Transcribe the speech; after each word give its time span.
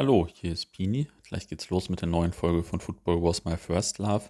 Hallo, 0.00 0.28
hier 0.32 0.52
ist 0.52 0.70
Pini. 0.70 1.08
Gleich 1.24 1.48
geht's 1.48 1.70
los 1.70 1.88
mit 1.88 2.02
der 2.02 2.08
neuen 2.08 2.32
Folge 2.32 2.62
von 2.62 2.78
Football 2.78 3.20
Was 3.20 3.44
My 3.44 3.56
First 3.56 3.98
Love. 3.98 4.26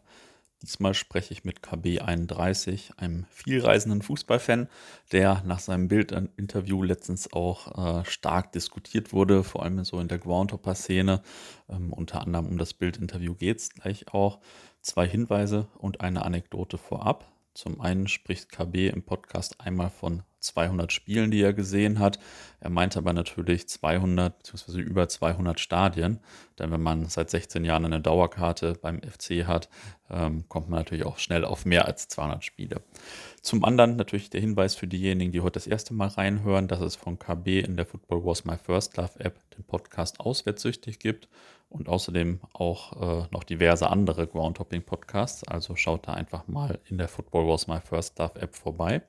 Diesmal 0.62 0.94
spreche 0.94 1.34
ich 1.34 1.44
mit 1.44 1.60
KB31, 1.60 2.96
einem 2.96 3.26
vielreisenden 3.28 4.00
Fußballfan, 4.00 4.70
der 5.12 5.42
nach 5.44 5.58
seinem 5.58 5.89
Bildinterview 5.89 6.83
letztens 6.83 7.31
auch 7.34 8.00
äh, 8.00 8.04
stark 8.07 8.52
diskutiert 8.52 9.12
wurde, 9.12 9.45
vor 9.45 9.62
allem 9.62 9.84
so 9.84 10.00
in 10.00 10.09
der 10.09 10.16
Groundhopper-Szene. 10.16 11.21
Ähm, 11.69 11.93
unter 11.93 12.23
anderem 12.23 12.46
um 12.46 12.57
das 12.57 12.73
Bildinterview 12.73 13.35
geht's 13.35 13.69
gleich 13.69 14.09
auch. 14.14 14.39
Zwei 14.80 15.07
Hinweise 15.07 15.69
und 15.77 16.00
eine 16.00 16.25
Anekdote 16.25 16.79
vorab. 16.79 17.30
Zum 17.59 17.80
einen 17.80 18.06
spricht 18.06 18.52
KB 18.52 18.86
im 18.86 19.02
Podcast 19.02 19.61
einmal 19.61 19.90
von 19.90 20.22
200 20.38 20.93
Spielen, 20.93 21.32
die 21.32 21.43
er 21.43 21.52
gesehen 21.52 21.98
hat. 21.98 22.20
Er 22.61 22.70
meinte 22.70 23.00
aber 23.00 23.12
natürlich 23.12 23.68
200 23.68 24.38
bzw. 24.38 24.79
über 24.79 25.08
200 25.08 25.58
Stadien. 25.58 26.21
Denn 26.61 26.71
wenn 26.71 26.80
man 26.80 27.07
seit 27.07 27.30
16 27.30 27.64
Jahren 27.64 27.85
eine 27.85 28.00
Dauerkarte 28.00 28.75
beim 28.80 29.00
FC 29.02 29.44
hat, 29.49 29.68
ähm, 30.08 30.49
kommt 30.49 30.68
man 30.68 30.79
natürlich 30.79 31.04
auch 31.04 31.18
schnell 31.18 31.44
auf 31.44 31.64
mehr 31.64 31.86
als 31.86 32.06
200 32.06 32.44
Spiele. 32.44 32.80
Zum 33.42 33.64
anderen 33.64 33.96
natürlich 33.96 34.30
der 34.30 34.40
Hinweis 34.40 34.77
für 34.77 34.86
diejenigen, 34.86 35.32
die 35.32 35.40
heute 35.40 35.54
das 35.54 35.66
erste 35.66 35.94
Mal 35.94 36.10
reinhören, 36.10 36.68
dass 36.68 36.80
es 36.80 36.94
von 36.94 37.18
KB 37.18 37.58
in 37.58 37.77
der 37.77 37.86
Football 37.86 38.24
Was 38.24 38.44
My 38.44 38.56
First 38.56 38.96
Love 38.96 39.18
App 39.18 39.40
den 39.56 39.64
Podcast 39.64 40.20
Auswärtssüchtig 40.20 41.00
gibt 41.00 41.28
und 41.68 41.88
außerdem 41.88 42.40
auch 42.52 43.22
äh, 43.22 43.27
noch 43.30 43.45
diverse 43.45 43.90
andere 43.90 44.27
Groundhopping-Podcasts. 44.27 45.45
Also 45.45 45.77
schaut 45.77 46.08
da 46.08 46.14
einfach 46.14 46.46
mal 46.48 46.78
in 46.88 46.98
der 46.98 47.08
Football 47.08 47.48
Was 47.48 47.66
My 47.66 47.80
First 47.80 48.18
Love 48.18 48.41
App 48.41 48.54
vorbei. 48.54 49.02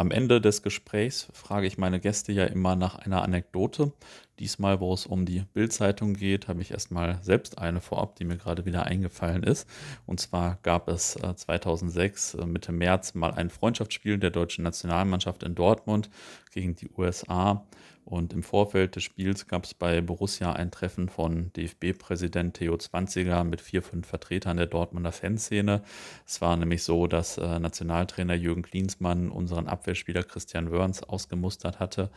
Am 0.00 0.12
Ende 0.12 0.40
des 0.40 0.62
Gesprächs 0.62 1.26
frage 1.32 1.66
ich 1.66 1.76
meine 1.76 1.98
Gäste 1.98 2.30
ja 2.30 2.44
immer 2.44 2.76
nach 2.76 2.94
einer 2.94 3.22
Anekdote. 3.22 3.92
Diesmal, 4.38 4.78
wo 4.78 4.94
es 4.94 5.06
um 5.06 5.26
die 5.26 5.42
Bildzeitung 5.54 6.14
geht, 6.14 6.46
habe 6.46 6.62
ich 6.62 6.70
erstmal 6.70 7.20
selbst 7.20 7.58
eine 7.58 7.80
vorab, 7.80 8.14
die 8.14 8.24
mir 8.24 8.36
gerade 8.36 8.64
wieder 8.64 8.84
eingefallen 8.84 9.42
ist. 9.42 9.68
Und 10.06 10.20
zwar 10.20 10.58
gab 10.62 10.88
es 10.88 11.14
2006 11.14 12.34
äh, 12.34 12.42
äh, 12.42 12.46
Mitte 12.46 12.70
März 12.70 13.14
mal 13.14 13.32
ein 13.32 13.50
Freundschaftsspiel 13.50 14.18
der 14.18 14.30
deutschen 14.30 14.62
Nationalmannschaft 14.62 15.42
in 15.42 15.56
Dortmund 15.56 16.10
gegen 16.52 16.76
die 16.76 16.90
USA. 16.96 17.66
Und 18.08 18.32
im 18.32 18.42
Vorfeld 18.42 18.96
des 18.96 19.02
Spiels 19.02 19.48
gab 19.48 19.64
es 19.64 19.74
bei 19.74 20.00
Borussia 20.00 20.54
ein 20.54 20.70
Treffen 20.70 21.10
von 21.10 21.52
DFB-Präsident 21.52 22.54
Theo 22.54 22.78
Zwanziger 22.78 23.44
mit 23.44 23.60
vier, 23.60 23.82
fünf 23.82 24.06
Vertretern 24.06 24.56
der 24.56 24.64
Dortmunder 24.64 25.12
Fanszene. 25.12 25.82
Es 26.26 26.40
war 26.40 26.56
nämlich 26.56 26.84
so, 26.84 27.06
dass 27.06 27.36
äh, 27.36 27.58
Nationaltrainer 27.58 28.32
Jürgen 28.32 28.62
Klinsmann 28.62 29.28
unseren 29.28 29.68
Abwehrspieler 29.68 30.22
Christian 30.22 30.70
Wörns 30.70 31.02
ausgemustert 31.02 31.80
hatte 31.80 32.10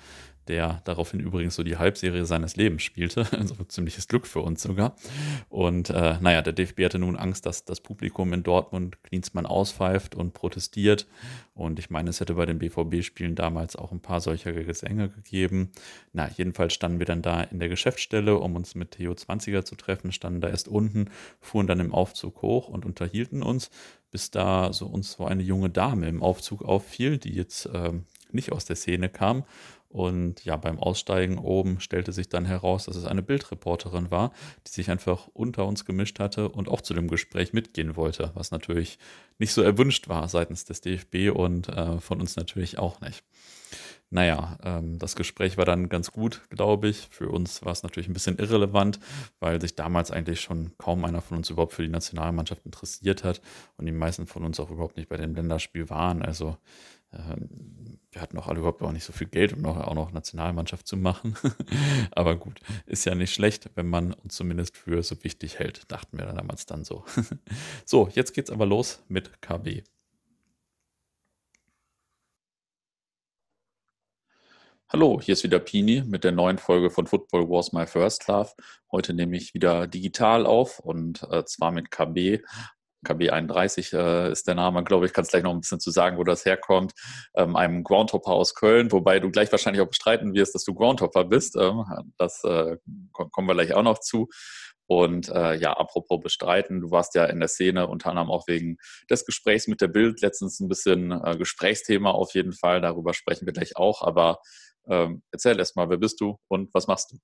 der 0.48 0.82
daraufhin 0.86 1.20
übrigens 1.20 1.56
so 1.56 1.64
die 1.64 1.78
Halbserie 1.78 2.26
seines 2.26 2.56
Lebens 2.56 2.84
spielte. 2.84 3.28
Also 3.42 3.56
ziemliches 3.64 4.08
Glück 4.08 4.28
für 4.28 4.42
uns 4.42 4.62
sogar. 4.62 4.96
Und 5.50 5.90
äh, 5.90 6.18
naja, 6.20 6.44
der 6.44 6.54
DFB 6.54 6.86
hatte 6.86 7.00
nun 7.00 7.16
Angst, 7.16 7.48
dass 7.48 7.66
das 7.66 7.82
Publikum 7.82 8.34
in 8.34 8.44
Dortmund 8.44 9.02
Klinsmann 9.04 9.48
auspfeift 9.48 10.14
und 10.14 10.34
protestiert. 10.34 11.08
Und 11.56 11.80
ich 11.80 11.90
meine, 11.90 12.12
es 12.12 12.20
hätte 12.20 12.36
bei 12.36 12.46
den 12.46 12.60
BVB-Spielen 12.60 13.34
damals 13.34 13.76
auch 13.76 13.92
ein 13.92 14.00
paar 14.00 14.22
solcher 14.22 14.54
Gesänge 14.54 15.10
gegeben. 15.10 15.72
Na, 16.14 16.30
jedenfalls 16.30 16.74
standen 16.74 17.00
wir 17.00 17.06
dann 17.06 17.22
da 17.22 17.42
in 17.42 17.60
der 17.60 17.70
Geschäftsstelle, 17.70 18.38
um 18.38 18.56
uns 18.56 18.76
mit 18.76 18.92
Theo 18.92 19.12
20er 19.12 19.64
zu 19.64 19.76
treffen, 19.76 20.12
standen 20.12 20.42
da 20.42 20.50
erst 20.50 20.68
unten, 20.68 21.10
fuhren 21.40 21.68
dann 21.68 21.80
im 21.80 21.94
Aufzug 21.94 22.42
hoch 22.42 22.68
und 22.68 22.86
unterhielten 22.86 23.44
uns, 23.44 23.70
bis 24.12 24.32
da 24.32 24.74
so 24.74 24.88
uns 24.88 25.14
so 25.14 25.26
eine 25.26 25.44
junge 25.44 25.70
Dame 25.70 26.08
im 26.08 26.22
Aufzug 26.22 26.64
auffiel, 26.64 27.18
die 27.18 27.34
jetzt 27.34 27.66
äh, 27.68 27.94
nicht 28.32 28.52
aus 28.52 28.66
der 28.66 28.76
Szene 28.76 29.10
kam 29.10 29.44
und 29.92 30.46
ja, 30.46 30.56
beim 30.56 30.80
Aussteigen 30.80 31.38
oben 31.38 31.82
stellte 31.82 32.14
sich 32.14 32.30
dann 32.30 32.46
heraus, 32.46 32.86
dass 32.86 32.96
es 32.96 33.06
eine 33.06 33.22
Bildreporterin 33.22 34.10
war, 34.10 34.32
die 34.66 34.72
sich 34.72 34.90
einfach 34.90 35.28
unter 35.34 35.66
uns 35.66 35.84
gemischt 35.84 36.20
hatte 36.20 36.48
und 36.48 36.70
auch 36.70 36.82
zu 36.82 36.94
dem 36.94 37.10
Gespräch 37.10 37.52
mitgehen 37.52 37.98
wollte, 37.98 38.32
was 38.34 38.52
natürlich 38.52 38.98
nicht 39.38 39.52
so 39.52 39.62
erwünscht 39.62 40.08
war 40.08 40.30
seitens 40.30 40.64
des 40.64 40.80
DFB 40.80 41.36
und 41.36 41.68
äh, 41.68 42.00
von 42.00 42.22
uns 42.22 42.38
natürlich 42.38 42.80
auch 42.80 43.02
nicht. 43.02 43.24
Naja, 44.14 44.58
ähm, 44.64 45.00
das 45.00 45.16
Gespräch 45.16 45.58
war 45.58 45.64
dann 45.64 45.88
ganz 45.88 46.12
gut, 46.12 46.42
glaube 46.50 46.90
ich. 46.90 47.08
Für 47.10 47.30
uns 47.30 47.64
war 47.64 47.72
es 47.72 47.82
natürlich 47.82 48.10
ein 48.10 48.14
bisschen 48.14 48.38
irrelevant, 48.38 49.00
weil 49.40 49.62
sich 49.62 49.76
damals 49.76 50.12
eigentlich 50.12 50.42
schon 50.42 50.74
kaum 50.78 51.06
einer 51.06 51.22
von 51.22 51.38
uns 51.38 51.50
überhaupt 51.50 51.72
für 51.72 51.82
die 51.82 51.88
Nationalmannschaft 51.88 52.66
interessiert 52.66 53.24
hat 53.24 53.42
und 53.78 53.86
die 53.86 53.94
meisten 53.94 54.28
von 54.28 54.44
uns 54.44 54.60
auch 54.60 54.70
überhaupt 54.70 54.98
nicht 54.98 55.08
bei 55.08 55.16
dem 55.16 55.34
Länderspiel 55.34 55.90
waren. 55.90 56.22
Also 56.22 56.58
ähm, 57.14 58.00
wir 58.12 58.22
hatten 58.22 58.38
auch 58.38 58.48
alle 58.48 58.60
überhaupt 58.60 58.82
auch 58.82 58.92
nicht 58.92 59.06
so 59.06 59.14
viel 59.14 59.28
Geld, 59.28 59.54
um 59.54 59.62
noch, 59.62 59.78
auch 59.78 59.96
noch 59.96 60.12
Nationalmannschaft 60.12 60.88
zu 60.88 60.98
machen. 60.98 61.36
Aber 62.12 62.36
gut, 62.36 62.60
ist 62.88 63.06
ja 63.06 63.16
nicht 63.16 63.34
schlecht, 63.34 63.70
wenn 63.76 63.88
man 63.88 64.12
uns 64.12 64.36
zumindest 64.36 64.76
für 64.76 65.02
so 65.04 65.24
wichtig 65.24 65.58
hält, 65.58 65.90
dachten 65.90 66.18
wir 66.18 66.26
damals 66.26 66.66
dann 66.66 66.84
so. 66.84 67.06
so, 67.86 68.10
jetzt 68.14 68.34
geht's 68.34 68.52
aber 68.52 68.66
los 68.66 69.02
mit 69.08 69.42
KB. 69.42 69.84
Hallo, 74.94 75.22
hier 75.22 75.36
ist 75.36 75.44
wieder 75.46 75.60
Pini 75.60 76.04
mit 76.06 76.26
der 76.26 76.34
neuen 76.34 76.58
Folge 76.58 76.90
von 76.90 77.08
Football 77.08 77.48
Wars 77.48 77.72
My 77.72 77.88
First 77.88 78.28
Love. 78.28 78.50
Heute 78.92 79.14
nehme 79.14 79.38
ich 79.38 79.54
wieder 79.54 79.88
digital 79.88 80.46
auf 80.46 80.80
und 80.80 81.26
äh, 81.32 81.46
zwar 81.46 81.72
mit 81.72 81.92
KB, 81.92 82.42
KB31 83.06 83.96
äh, 83.98 84.32
ist 84.34 84.50
der 84.50 84.56
Name, 84.56 84.84
glaube 84.84 85.06
ich, 85.06 85.14
kannst 85.14 85.32
gleich 85.32 85.44
noch 85.44 85.54
ein 85.54 85.62
bisschen 85.62 85.80
zu 85.80 85.92
sagen, 85.92 86.18
wo 86.18 86.26
das 86.26 86.44
herkommt, 86.44 86.92
ähm, 87.36 87.56
einem 87.56 87.86
Groundhopper 87.86 88.32
aus 88.32 88.54
Köln, 88.54 88.92
wobei 88.92 89.22
du 89.22 89.32
gleich 89.32 89.50
wahrscheinlich 89.54 89.82
auch 89.82 89.88
bestreiten 89.88 90.34
wirst, 90.34 90.56
dass 90.56 90.66
du 90.66 90.74
Groundhopper 90.74 91.24
bist. 91.24 91.56
Ähm, 91.56 91.86
das 92.18 92.44
äh, 92.44 92.76
kommen 93.14 93.48
wir 93.48 93.54
gleich 93.54 93.74
auch 93.74 93.84
noch 93.84 94.00
zu. 94.00 94.28
Und 94.88 95.30
äh, 95.30 95.56
ja, 95.56 95.72
apropos 95.72 96.20
bestreiten, 96.20 96.82
du 96.82 96.92
warst 96.92 97.16
ja 97.16 97.24
in 97.24 97.40
der 97.40 97.48
Szene 97.48 97.88
unter 97.88 98.10
anderem 98.10 98.30
auch 98.30 98.46
wegen 98.50 98.76
des 99.10 99.26
Gesprächs 99.26 99.68
mit 99.70 99.80
der 99.80 99.88
Bild 99.88 100.20
letztens 100.20 100.60
ein 100.60 100.68
bisschen 100.68 101.12
äh, 101.12 101.38
Gesprächsthema 101.38 102.12
auf 102.12 102.34
jeden 102.34 102.52
Fall. 102.52 102.82
Darüber 102.82 103.14
sprechen 103.14 103.46
wir 103.46 103.54
gleich 103.54 103.78
auch. 103.78 104.02
Aber 104.02 104.42
ähm, 104.88 105.22
erzähl 105.32 105.58
erst 105.58 105.76
mal, 105.76 105.90
wer 105.90 105.98
bist 105.98 106.20
du 106.22 106.38
und 106.48 106.74
was 106.74 106.88
machst 106.88 107.12
du? 107.12 107.18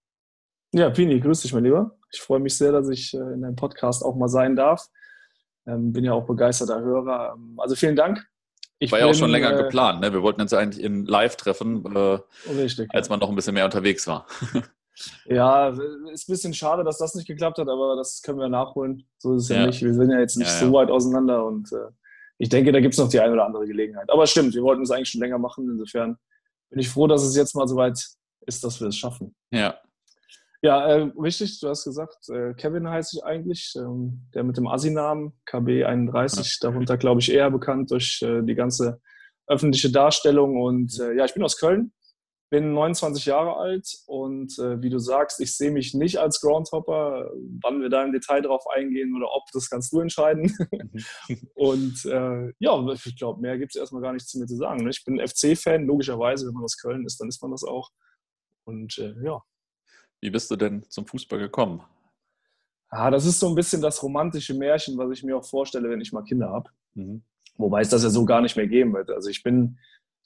Ja, 0.74 0.90
Pini, 0.90 1.20
grüß 1.20 1.42
dich, 1.42 1.54
mein 1.54 1.64
Lieber. 1.64 1.98
Ich 2.12 2.22
freue 2.22 2.40
mich 2.40 2.58
sehr, 2.58 2.72
dass 2.72 2.90
ich 2.90 3.14
äh, 3.14 3.18
in 3.18 3.42
deinem 3.42 3.56
Podcast 3.56 4.04
auch 4.04 4.16
mal 4.16 4.28
sein 4.28 4.56
darf. 4.56 4.88
Ähm, 5.66 5.94
bin 5.94 6.04
ja 6.04 6.14
auch 6.14 6.26
begeisterter 6.26 6.82
Hörer. 6.82 7.36
Ähm, 7.36 7.56
also 7.58 7.76
vielen 7.76 7.96
Dank. 7.96 8.26
Ich 8.80 8.92
War 8.92 9.00
ja 9.00 9.08
auch 9.08 9.14
schon 9.14 9.32
länger 9.32 9.58
äh, 9.58 9.64
geplant. 9.64 10.02
Ne? 10.02 10.14
Wir 10.14 10.22
wollten 10.22 10.42
uns 10.42 10.54
eigentlich 10.54 10.84
in 10.84 11.06
Live 11.06 11.36
treffen, 11.36 11.84
äh, 11.96 12.20
richtig, 12.52 12.90
als 12.94 13.10
man 13.10 13.20
noch 13.20 13.30
ein 13.30 13.36
bisschen 13.36 13.56
mehr 13.56 13.66
unterwegs 13.66 14.06
war. 14.08 14.28
ja, 15.26 15.70
ist 16.12 16.30
ein 16.30 16.32
bisschen 16.32 16.54
schade, 16.54 16.84
dass 16.84 17.00
das 17.00 17.16
nicht 17.16 17.28
geklappt 17.28 17.58
hat, 17.58 17.68
aber 17.70 17.96
das 17.96 18.22
können 18.22 18.40
wir 18.40 18.50
nachholen. 18.50 19.08
So 19.18 19.36
ist 19.36 19.44
es 19.44 19.50
ja, 19.50 19.62
ja 19.62 19.68
nicht. 19.68 19.82
Wir 19.82 19.94
sind 19.94 20.12
ja 20.12 20.20
jetzt 20.20 20.38
nicht 20.38 20.48
ja, 20.48 20.54
ja. 20.54 20.68
so 20.68 20.74
weit 20.74 20.92
auseinander 20.92 21.46
und 21.46 21.72
äh, 21.72 21.90
ich 22.38 22.50
denke, 22.50 22.72
da 22.72 22.80
gibt 22.80 22.94
es 22.94 23.00
noch 23.00 23.10
die 23.10 23.20
eine 23.20 23.34
oder 23.34 23.46
andere 23.46 23.66
Gelegenheit. 23.66 24.10
Aber 24.12 24.28
stimmt, 24.28 24.54
wir 24.54 24.62
wollten 24.62 24.84
es 24.84 24.92
eigentlich 24.92 25.10
schon 25.10 25.22
länger 25.22 25.40
machen. 25.40 25.68
Insofern 25.72 26.18
bin 26.70 26.80
ich 26.80 26.90
froh, 26.90 27.08
dass 27.08 27.24
es 27.24 27.36
jetzt 27.36 27.56
mal 27.56 27.68
soweit 27.68 28.04
ist, 28.46 28.64
dass 28.64 28.80
wir 28.80 28.88
es 28.88 28.98
schaffen. 28.98 29.36
Ja, 29.52 29.78
ja, 30.64 30.88
äh, 30.88 31.12
richtig, 31.18 31.60
du 31.60 31.70
hast 31.70 31.84
gesagt, 31.84 32.30
äh, 32.30 32.54
Kevin 32.56 32.90
heiße 32.90 33.18
ich 33.18 33.24
eigentlich, 33.24 33.74
ähm, 33.78 34.28
der 34.34 34.44
mit 34.44 34.58
dem 34.58 34.68
Assi-Namen, 34.68 35.34
KB31, 35.48 36.60
darunter 36.62 36.98
glaube 36.98 37.22
ich 37.22 37.32
eher 37.32 37.52
bekannt 37.52 37.92
durch 37.92 38.22
äh, 38.24 38.42
die 38.42 38.56
ganze 38.56 39.00
öffentliche 39.46 39.92
Darstellung. 39.92 40.60
Und 40.60 41.00
äh, 41.00 41.14
ja, 41.14 41.26
ich 41.26 41.34
bin 41.34 41.44
aus 41.44 41.58
Köln, 41.58 41.94
bin 42.50 42.74
29 42.74 43.26
Jahre 43.26 43.58
alt 43.58 43.88
und 44.06 44.58
äh, 44.60 44.82
wie 44.82 44.90
du 44.90 45.00
sagst, 45.00 45.40
ich 45.42 45.56
sehe 45.56 45.72
mich 45.72 45.94
nicht 45.94 46.18
als 46.18 46.40
Groundhopper. 46.40 47.32
Wann 47.62 47.82
wir 47.82 47.90
da 47.90 48.04
im 48.04 48.14
Detail 48.14 48.42
drauf 48.42 48.66
eingehen 48.74 49.16
oder 49.16 49.28
ob, 49.34 49.44
das 49.52 49.70
kannst 49.70 49.92
du 49.92 50.00
entscheiden. 50.00 50.56
und 51.56 52.06
äh, 52.06 52.54
ja, 52.60 52.88
ich 52.94 53.18
glaube, 53.18 53.42
mehr 53.42 53.58
gibt 53.58 53.76
es 53.76 53.80
erstmal 53.80 54.02
gar 54.02 54.14
nichts 54.14 54.30
zu 54.30 54.40
mir 54.40 54.46
zu 54.46 54.56
sagen. 54.56 54.84
Ne? 54.84 54.92
Ich 54.92 55.04
bin 55.04 55.20
FC-Fan, 55.20 55.86
logischerweise, 55.86 56.48
wenn 56.48 56.54
man 56.54 56.64
aus 56.64 56.78
Köln 56.78 57.06
ist, 57.06 57.20
dann 57.20 57.28
ist 57.28 57.42
man 57.42 57.52
das 57.52 57.64
auch. 57.64 57.92
Und 58.66 58.98
ja, 59.24 59.42
wie 60.22 60.30
bist 60.30 60.50
du 60.52 60.56
denn 60.56 60.84
zum 60.90 61.06
Fußball 61.06 61.40
gekommen? 61.40 61.82
Ah, 62.90 63.12
das 63.12 63.26
ist 63.26 63.40
so 63.40 63.48
ein 63.50 63.56
bisschen 63.56 63.82
das 63.82 64.02
romantische 64.02 64.54
Märchen, 64.54 64.98
was 64.98 65.12
ich 65.12 65.24
mir 65.24 65.38
auch 65.38 65.46
vorstelle, 65.46 65.90
wenn 65.90 66.02
ich 66.02 66.14
mal 66.14 66.24
Kinder 66.24 66.50
habe. 66.50 66.70
Mhm. 66.94 67.24
Wobei 67.58 67.82
es 67.82 67.90
das 67.90 68.04
ja 68.04 68.10
so 68.10 68.24
gar 68.26 68.42
nicht 68.42 68.56
mehr 68.56 68.68
geben 68.68 68.94
wird. 68.94 69.10
Also 69.10 69.30
ich 69.30 69.44
bin 69.44 69.78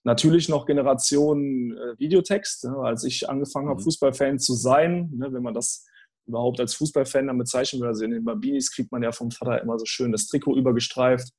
natürlich 0.03 0.49
noch 0.49 0.65
Generation 0.65 1.77
äh, 1.77 1.99
Videotext. 1.99 2.65
Ne? 2.65 2.77
Als 2.77 3.03
ich 3.03 3.29
angefangen 3.29 3.69
habe, 3.69 3.79
mhm. 3.79 3.85
Fußballfan 3.85 4.39
zu 4.39 4.53
sein, 4.53 5.09
ne? 5.13 5.31
wenn 5.31 5.43
man 5.43 5.53
das 5.53 5.85
überhaupt 6.27 6.59
als 6.59 6.75
Fußballfan 6.75 7.27
dann 7.27 7.37
bezeichnen 7.37 7.81
will, 7.81 7.89
also 7.89 8.03
in 8.05 8.11
den 8.11 8.23
Babinis 8.23 8.71
kriegt 8.71 8.91
man 8.91 9.03
ja 9.03 9.11
vom 9.11 9.31
Vater 9.31 9.61
immer 9.61 9.77
so 9.77 9.85
schön 9.85 10.11
das 10.11 10.27
Trikot 10.27 10.55
übergestreift 10.55 11.31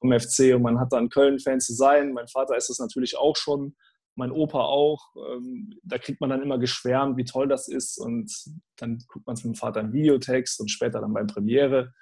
vom 0.00 0.18
FC 0.18 0.54
und 0.54 0.62
man 0.62 0.80
hat 0.80 0.92
dann 0.92 1.10
Köln-Fan 1.10 1.60
zu 1.60 1.74
sein. 1.74 2.12
Mein 2.12 2.26
Vater 2.28 2.56
ist 2.56 2.70
das 2.70 2.78
natürlich 2.78 3.16
auch 3.16 3.36
schon 3.36 3.76
mein 4.16 4.32
Opa 4.32 4.60
auch. 4.60 5.00
Ähm, 5.16 5.78
da 5.82 5.98
kriegt 5.98 6.20
man 6.20 6.30
dann 6.30 6.42
immer 6.42 6.58
geschwärmt, 6.58 7.16
wie 7.16 7.24
toll 7.24 7.48
das 7.48 7.68
ist. 7.68 7.98
Und 7.98 8.32
dann 8.76 8.98
guckt 9.08 9.26
man 9.26 9.34
es 9.34 9.44
mit 9.44 9.54
dem 9.54 9.58
Vater 9.58 9.80
im 9.80 9.92
Videotext 9.92 10.60
und 10.60 10.70
später 10.70 11.00
dann 11.00 11.12
beim 11.12 11.26
Premiere. 11.26 11.92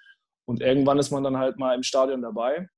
Und 0.46 0.60
irgendwann 0.60 0.98
ist 0.98 1.10
man 1.10 1.24
dann 1.24 1.36
halt 1.36 1.58
mal 1.58 1.74
im 1.74 1.82
Stadion 1.82 2.22
dabei. 2.22 2.68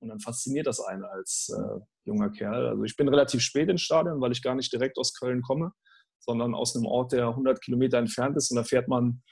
Und 0.00 0.08
dann 0.08 0.20
fasziniert 0.20 0.66
das 0.66 0.80
einen 0.80 1.04
als 1.04 1.52
äh, 1.54 1.80
junger 2.04 2.30
Kerl. 2.30 2.68
Also 2.68 2.84
ich 2.84 2.96
bin 2.96 3.08
relativ 3.08 3.42
spät 3.42 3.68
ins 3.68 3.82
Stadion, 3.82 4.20
weil 4.20 4.32
ich 4.32 4.42
gar 4.42 4.54
nicht 4.54 4.72
direkt 4.72 4.98
aus 4.98 5.14
Köln 5.14 5.42
komme. 5.42 5.72
sondern 6.18 6.54
aus 6.54 6.76
einem 6.76 6.86
Ort, 6.86 7.12
der 7.12 7.28
100 7.28 7.62
Kilometer 7.62 7.98
entfernt 7.98 8.36
ist. 8.36 8.50
Und 8.50 8.56
da 8.56 8.64
fährt 8.64 8.88
man 8.88 9.22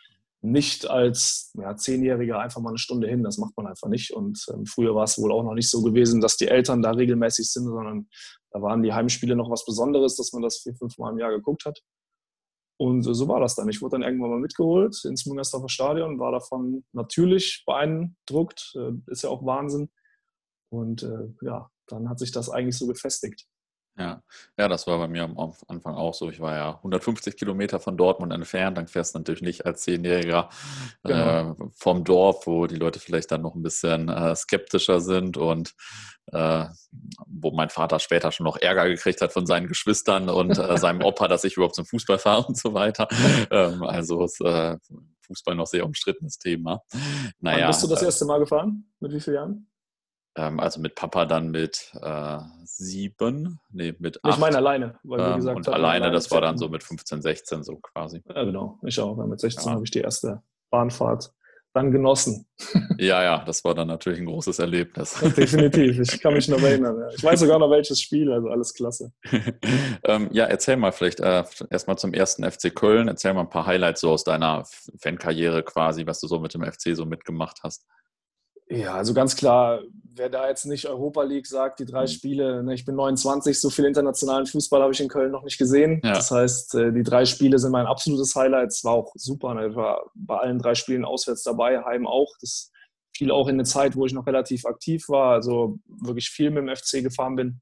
nicht 0.41 0.89
als 0.89 1.53
ja, 1.59 1.77
Zehnjähriger 1.77 2.39
einfach 2.39 2.61
mal 2.61 2.71
eine 2.71 2.79
Stunde 2.79 3.09
hin. 3.09 3.23
Das 3.23 3.39
macht 3.39 3.57
man 3.57 3.67
einfach 3.67 3.89
nicht. 3.89 4.13
Und 4.13 4.45
ähm, 4.53 4.67
früher 4.67 4.95
war 4.95 5.05
es 5.05 5.19
wohl 5.19 5.33
auch 5.33 5.43
noch 5.43 5.55
nicht 5.55 5.71
so 5.71 5.83
gewesen, 5.83 6.21
dass 6.21 6.37
die 6.37 6.49
Eltern 6.49 6.81
da 6.81 6.93
regelmäßig 6.93 7.51
sind, 7.51 7.65
sondern 7.65 8.09
da 8.51 8.63
waren 8.63 8.83
die 8.83 8.93
Heimspiele 8.93 9.37
noch 9.37 9.51
was 9.51 9.65
Besonderes, 9.65 10.17
dass 10.17 10.33
man 10.33 10.43
das 10.43 10.59
vier, 10.59 10.75
fünf 10.75 10.97
Mal 10.99 11.13
im 11.13 11.19
Jahr 11.19 11.31
geguckt 11.31 11.65
hat. 11.65 11.81
Und 12.79 13.07
äh, 13.07 13.15
so 13.15 13.29
war 13.29 13.41
das 13.41 13.57
dann. 13.57 13.69
Ich 13.69 13.83
wurde 13.83 13.99
dann 13.99 14.03
irgendwann 14.03 14.31
mal 14.31 14.41
mitgeholt 14.41 15.05
ins 15.05 15.27
Müngersdorfer 15.27 15.69
Stadion, 15.69 16.19
war 16.19 16.33
davon 16.33 16.85
natürlich 16.93 17.65
beeindruckt. 17.67 18.75
Äh, 18.77 18.93
ist 19.11 19.23
ja 19.23 19.31
auch 19.31 19.45
Wahnsinn. 19.45 19.91
Und 20.71 21.03
äh, 21.03 21.29
ja, 21.43 21.71
dann 21.87 22.09
hat 22.09 22.19
sich 22.19 22.33
das 22.33 22.51
eigentlich 22.51 22.77
so 22.77 22.87
gefestigt. 22.87 23.47
Ja. 23.99 24.23
ja, 24.57 24.69
das 24.69 24.87
war 24.87 24.99
bei 24.99 25.09
mir 25.09 25.25
am 25.25 25.37
Anfang 25.67 25.97
auch 25.97 26.15
so. 26.15 26.31
Ich 26.31 26.39
war 26.39 26.55
ja 26.55 26.77
150 26.77 27.37
Kilometer 27.37 27.81
von 27.81 27.97
Dortmund 27.97 28.33
entfernt. 28.33 28.79
Dann 28.79 28.87
fährst 28.87 29.15
du 29.15 29.19
natürlich 29.19 29.43
nicht 29.43 29.67
als 29.67 29.83
Zehnjähriger 29.83 30.49
genau. 31.03 31.51
äh, 31.51 31.55
vom 31.75 32.05
Dorf, 32.05 32.47
wo 32.47 32.69
die 32.69 32.77
Leute 32.77 33.01
vielleicht 33.01 33.33
dann 33.33 33.43
noch 33.43 33.57
ein 33.57 33.63
bisschen 33.63 34.09
äh, 34.09 34.37
skeptischer 34.37 35.01
sind 35.01 35.37
und 35.37 35.75
äh, 36.27 36.67
wo 37.27 37.51
mein 37.51 37.71
Vater 37.71 37.99
später 37.99 38.31
schon 38.31 38.45
noch 38.45 38.57
Ärger 38.57 38.89
gekriegt 38.89 39.21
hat 39.21 39.33
von 39.33 39.47
seinen 39.47 39.67
Geschwistern 39.67 40.29
und 40.29 40.57
äh, 40.57 40.77
seinem 40.79 41.03
Opa, 41.03 41.27
dass 41.27 41.43
ich 41.43 41.57
überhaupt 41.57 41.75
zum 41.75 41.87
Fußball 41.87 42.19
fahre 42.19 42.47
und 42.47 42.57
so 42.57 42.75
weiter. 42.75 43.09
Ähm, 43.51 43.83
also 43.83 44.25
ist 44.25 44.41
äh, 44.41 44.77
Fußball 45.23 45.55
noch 45.55 45.67
sehr 45.67 45.85
umstrittenes 45.85 46.39
Thema. 46.39 46.83
Naja, 47.41 47.63
Wann 47.63 47.67
bist 47.69 47.83
du 47.83 47.87
das 47.87 48.03
äh, 48.03 48.07
erste 48.07 48.25
Mal 48.27 48.39
gefahren? 48.39 48.91
Mit 49.01 49.13
wie 49.13 49.21
vielen 49.21 49.37
Jahren? 49.37 49.71
Ähm, 50.39 50.61
also 50.61 50.81
mit 50.81 50.95
Papa 50.95 51.27
dann 51.27 51.51
mit 51.51 51.93
äh, 52.01 52.39
sieben, 52.65 53.59
nee, 53.73 53.93
mit 53.99 54.25
acht. 54.25 54.35
Ich 54.35 54.41
meine 54.41 54.59
alleine, 54.59 54.99
weil 55.03 55.21
ähm, 55.21 55.37
gesagt 55.37 55.57
Und 55.57 55.69
alleine, 55.69 56.05
alleine, 56.05 56.13
das 56.13 56.31
war 56.31 56.41
dann 56.41 56.57
so 56.57 56.69
mit 56.69 56.85
15, 56.85 57.23
16 57.23 57.65
so 57.65 57.77
quasi. 57.77 58.23
Ja, 58.29 58.45
genau. 58.45 58.79
Ich 58.87 59.01
auch. 59.01 59.17
Mit 59.17 59.41
16 59.41 59.65
ja. 59.65 59.73
habe 59.73 59.85
ich 59.85 59.91
die 59.91 60.01
erste 60.01 60.41
Bahnfahrt 60.71 61.33
dann 61.75 61.91
genossen. 61.91 62.47
Ja, 63.01 63.23
ja, 63.23 63.45
das 63.45 63.63
war 63.63 63.77
dann 63.77 63.87
natürlich 63.87 64.19
ein 64.19 64.27
großes 64.27 64.59
Erlebnis. 64.59 65.15
Definitiv, 65.37 66.01
ich 66.01 66.21
kann 66.21 66.35
mich 66.35 66.49
noch 66.49 66.61
erinnern. 66.61 67.01
Ich 67.17 67.23
weiß 67.23 67.39
sogar 67.39 67.61
noch 67.61 67.71
welches 67.71 68.01
Spiel, 68.01 68.33
also 68.33 68.49
alles 68.49 68.75
klasse. 68.75 69.13
ähm, 70.03 70.29
ja, 70.33 70.47
erzähl 70.47 70.77
mal 70.77 70.91
vielleicht 70.91 71.21
äh, 71.21 71.45
erstmal 71.71 71.97
zum 71.97 72.13
ersten 72.13 72.43
FC 72.43 72.75
Köln, 72.75 73.07
erzähl 73.07 73.35
mal 73.35 73.43
ein 73.43 73.51
paar 73.51 73.67
Highlights 73.67 74.01
so 74.01 74.11
aus 74.11 74.25
deiner 74.25 74.65
Fankarriere 75.01 75.63
quasi, 75.63 76.07
was 76.07 76.19
du 76.19 76.27
so 76.27 76.41
mit 76.41 76.55
dem 76.55 76.65
FC 76.65 76.97
so 76.97 77.05
mitgemacht 77.05 77.61
hast. 77.63 77.87
Ja, 78.69 78.95
also 78.95 79.15
ganz 79.15 79.37
klar, 79.37 79.81
wer 80.19 80.29
da 80.29 80.49
jetzt 80.49 80.67
nicht 80.67 80.87
Europa 80.87 81.23
League 81.23 81.47
sagt, 81.47 81.81
die 81.81 81.85
drei 81.85 82.03
mhm. 82.03 82.09
Spiele, 82.09 82.63
ne, 82.63 82.75
ich 82.75 82.85
bin 82.85 82.95
29, 82.95 83.59
so 83.59 83.71
viel 83.71 83.85
internationalen 83.85 84.47
Fußball 84.47 84.83
habe 84.83 84.93
ich 84.93 85.01
in 85.01 85.09
Köln 85.09 85.31
noch 85.31 85.45
nicht 85.45 85.59
gesehen. 85.59 86.01
Ja. 86.05 86.15
Das 86.15 86.31
heißt, 86.31 86.75
äh, 86.75 86.93
die 86.93 87.03
drei 87.03 87.25
Spiele 87.25 87.59
sind 87.59 87.73
mein 87.73 87.87
absolutes 87.87 88.35
Highlight. 88.35 88.69
Es 88.69 88.85
war 88.85 88.93
auch 88.93 89.13
super. 89.15 89.55
Ne? 89.55 89.69
Ich 89.69 89.77
war 89.77 90.11
bei 90.15 90.37
allen 90.39 90.59
drei 90.59 90.75
Spielen 90.75 91.05
auswärts 91.05 91.43
dabei, 91.43 91.83
heim 91.85 92.07
auch. 92.07 92.35
Das 92.41 92.71
fiel 93.17 93.31
auch 93.31 93.49
in 93.49 93.55
eine 93.55 93.65
Zeit, 93.65 93.97
wo 93.97 94.07
ich 94.07 94.13
noch 94.13 94.27
relativ 94.27 94.67
aktiv 94.67 95.09
war, 95.09 95.33
also 95.33 95.79
wirklich 95.87 96.31
viel 96.31 96.51
mit 96.51 96.63
dem 96.63 96.75
FC 96.75 97.03
gefahren 97.03 97.37
bin. 97.37 97.61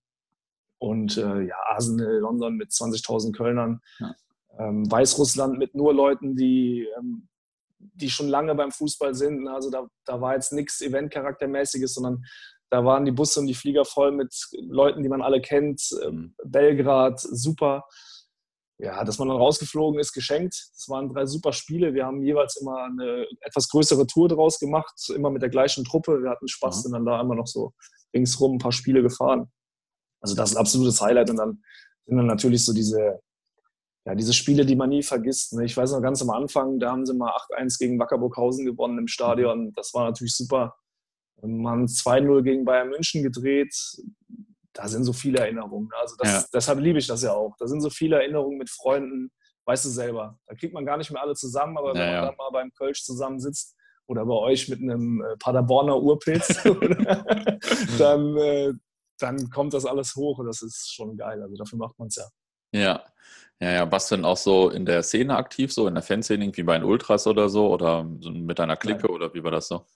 Und 0.79 1.17
äh, 1.17 1.43
ja, 1.43 1.57
Arsenal, 1.69 2.19
London 2.19 2.57
mit 2.57 2.71
20.000 2.71 3.33
Kölnern. 3.33 3.81
Ja. 3.99 4.15
Ähm, 4.59 4.91
Weißrussland 4.91 5.59
mit 5.59 5.75
nur 5.75 5.95
Leuten, 5.95 6.37
die 6.37 6.87
ähm, 6.99 7.29
die 7.79 8.11
schon 8.11 8.29
lange 8.29 8.55
beim 8.55 8.73
Fußball 8.73 9.15
sind. 9.15 9.49
Also 9.49 9.71
da, 9.71 9.87
da 10.05 10.21
war 10.21 10.35
jetzt 10.35 10.53
nichts 10.53 10.81
Eventcharaktermäßiges, 10.81 11.95
sondern 11.95 12.25
da 12.71 12.85
waren 12.85 13.05
die 13.05 13.13
Busse 13.13 13.41
und 13.41 13.47
die 13.47 13.55
Flieger 13.55 13.85
voll 13.85 14.13
mit 14.13 14.35
Leuten, 14.59 15.03
die 15.03 15.09
man 15.09 15.23
alle 15.23 15.41
kennt. 15.41 15.83
Ähm, 16.05 16.15
mhm. 16.15 16.35
Belgrad, 16.45 17.21
super. 17.21 17.85
Ja, 18.79 19.05
dass 19.05 19.19
man 19.19 19.29
dann 19.29 19.39
rausgeflogen 19.39 19.99
ist, 19.99 20.13
geschenkt. 20.13 20.69
Das 20.75 20.89
waren 20.89 21.09
drei 21.09 21.25
super 21.25 21.53
Spiele. 21.53 21.95
Wir 21.95 22.05
haben 22.05 22.23
jeweils 22.23 22.57
immer 22.57 22.85
eine 22.85 23.27
etwas 23.41 23.69
größere 23.69 24.07
Tour 24.07 24.29
draus 24.29 24.59
gemacht, 24.59 24.95
immer 25.15 25.31
mit 25.31 25.41
der 25.41 25.49
gleichen 25.49 25.85
Truppe. 25.85 26.23
Wir 26.23 26.31
hatten 26.31 26.49
Spaß, 26.49 26.79
mhm. 26.79 26.83
sind 26.83 26.93
dann 26.93 27.07
da 27.07 27.21
immer 27.21 27.35
noch 27.35 27.47
so 27.47 27.73
ringsrum 28.15 28.57
ein 28.57 28.59
paar 28.59 28.73
Spiele 28.73 29.03
gefahren. 29.03 29.51
Also 30.21 30.35
das 30.35 30.51
ist 30.51 30.57
ein 30.57 30.61
absolutes 30.61 31.01
Highlight. 31.01 31.31
Und 31.31 31.37
dann 31.37 31.63
sind 32.05 32.17
dann 32.19 32.27
natürlich 32.27 32.65
so 32.65 32.75
diese, 32.75 33.21
ja, 34.07 34.15
diese 34.15 34.33
Spiele, 34.33 34.65
die 34.65 34.77
man 34.77 34.91
nie 34.91 35.03
vergisst. 35.03 35.53
Ne? 35.55 35.65
Ich 35.65 35.77
weiß 35.77 35.91
noch 35.91 36.01
ganz 36.01 36.23
am 36.23 36.31
Anfang, 36.31 36.79
da 36.79 36.93
haben 36.93 37.05
sie 37.05 37.13
mal 37.13 37.33
8-1 37.51 37.79
gegen 37.79 37.99
Wackerburghausen 37.99 38.65
gewonnen 38.65 38.99
im 38.99 39.09
Stadion. 39.09 39.73
Das 39.73 39.93
war 39.95 40.05
natürlich 40.07 40.37
super. 40.37 40.77
Man 41.43 41.87
2-0 41.87 42.43
gegen 42.43 42.65
Bayern 42.65 42.89
München 42.89 43.25
gedreht. 43.25 43.75
Da 44.73 44.87
sind 44.87 45.03
so 45.03 45.13
viele 45.13 45.41
Erinnerungen. 45.41 45.91
Also 46.01 46.15
das, 46.19 46.29
ja. 46.29 46.45
deshalb 46.55 46.79
liebe 46.79 47.01
ich 47.01 47.09
das 47.09 47.23
ja 47.23 47.33
auch. 47.33 47.57
Da 47.59 47.67
sind 47.67 47.81
so 47.81 47.91
viele 47.91 48.17
Erinnerungen 48.17 48.59
mit 48.59 48.71
Freunden. 48.71 49.33
Weißt 49.65 49.85
du 49.85 49.89
selber. 49.89 50.39
Da 50.47 50.55
kriegt 50.55 50.73
man 50.73 50.87
gar 50.87 50.99
nicht 50.99 51.11
mehr 51.11 51.21
alle 51.21 51.35
zusammen, 51.35 51.77
aber 51.77 51.93
wenn 51.95 52.13
man 52.13 52.27
dann 52.27 52.37
mal 52.37 52.51
beim 52.53 52.73
Kölsch 52.75 53.03
zusammensitzt 53.03 53.75
oder 54.07 54.25
bei 54.25 54.35
euch 54.35 54.69
mit 54.69 54.81
einem 54.81 55.21
äh, 55.21 55.37
Paderborner 55.39 56.01
Urpilz, 56.01 56.63
dann, 57.99 58.37
äh, 58.37 58.73
dann 59.19 59.51
kommt 59.51 59.75
das 59.75 59.85
alles 59.85 60.15
hoch 60.15 60.39
und 60.39 60.47
das 60.47 60.63
ist 60.63 60.95
schon 60.95 61.17
geil. 61.17 61.43
Also 61.43 61.57
dafür 61.57 61.81
macht 61.81 61.99
man 61.99 62.07
es 62.07 62.17
ja. 62.17 62.29
Ja, 62.77 63.03
ja, 63.61 63.71
ja, 63.73 63.91
warst 63.91 64.11
du 64.11 64.17
denn 64.17 64.25
auch 64.25 64.37
so 64.37 64.69
in 64.69 64.85
der 64.85 65.03
Szene 65.03 65.37
aktiv, 65.37 65.73
so 65.73 65.87
in 65.87 65.95
der 65.95 66.03
Fanszene, 66.03 66.55
wie 66.55 66.63
bei 66.63 66.77
den 66.77 66.85
Ultras 66.85 67.27
oder 67.27 67.49
so 67.49 67.73
oder 67.73 68.05
mit 68.05 68.59
deiner 68.59 68.77
Clique 68.77 69.07
Nein. 69.07 69.11
oder 69.11 69.33
wie 69.35 69.43
war 69.43 69.51
das 69.51 69.69
so? 69.69 69.87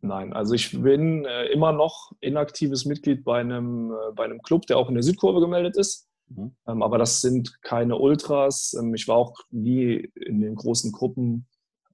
Nein, 0.00 0.32
also 0.32 0.54
ich 0.54 0.82
bin 0.82 1.24
äh, 1.26 1.46
immer 1.46 1.72
noch 1.72 2.12
inaktives 2.20 2.86
Mitglied 2.86 3.22
bei 3.22 3.40
einem, 3.40 3.92
äh, 3.92 4.12
bei 4.14 4.24
einem 4.24 4.40
Club, 4.42 4.66
der 4.66 4.78
auch 4.78 4.88
in 4.88 4.94
der 4.94 5.04
Südkurve 5.04 5.40
gemeldet 5.40 5.76
ist. 5.76 6.08
Mhm. 6.28 6.56
Ähm, 6.66 6.82
aber 6.82 6.98
das 6.98 7.20
sind 7.20 7.62
keine 7.62 7.96
Ultras. 7.96 8.74
Ähm, 8.78 8.94
ich 8.94 9.06
war 9.06 9.16
auch 9.16 9.36
nie 9.50 10.10
in 10.16 10.40
den 10.40 10.54
großen 10.54 10.90
Gruppen. 10.90 11.46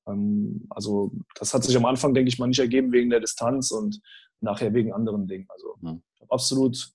Ähm, 0.07 0.67
also 0.71 1.13
das 1.35 1.53
hat 1.53 1.65
sich 1.65 1.77
am 1.77 1.85
Anfang, 1.85 2.15
denke 2.15 2.29
ich 2.29 2.39
mal, 2.39 2.47
nicht 2.47 2.61
ergeben 2.61 2.93
wegen 2.93 3.11
der 3.11 3.21
Distanz 3.21 3.73
und 3.73 4.01
nachher 4.41 4.73
wegen 4.73 4.93
anderen 4.93 5.27
Dingen. 5.27 5.47
Also 5.51 5.75
mhm. 5.81 6.03
absolut 6.31 6.93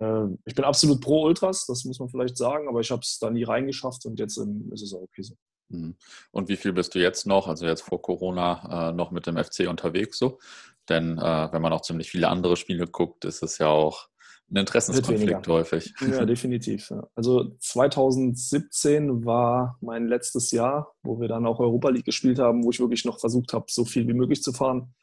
ich 0.00 0.54
bin 0.54 0.64
absolut 0.64 1.00
pro 1.00 1.24
Ultras, 1.24 1.66
das 1.66 1.84
muss 1.84 1.98
man 1.98 2.08
vielleicht 2.08 2.36
sagen, 2.36 2.68
aber 2.68 2.80
ich 2.80 2.90
habe 2.90 3.00
es 3.02 3.18
da 3.18 3.30
nie 3.30 3.44
reingeschafft 3.44 4.06
und 4.06 4.18
jetzt 4.18 4.36
ist 4.36 4.82
es 4.82 4.94
auch 4.94 5.02
okay 5.02 5.22
so. 5.22 5.34
Mhm. 5.70 5.96
Und 6.30 6.48
wie 6.48 6.56
viel 6.56 6.72
bist 6.72 6.94
du 6.94 7.00
jetzt 7.00 7.26
noch, 7.26 7.48
also 7.48 7.66
jetzt 7.66 7.82
vor 7.82 8.00
Corona, 8.00 8.90
äh, 8.90 8.92
noch 8.92 9.10
mit 9.10 9.26
dem 9.26 9.36
FC 9.36 9.68
unterwegs 9.68 10.18
so? 10.18 10.38
Denn 10.88 11.18
äh, 11.18 11.48
wenn 11.52 11.62
man 11.62 11.72
auch 11.72 11.82
ziemlich 11.82 12.10
viele 12.10 12.28
andere 12.28 12.56
Spiele 12.56 12.86
guckt, 12.86 13.24
ist 13.24 13.42
es 13.42 13.58
ja 13.58 13.68
auch 13.68 14.08
ein 14.50 14.56
Interessenskonflikt 14.56 15.46
häufig. 15.46 15.92
Ja, 16.00 16.24
definitiv. 16.24 16.88
Ja. 16.90 17.06
Also 17.14 17.56
2017 17.58 19.26
war 19.26 19.76
mein 19.82 20.08
letztes 20.08 20.50
Jahr, 20.52 20.94
wo 21.02 21.20
wir 21.20 21.28
dann 21.28 21.46
auch 21.46 21.60
Europa 21.60 21.90
League 21.90 22.06
gespielt 22.06 22.38
haben, 22.38 22.64
wo 22.64 22.70
ich 22.70 22.80
wirklich 22.80 23.04
noch 23.04 23.20
versucht 23.20 23.52
habe, 23.52 23.66
so 23.68 23.84
viel 23.84 24.08
wie 24.08 24.14
möglich 24.14 24.42
zu 24.42 24.52
fahren. 24.52 24.94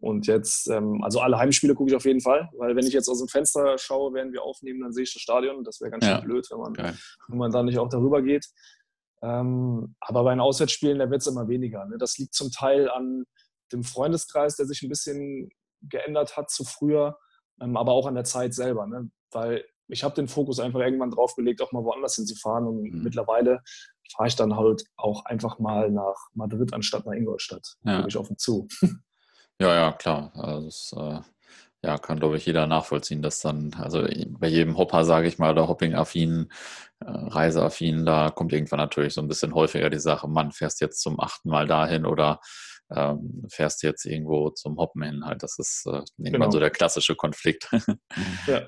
Und 0.00 0.26
jetzt, 0.26 0.68
ähm, 0.70 1.02
also 1.04 1.20
alle 1.20 1.38
Heimspiele 1.38 1.74
gucke 1.74 1.90
ich 1.90 1.96
auf 1.96 2.06
jeden 2.06 2.20
Fall, 2.20 2.48
weil 2.56 2.74
wenn 2.74 2.86
ich 2.86 2.94
jetzt 2.94 3.08
aus 3.08 3.18
dem 3.18 3.28
Fenster 3.28 3.76
schaue, 3.76 4.14
während 4.14 4.32
wir 4.32 4.42
aufnehmen, 4.42 4.80
dann 4.80 4.92
sehe 4.92 5.04
ich 5.04 5.12
das 5.12 5.20
Stadion. 5.20 5.62
Das 5.62 5.80
wäre 5.80 5.90
ganz 5.90 6.06
schön 6.06 6.24
blöd, 6.24 6.46
wenn 6.50 6.58
man, 6.58 6.96
wenn 7.28 7.38
man 7.38 7.50
da 7.50 7.62
nicht 7.62 7.78
auch 7.78 7.88
darüber 7.88 8.22
geht. 8.22 8.46
Ähm, 9.22 9.94
aber 10.00 10.24
bei 10.24 10.30
den 10.32 10.40
Auswärtsspielen, 10.40 10.98
da 10.98 11.10
wird 11.10 11.20
es 11.20 11.26
immer 11.26 11.48
weniger. 11.48 11.84
Ne? 11.84 11.98
Das 11.98 12.16
liegt 12.16 12.34
zum 12.34 12.50
Teil 12.50 12.88
an 12.90 13.24
dem 13.72 13.84
Freundeskreis, 13.84 14.56
der 14.56 14.66
sich 14.66 14.82
ein 14.82 14.88
bisschen 14.88 15.50
geändert 15.82 16.36
hat 16.36 16.50
zu 16.50 16.64
früher, 16.64 17.18
ähm, 17.60 17.76
aber 17.76 17.92
auch 17.92 18.06
an 18.06 18.14
der 18.14 18.24
Zeit 18.24 18.54
selber. 18.54 18.86
Ne? 18.86 19.10
Weil 19.30 19.64
ich 19.88 20.04
habe 20.04 20.14
den 20.14 20.28
Fokus 20.28 20.60
einfach 20.60 20.80
irgendwann 20.80 21.10
drauf 21.10 21.34
gelegt, 21.34 21.60
auch 21.60 21.72
mal 21.72 21.84
woanders 21.84 22.16
hinzufahren. 22.16 22.66
Und 22.66 22.82
mhm. 22.82 23.02
mittlerweile 23.02 23.60
fahre 24.14 24.28
ich 24.28 24.36
dann 24.36 24.56
halt 24.56 24.84
auch 24.96 25.24
einfach 25.26 25.58
mal 25.58 25.90
nach 25.90 26.16
Madrid 26.32 26.72
anstatt 26.72 27.04
nach 27.06 27.12
Ingolstadt. 27.12 27.76
Ja. 27.84 27.98
Wirklich 27.98 28.16
auf 28.16 28.30
und 28.30 28.40
zu. 28.40 28.68
Ja, 29.60 29.74
ja, 29.74 29.92
klar. 29.92 30.32
Also 30.34 30.64
das 30.64 30.94
äh, 30.96 31.20
ja, 31.82 31.98
kann, 31.98 32.18
glaube 32.18 32.38
ich, 32.38 32.46
jeder 32.46 32.66
nachvollziehen, 32.66 33.20
dass 33.20 33.40
dann, 33.40 33.74
also 33.74 34.06
bei 34.38 34.48
jedem 34.48 34.78
Hopper, 34.78 35.04
sage 35.04 35.28
ich 35.28 35.38
mal, 35.38 35.52
oder 35.52 35.68
Hopping-affin, 35.68 36.50
äh, 37.00 37.04
Reiseaffin, 37.06 38.06
da 38.06 38.30
kommt 38.30 38.52
irgendwann 38.52 38.78
natürlich 38.78 39.14
so 39.14 39.20
ein 39.20 39.28
bisschen 39.28 39.54
häufiger 39.54 39.90
die 39.90 39.98
Sache, 39.98 40.28
Mann, 40.28 40.52
fährst 40.52 40.80
jetzt 40.80 41.00
zum 41.02 41.20
achten 41.20 41.50
Mal 41.50 41.66
dahin 41.66 42.06
oder 42.06 42.40
ähm, 42.90 43.46
fährst 43.50 43.82
jetzt 43.82 44.04
irgendwo 44.06 44.50
zum 44.50 44.78
Hoppen 44.78 45.02
hin. 45.02 45.24
Halt, 45.24 45.42
das 45.42 45.58
ist 45.58 45.86
äh, 45.86 46.02
irgendwann 46.16 46.32
genau. 46.32 46.50
so 46.50 46.58
der 46.58 46.70
klassische 46.70 47.14
Konflikt. 47.14 47.70
ja. 48.46 48.62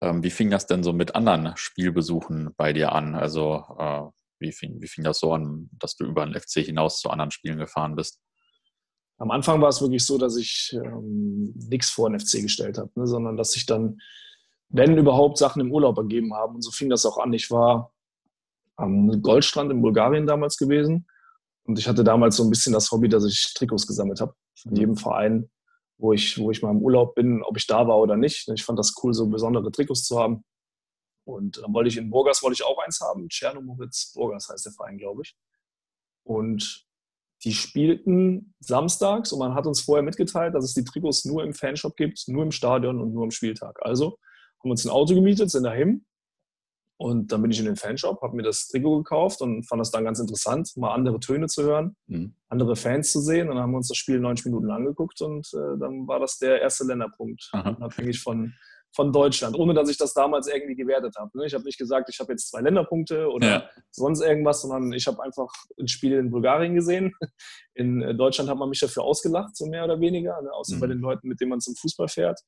ähm, 0.00 0.22
wie 0.22 0.30
fing 0.30 0.50
das 0.50 0.66
denn 0.66 0.82
so 0.82 0.92
mit 0.92 1.14
anderen 1.14 1.52
Spielbesuchen 1.56 2.50
bei 2.56 2.72
dir 2.72 2.92
an? 2.92 3.14
Also 3.14 3.64
äh, 3.78 4.02
wie, 4.40 4.52
fing, 4.52 4.80
wie 4.80 4.88
fing 4.88 5.04
das 5.04 5.20
so 5.20 5.32
an, 5.32 5.70
dass 5.72 5.96
du 5.96 6.04
über 6.04 6.26
den 6.26 6.38
FC 6.38 6.64
hinaus 6.64 7.00
zu 7.00 7.10
anderen 7.10 7.30
Spielen 7.30 7.58
gefahren 7.58 7.96
bist? 7.96 8.20
Am 9.18 9.30
Anfang 9.32 9.60
war 9.60 9.68
es 9.68 9.80
wirklich 9.80 10.06
so, 10.06 10.16
dass 10.16 10.36
ich 10.36 10.72
ähm, 10.72 11.52
nichts 11.68 11.90
vor 11.90 12.08
den 12.08 12.18
FC 12.20 12.40
gestellt 12.40 12.78
habe, 12.78 12.90
ne, 12.94 13.06
sondern 13.06 13.36
dass 13.36 13.50
sich 13.52 13.66
dann, 13.66 14.00
wenn 14.68 14.96
überhaupt, 14.96 15.38
Sachen 15.38 15.60
im 15.60 15.72
Urlaub 15.72 15.98
ergeben 15.98 16.34
haben. 16.34 16.56
Und 16.56 16.62
so 16.62 16.70
fing 16.70 16.88
das 16.88 17.04
auch 17.04 17.18
an. 17.18 17.32
Ich 17.32 17.50
war 17.50 17.92
am 18.76 19.20
Goldstrand 19.20 19.72
in 19.72 19.82
Bulgarien 19.82 20.26
damals 20.26 20.56
gewesen 20.56 21.06
und 21.64 21.78
ich 21.78 21.88
hatte 21.88 22.04
damals 22.04 22.36
so 22.36 22.44
ein 22.44 22.50
bisschen 22.50 22.72
das 22.72 22.90
Hobby, 22.92 23.08
dass 23.08 23.24
ich 23.24 23.52
Trikots 23.54 23.86
gesammelt 23.86 24.20
habe 24.20 24.34
von 24.54 24.76
jedem 24.76 24.96
Verein, 24.96 25.50
wo 25.98 26.12
ich, 26.12 26.38
wo 26.38 26.52
ich 26.52 26.62
mal 26.62 26.70
im 26.70 26.80
Urlaub 26.80 27.16
bin, 27.16 27.42
ob 27.42 27.56
ich 27.56 27.66
da 27.66 27.88
war 27.88 27.98
oder 27.98 28.16
nicht. 28.16 28.48
Ich 28.48 28.64
fand 28.64 28.78
das 28.78 28.94
cool, 29.02 29.12
so 29.12 29.26
besondere 29.26 29.70
Trikots 29.72 30.04
zu 30.04 30.18
haben. 30.18 30.44
Und 31.24 31.58
dann 31.58 31.74
wollte 31.74 31.88
ich 31.88 31.96
in 31.96 32.08
Burgas 32.08 32.42
wollte 32.42 32.54
ich 32.54 32.64
auch 32.64 32.78
eins 32.78 33.00
haben. 33.00 33.28
Tschernomoritz 33.28 34.12
Burgas 34.14 34.48
heißt 34.48 34.64
der 34.64 34.72
Verein, 34.72 34.96
glaube 34.96 35.22
ich. 35.24 35.36
Und 36.24 36.87
die 37.44 37.52
spielten 37.52 38.54
samstags 38.60 39.32
und 39.32 39.38
man 39.38 39.54
hat 39.54 39.66
uns 39.66 39.80
vorher 39.80 40.02
mitgeteilt, 40.02 40.54
dass 40.54 40.64
es 40.64 40.74
die 40.74 40.84
Trikots 40.84 41.24
nur 41.24 41.44
im 41.44 41.54
Fanshop 41.54 41.96
gibt, 41.96 42.26
nur 42.26 42.42
im 42.42 42.52
Stadion 42.52 43.00
und 43.00 43.12
nur 43.12 43.24
am 43.24 43.30
Spieltag. 43.30 43.78
Also 43.82 44.18
haben 44.58 44.64
wir 44.64 44.70
uns 44.72 44.84
ein 44.84 44.90
Auto 44.90 45.14
gemietet, 45.14 45.50
sind 45.50 45.62
dahin 45.62 46.04
und 47.00 47.30
dann 47.30 47.42
bin 47.42 47.52
ich 47.52 47.60
in 47.60 47.66
den 47.66 47.76
Fanshop, 47.76 48.20
habe 48.22 48.34
mir 48.34 48.42
das 48.42 48.66
Trikot 48.66 48.98
gekauft 48.98 49.40
und 49.40 49.62
fand 49.62 49.80
das 49.80 49.92
dann 49.92 50.04
ganz 50.04 50.18
interessant, 50.18 50.76
mal 50.76 50.92
andere 50.92 51.20
Töne 51.20 51.46
zu 51.46 51.62
hören, 51.62 51.96
mhm. 52.08 52.34
andere 52.48 52.74
Fans 52.74 53.12
zu 53.12 53.20
sehen. 53.20 53.48
Und 53.48 53.54
dann 53.54 53.62
haben 53.62 53.70
wir 53.70 53.76
uns 53.76 53.88
das 53.88 53.96
Spiel 53.96 54.18
90 54.18 54.46
Minuten 54.46 54.70
angeguckt 54.72 55.22
und 55.22 55.46
äh, 55.54 55.78
dann 55.78 56.08
war 56.08 56.18
das 56.18 56.38
der 56.38 56.60
erste 56.60 56.84
Länderpunkt, 56.84 57.50
abhängig 57.52 58.20
von, 58.20 58.52
von 58.94 59.12
Deutschland, 59.12 59.56
ohne 59.56 59.74
dass 59.74 59.88
ich 59.88 59.96
das 59.96 60.14
damals 60.14 60.48
irgendwie 60.48 60.74
gewertet 60.74 61.14
habe. 61.18 61.36
Ne? 61.38 61.46
Ich 61.46 61.54
habe 61.54 61.64
nicht 61.64 61.78
gesagt, 61.78 62.08
ich 62.08 62.18
habe 62.20 62.32
jetzt 62.32 62.50
zwei 62.50 62.60
Länderpunkte 62.60 63.28
oder 63.30 63.48
ja. 63.48 63.70
sonst 63.90 64.22
irgendwas, 64.22 64.62
sondern 64.62 64.92
ich 64.92 65.06
habe 65.06 65.22
einfach 65.22 65.52
ein 65.78 65.88
Spiel 65.88 66.14
in 66.14 66.30
Bulgarien 66.30 66.74
gesehen. 66.74 67.14
In 67.74 68.02
äh, 68.02 68.14
Deutschland 68.14 68.50
hat 68.50 68.58
man 68.58 68.68
mich 68.68 68.80
dafür 68.80 69.04
ausgelacht, 69.04 69.56
so 69.56 69.66
mehr 69.66 69.84
oder 69.84 70.00
weniger, 70.00 70.40
ne? 70.42 70.52
außer 70.52 70.76
mhm. 70.76 70.80
bei 70.80 70.86
den 70.88 70.98
Leuten, 70.98 71.28
mit 71.28 71.40
denen 71.40 71.50
man 71.50 71.60
zum 71.60 71.76
Fußball 71.76 72.08
fährt. 72.08 72.40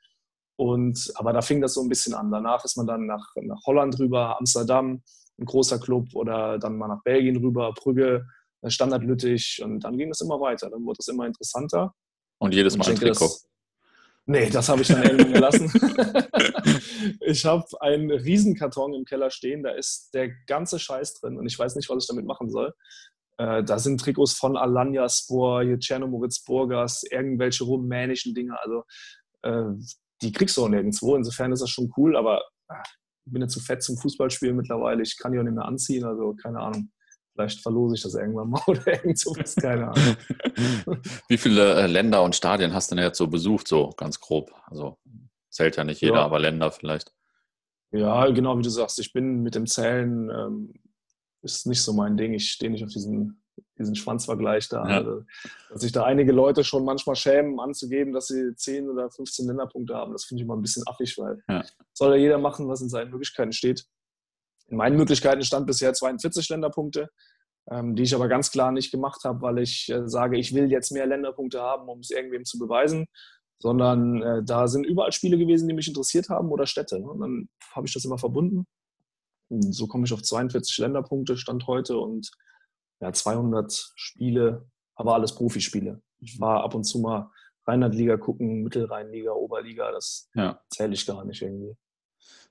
Und, 0.57 1.13
aber 1.15 1.33
da 1.33 1.41
fing 1.41 1.61
das 1.61 1.75
so 1.75 1.83
ein 1.83 1.89
bisschen 1.89 2.15
an. 2.15 2.31
Danach 2.31 2.65
ist 2.65 2.77
man 2.77 2.87
dann 2.87 3.07
nach, 3.07 3.35
nach 3.41 3.61
Holland 3.65 3.99
rüber, 3.99 4.37
Amsterdam, 4.39 5.03
ein 5.39 5.45
großer 5.47 5.79
Club, 5.79 6.09
oder 6.15 6.59
dann 6.59 6.77
mal 6.77 6.89
nach 6.89 7.03
Belgien 7.03 7.37
rüber, 7.37 7.73
Brügge, 7.73 8.27
äh, 8.63 8.71
Standard 8.71 9.05
Lüttich. 9.05 9.63
Und 9.65 9.81
dann 9.81 9.97
ging 9.97 10.11
es 10.11 10.21
immer 10.21 10.41
weiter. 10.41 10.69
Dann 10.69 10.85
wurde 10.85 10.99
es 10.99 11.09
immer 11.09 11.27
interessanter. 11.27 11.95
Und 12.39 12.55
jedes 12.55 12.77
Mal 12.77 12.89
ein 12.89 12.97
Trikot? 12.97 13.25
Das, 13.25 13.49
nee, 14.31 14.49
das 14.51 14.69
habe 14.69 14.83
ich 14.83 14.89
dann 14.89 15.03
irgendwann 15.03 15.33
gelassen. 15.33 15.73
ich 17.21 17.45
habe 17.45 17.65
einen 17.81 18.11
Riesenkarton 18.11 18.95
im 18.95 19.05
Keller 19.05 19.31
stehen. 19.31 19.63
Da 19.63 19.73
ist 19.73 20.11
der 20.15 20.31
ganze 20.47 20.79
Scheiß 20.79 21.15
drin. 21.15 21.37
Und 21.37 21.47
ich 21.47 21.59
weiß 21.59 21.77
nicht, 21.77 21.89
was 21.91 22.05
ich 22.05 22.09
damit 22.09 22.27
machen 22.27 22.51
soll. 22.51 22.73
Äh, 23.39 23.65
da 23.65 23.79
sind 23.79 24.01
Trikots 24.01 24.35
von 24.35 24.57
Alanya 24.57 25.09
Spor, 25.09 25.63
Tschernomoritz 25.79 26.45
Burgas, 26.45 27.03
irgendwelche 27.11 27.65
rumänischen 27.65 28.35
Dinge. 28.35 28.57
Also 28.61 28.85
äh, 29.43 29.75
die 30.23 30.33
kriegst 30.33 30.57
du 30.57 30.65
auch 30.65 30.69
nirgendwo. 30.69 31.17
Insofern 31.17 31.53
ist 31.53 31.63
das 31.63 31.71
schon 31.71 31.93
cool, 31.97 32.17
aber 32.17 32.43
ah, 32.69 32.83
ich 33.27 33.33
bin 33.33 33.43
ja 33.43 33.49
zu 33.49 33.61
fett 33.61 33.83
zum 33.83 33.97
Fußballspielen 33.97 34.57
mittlerweile. 34.57 35.03
Ich 35.03 35.17
kann 35.19 35.33
die 35.33 35.39
auch 35.39 35.43
nicht 35.43 35.55
mehr 35.55 35.65
anziehen, 35.65 36.05
also 36.05 36.35
keine 36.35 36.61
Ahnung. 36.61 36.91
Vielleicht 37.33 37.61
verlose 37.61 37.95
ich 37.95 38.03
das 38.03 38.15
irgendwann 38.15 38.51
mal 38.51 38.63
oder 38.67 38.87
irgend 38.87 39.19
sowas, 39.19 39.55
keine 39.55 39.89
Ahnung. 39.89 40.17
Wie 41.29 41.39
viele 41.39 41.75
äh, 41.75 41.87
Länder 41.87 42.23
und 42.23 42.35
Stadien 42.35 42.75
hast 42.75 42.91
du 42.91 42.97
denn 42.97 43.05
jetzt 43.05 43.19
so 43.19 43.29
besucht, 43.29 43.69
so 43.69 43.91
ganz 43.97 44.21
grob? 44.21 44.53
Also 44.67 44.99
zählt 45.49 45.77
ja 45.77 45.85
nicht 45.85 46.01
jeder, 46.01 46.17
ja. 46.17 46.25
aber 46.25 46.39
Länder 46.39 46.71
vielleicht. 46.71 47.13
Ja, 47.93 48.29
genau 48.31 48.57
wie 48.59 48.63
du 48.63 48.71
sagst. 48.71 48.99
Ich 49.01 49.13
bin 49.13 49.43
mit 49.43 49.55
dem 49.55 49.67
Zählen, 49.67 50.31
ähm, 50.31 50.75
ist 51.43 51.67
nicht 51.67 51.83
so 51.83 51.93
mein 51.93 52.17
Ding. 52.17 52.35
Ich 52.35 52.51
stehe 52.51 52.71
nicht 52.71 52.85
auf 52.85 52.91
diesen 52.91 53.41
diesen 53.79 53.95
Schwanzvergleich 53.95 54.69
da. 54.69 54.89
Ja. 54.89 54.99
Also, 54.99 55.25
dass 55.71 55.81
sich 55.81 55.93
da 55.93 56.05
einige 56.05 56.33
Leute 56.33 56.65
schon 56.65 56.85
manchmal 56.85 57.17
schämen, 57.17 57.59
anzugeben, 57.61 58.13
dass 58.13 58.29
sie 58.29 58.55
10 58.55 58.89
oder 58.89 59.11
15 59.11 59.47
Länderpunkte 59.47 59.95
haben. 59.95 60.13
Das 60.13 60.25
finde 60.25 60.43
ich 60.43 60.45
immer 60.45 60.57
ein 60.57 60.63
bisschen 60.63 60.85
affig, 60.87 61.17
weil 61.19 61.43
ja. 61.49 61.65
soll 61.93 62.15
ja 62.15 62.21
jeder 62.21 62.39
machen, 62.39 62.69
was 62.69 62.81
in 62.81 62.89
seinen 62.89 63.11
Möglichkeiten 63.11 63.53
steht. 63.53 63.87
In 64.71 64.77
meinen 64.77 64.97
Möglichkeiten 64.97 65.43
stand 65.43 65.67
bisher 65.67 65.93
42 65.93 66.49
Länderpunkte, 66.49 67.09
ähm, 67.71 67.97
die 67.97 68.05
ich 68.05 68.15
aber 68.15 68.29
ganz 68.29 68.51
klar 68.51 68.73
nicht 68.73 68.91
gemacht 68.93 69.25
habe, 69.25 69.43
weil 69.43 69.59
ich 69.59 69.89
äh, 69.91 70.09
sage, 70.09 70.39
ich 70.39 70.55
will 70.55 70.71
jetzt 70.71 70.93
mehr 70.93 71.07
Länderpunkte 71.07 71.61
haben, 71.61 71.89
um 71.89 72.01
es 72.01 72.11
irgendwem 72.11 72.45
zu 72.45 72.59
beweisen, 72.59 73.07
sondern 73.59 74.23
äh, 74.23 74.43
da 74.45 74.69
sind 74.69 74.87
überall 74.87 75.13
Spiele 75.13 75.37
gewesen, 75.37 75.69
die 75.69 75.75
mich 75.75 75.89
interessiert 75.89 76.29
haben 76.29 76.51
oder 76.51 76.67
Städte. 76.67 76.99
Und 76.99 77.21
dann 77.21 77.49
habe 77.73 77.87
ich 77.87 77.93
das 77.93 78.05
immer 78.05 78.19
verbunden. 78.19 78.67
Und 79.49 79.75
so 79.75 79.89
komme 79.89 80.05
ich 80.07 80.13
auf 80.13 80.23
42 80.23 80.79
Länderpunkte, 80.79 81.37
Stand 81.37 81.67
heute 81.67 81.99
und 81.99 82.31
ja, 83.01 83.13
200 83.13 83.93
Spiele, 83.97 84.69
aber 84.95 85.15
alles 85.15 85.35
Profispiele. 85.35 86.01
Ich 86.21 86.39
war 86.39 86.63
ab 86.63 86.75
und 86.75 86.85
zu 86.85 87.01
mal 87.01 87.31
Rheinland-Liga 87.67 88.17
gucken, 88.19 88.63
Mittelrheinliga, 88.63 89.33
Oberliga, 89.33 89.91
das 89.91 90.29
ja. 90.35 90.61
zähle 90.71 90.95
ich 90.95 91.07
gar 91.07 91.25
nicht 91.25 91.43
irgendwie. 91.43 91.77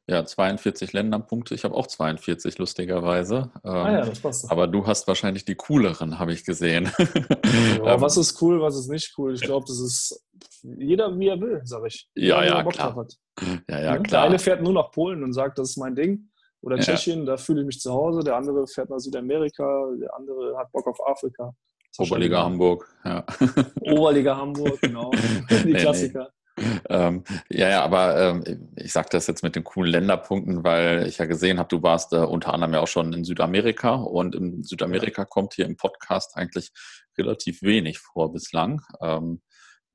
Ja, 0.10 0.26
42 0.26 0.92
Länderpunkte. 0.94 1.54
Ich 1.54 1.64
habe 1.64 1.76
auch 1.76 1.86
42, 1.86 2.58
lustigerweise. 2.58 3.52
Ah 3.62 3.92
ja, 3.92 4.06
das 4.06 4.20
passt. 4.20 4.52
Aber 4.52 4.68
du 4.68 4.88
hast 4.88 5.08
wahrscheinlich 5.08 5.46
die 5.46 5.54
cooleren, 5.54 6.18
habe 6.18 6.34
ich 6.34 6.44
gesehen. 6.44 6.92
Ja, 7.84 7.96
ähm, 7.96 8.02
was 8.02 8.18
ist 8.18 8.42
cool, 8.42 8.62
was 8.62 8.76
ist 8.76 8.90
nicht 8.90 9.14
cool? 9.18 9.34
Ich 9.34 9.42
glaube, 9.42 9.66
das 9.68 9.80
ist 9.80 10.26
jeder, 10.64 11.18
wie 11.18 11.28
er 11.28 11.40
will, 11.40 11.62
sage 11.64 11.88
ich. 11.88 12.10
Jeder, 12.16 12.46
ja, 12.46 12.58
ja, 12.58 12.64
klar. 12.64 13.08
Ja, 13.70 13.80
ja, 13.80 13.98
klar. 13.98 14.04
Der 14.10 14.22
eine 14.22 14.40
fährt 14.40 14.62
nur 14.62 14.74
nach 14.74 14.92
Polen 14.92 15.24
und 15.24 15.34
sagt, 15.34 15.58
das 15.58 15.72
ist 15.72 15.78
mein 15.78 15.96
Ding. 15.96 16.30
Oder 16.62 16.78
ja. 16.78 16.84
Tschechien, 16.84 17.26
da 17.26 17.38
fühle 17.38 17.62
ich 17.62 17.68
mich 17.68 17.80
zu 17.80 17.94
Hause. 17.94 18.22
Der 18.24 18.36
andere 18.36 18.68
fährt 18.68 18.90
nach 18.90 19.00
Südamerika, 19.00 19.90
der 20.00 20.14
andere 20.16 20.58
hat 20.58 20.72
Bock 20.72 20.88
auf 20.88 21.00
Afrika. 21.08 21.54
Oberliga 21.98 22.44
Hamburg, 22.44 22.88
ja. 23.04 23.26
Oberliga 23.82 24.38
Hamburg, 24.38 24.80
genau. 24.82 25.12
Die 25.66 25.74
Klassiker. 25.74 26.30
Ähm, 26.90 27.24
ja, 27.50 27.70
ja, 27.70 27.84
aber 27.84 28.18
ähm, 28.20 28.72
ich 28.76 28.92
sage 28.92 29.10
das 29.12 29.28
jetzt 29.28 29.44
mit 29.44 29.56
den 29.56 29.64
coolen 29.64 29.92
Länderpunkten, 29.92 30.64
weil 30.64 31.08
ich 31.08 31.18
ja 31.18 31.26
gesehen 31.26 31.60
habe, 31.60 31.70
du 31.70 31.82
warst 31.84 32.14
äh, 32.14 32.18
unter 32.18 32.54
anderem 32.54 32.74
ja 32.74 32.80
auch 32.82 32.88
schon 32.88 33.14
in 33.14 33.24
Südamerika 33.24 33.96
und 33.96 34.36
in 34.36 34.64
Südamerika 34.64 35.26
kommt 35.26 35.54
hier 35.54 35.66
im 35.66 35.78
Podcast 35.78 36.36
eigentlich 36.36 36.72
relativ 37.18 37.62
wenig 37.62 38.00
vor 38.00 38.32
bislang. 38.32 38.82
Ähm, 39.02 39.42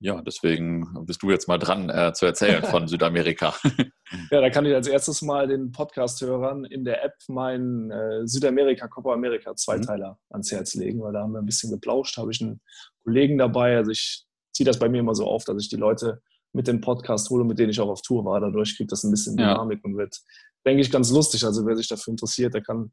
ja, 0.00 0.20
deswegen 0.20 1.06
bist 1.06 1.22
du 1.22 1.30
jetzt 1.30 1.48
mal 1.48 1.56
dran 1.56 1.88
äh, 1.88 2.12
zu 2.12 2.26
erzählen 2.26 2.62
von 2.64 2.88
Südamerika. 2.88 3.54
ja, 4.30 4.40
da 4.40 4.50
kann 4.50 4.66
ich 4.66 4.74
als 4.74 4.86
erstes 4.86 5.22
mal 5.22 5.48
den 5.48 5.72
Podcast-Hörern 5.72 6.64
in 6.66 6.84
der 6.84 7.02
App 7.04 7.14
meinen 7.28 7.90
äh, 7.90 8.26
Südamerika, 8.26 8.86
Copa 8.88 9.14
America 9.14 9.54
Zweiteiler 9.56 10.10
mhm. 10.10 10.34
ans 10.34 10.52
Herz 10.52 10.74
legen, 10.74 11.00
weil 11.00 11.14
da 11.14 11.20
haben 11.22 11.32
wir 11.32 11.38
ein 11.38 11.46
bisschen 11.46 11.70
geplauscht, 11.70 12.18
habe 12.18 12.30
ich 12.32 12.42
einen 12.42 12.60
Kollegen 13.02 13.38
dabei. 13.38 13.76
Also 13.76 13.92
ich 13.92 14.26
ziehe 14.52 14.66
das 14.66 14.78
bei 14.78 14.88
mir 14.88 15.00
immer 15.00 15.14
so 15.14 15.26
auf, 15.26 15.44
dass 15.44 15.62
ich 15.62 15.70
die 15.70 15.76
Leute 15.76 16.20
mit 16.54 16.68
dem 16.68 16.80
Podcast 16.80 17.28
hole, 17.30 17.44
mit 17.44 17.58
denen 17.58 17.70
ich 17.70 17.80
auch 17.80 17.88
auf 17.88 18.00
Tour 18.00 18.24
war. 18.24 18.40
Dadurch 18.40 18.76
kriegt 18.76 18.92
das 18.92 19.04
ein 19.04 19.10
bisschen 19.10 19.36
Dynamik 19.36 19.80
ja. 19.82 19.90
und 19.90 19.96
wird, 19.96 20.16
denke 20.64 20.80
ich, 20.80 20.90
ganz 20.90 21.10
lustig. 21.10 21.44
Also 21.44 21.66
wer 21.66 21.76
sich 21.76 21.88
dafür 21.88 22.12
interessiert, 22.12 22.54
der 22.54 22.62
kann 22.62 22.92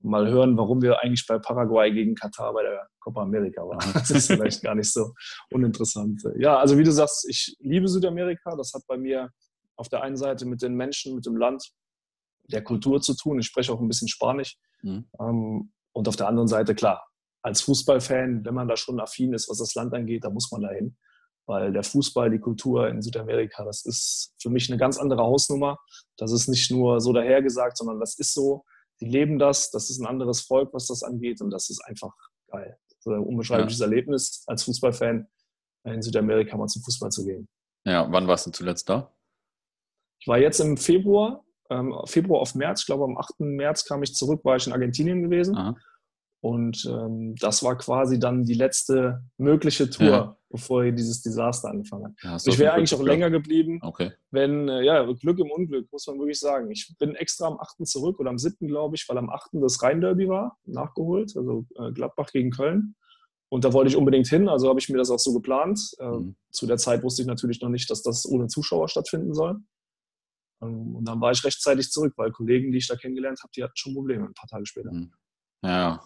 mal 0.00 0.28
hören, 0.28 0.56
warum 0.56 0.82
wir 0.82 1.00
eigentlich 1.02 1.26
bei 1.26 1.38
Paraguay 1.38 1.92
gegen 1.92 2.14
Katar 2.14 2.52
bei 2.52 2.62
der 2.62 2.88
Copa 3.00 3.22
America 3.22 3.62
waren. 3.62 3.92
Das 3.92 4.10
ist 4.10 4.26
vielleicht 4.26 4.62
gar 4.62 4.74
nicht 4.74 4.92
so 4.92 5.12
uninteressant. 5.50 6.22
Ja, 6.38 6.58
also 6.58 6.76
wie 6.78 6.84
du 6.84 6.90
sagst, 6.90 7.28
ich 7.28 7.54
liebe 7.60 7.86
Südamerika. 7.86 8.56
Das 8.56 8.72
hat 8.74 8.82
bei 8.88 8.96
mir 8.96 9.30
auf 9.76 9.88
der 9.88 10.02
einen 10.02 10.16
Seite 10.16 10.46
mit 10.46 10.62
den 10.62 10.74
Menschen, 10.74 11.14
mit 11.14 11.26
dem 11.26 11.36
Land, 11.36 11.70
der 12.48 12.64
Kultur 12.64 13.00
zu 13.00 13.14
tun. 13.14 13.38
Ich 13.38 13.46
spreche 13.46 13.72
auch 13.72 13.80
ein 13.80 13.88
bisschen 13.88 14.08
Spanisch. 14.08 14.56
Mhm. 14.82 15.04
Ähm, 15.20 15.72
und 15.92 16.08
auf 16.08 16.16
der 16.16 16.28
anderen 16.28 16.48
Seite, 16.48 16.74
klar, 16.74 17.06
als 17.42 17.60
Fußballfan, 17.62 18.44
wenn 18.44 18.54
man 18.54 18.68
da 18.68 18.76
schon 18.76 19.00
affin 19.00 19.34
ist, 19.34 19.50
was 19.50 19.58
das 19.58 19.74
Land 19.74 19.92
angeht, 19.92 20.24
da 20.24 20.30
muss 20.30 20.50
man 20.50 20.62
dahin. 20.62 20.96
Weil 21.46 21.72
der 21.72 21.82
Fußball, 21.82 22.30
die 22.30 22.38
Kultur 22.38 22.88
in 22.88 23.02
Südamerika, 23.02 23.64
das 23.64 23.84
ist 23.84 24.34
für 24.40 24.50
mich 24.50 24.70
eine 24.70 24.78
ganz 24.78 24.98
andere 24.98 25.22
Hausnummer. 25.22 25.78
Das 26.16 26.30
ist 26.32 26.48
nicht 26.48 26.70
nur 26.70 27.00
so 27.00 27.12
dahergesagt, 27.12 27.76
sondern 27.76 27.98
das 27.98 28.18
ist 28.18 28.32
so 28.32 28.64
die 29.02 29.08
leben 29.08 29.38
das, 29.38 29.70
das 29.70 29.90
ist 29.90 29.98
ein 29.98 30.06
anderes 30.06 30.42
Volk, 30.42 30.72
was 30.72 30.86
das 30.86 31.02
angeht 31.02 31.40
und 31.40 31.50
das 31.50 31.70
ist 31.70 31.84
einfach 31.84 32.14
geil. 32.48 32.78
So 33.00 33.10
ein 33.10 33.20
unbeschreibliches 33.20 33.80
ja. 33.80 33.86
Erlebnis 33.86 34.44
als 34.46 34.62
Fußballfan 34.62 35.26
in 35.84 36.02
Südamerika 36.02 36.56
mal 36.56 36.68
zum 36.68 36.82
Fußball 36.82 37.10
zu 37.10 37.24
gehen. 37.24 37.48
Ja, 37.84 38.06
wann 38.12 38.28
warst 38.28 38.46
du 38.46 38.52
zuletzt 38.52 38.88
da? 38.88 39.12
Ich 40.20 40.28
war 40.28 40.38
jetzt 40.38 40.60
im 40.60 40.76
Februar, 40.76 41.44
ähm, 41.68 41.92
Februar 42.04 42.40
auf 42.40 42.54
März, 42.54 42.82
ich 42.82 42.86
glaube 42.86 43.02
am 43.02 43.18
8. 43.18 43.40
März 43.40 43.84
kam 43.84 44.04
ich 44.04 44.14
zurück, 44.14 44.44
war 44.44 44.54
ich 44.54 44.68
in 44.68 44.72
Argentinien 44.72 45.20
gewesen. 45.20 45.56
Aha. 45.56 45.74
Und 46.42 46.84
ähm, 46.90 47.36
das 47.36 47.62
war 47.62 47.78
quasi 47.78 48.18
dann 48.18 48.42
die 48.44 48.54
letzte 48.54 49.22
mögliche 49.38 49.88
Tour, 49.88 50.06
ja. 50.06 50.36
bevor 50.50 50.82
dieses 50.90 51.22
Desaster 51.22 51.70
angefangen 51.70 52.06
hat. 52.06 52.12
Ja, 52.20 52.36
ich 52.52 52.58
wäre 52.58 52.72
eigentlich 52.72 52.92
auch 52.96 53.02
länger 53.02 53.30
geblieben, 53.30 53.78
okay. 53.80 54.10
wenn, 54.32 54.68
äh, 54.68 54.82
ja, 54.82 55.04
Glück 55.12 55.38
im 55.38 55.52
Unglück, 55.52 55.86
muss 55.92 56.08
man 56.08 56.18
wirklich 56.18 56.40
sagen. 56.40 56.68
Ich 56.72 56.92
bin 56.98 57.14
extra 57.14 57.46
am 57.46 57.60
8. 57.60 57.86
zurück 57.86 58.18
oder 58.18 58.30
am 58.30 58.38
7. 58.38 58.66
glaube 58.66 58.96
ich, 58.96 59.08
weil 59.08 59.18
am 59.18 59.30
8. 59.30 59.50
das 59.52 59.80
Rhein-Derby 59.84 60.28
war, 60.28 60.58
nachgeholt, 60.64 61.36
also 61.36 61.64
äh, 61.76 61.92
Gladbach 61.92 62.32
gegen 62.32 62.50
Köln. 62.50 62.96
Und 63.48 63.64
da 63.64 63.72
wollte 63.72 63.90
ich 63.90 63.96
unbedingt 63.96 64.26
hin, 64.26 64.48
also 64.48 64.68
habe 64.68 64.80
ich 64.80 64.88
mir 64.88 64.98
das 64.98 65.10
auch 65.10 65.20
so 65.20 65.32
geplant. 65.32 65.94
Äh, 66.00 66.06
mhm. 66.06 66.34
Zu 66.50 66.66
der 66.66 66.78
Zeit 66.78 67.04
wusste 67.04 67.22
ich 67.22 67.28
natürlich 67.28 67.60
noch 67.60 67.68
nicht, 67.68 67.88
dass 67.88 68.02
das 68.02 68.26
ohne 68.26 68.48
Zuschauer 68.48 68.88
stattfinden 68.88 69.32
soll. 69.32 69.58
Ähm, 70.60 70.96
und 70.96 71.04
dann 71.04 71.20
war 71.20 71.30
ich 71.30 71.44
rechtzeitig 71.44 71.90
zurück, 71.90 72.14
weil 72.16 72.32
Kollegen, 72.32 72.72
die 72.72 72.78
ich 72.78 72.88
da 72.88 72.96
kennengelernt 72.96 73.38
habe, 73.44 73.52
die 73.54 73.62
hatten 73.62 73.76
schon 73.76 73.94
Probleme 73.94 74.24
ein 74.24 74.34
paar 74.34 74.48
Tage 74.48 74.66
später. 74.66 74.92
Mhm. 74.92 75.12
Ja. 75.62 76.02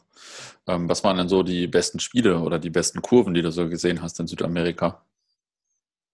Ähm, 0.67 0.89
was 0.89 1.05
waren 1.05 1.17
denn 1.17 1.29
so 1.29 1.43
die 1.43 1.67
besten 1.67 2.01
Spiele 2.01 2.41
oder 2.41 2.59
die 2.59 2.71
besten 2.71 3.03
Kurven, 3.03 3.35
die 3.35 3.43
du 3.43 3.51
so 3.51 3.69
gesehen 3.69 4.03
hast 4.03 4.19
in 4.21 4.27
Südamerika? 4.27 5.05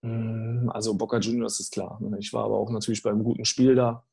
Mm, 0.03 0.69
also 0.71 0.95
Boca 0.95 1.19
Juniors 1.19 1.61
ist 1.61 1.73
klar. 1.73 1.99
Ne? 2.01 2.19
Ich 2.19 2.33
war 2.33 2.45
aber 2.45 2.59
auch 2.59 2.71
natürlich 2.71 3.03
beim 3.03 3.25
guten 3.25 3.45
Spiel 3.45 3.75
da. 3.75 4.05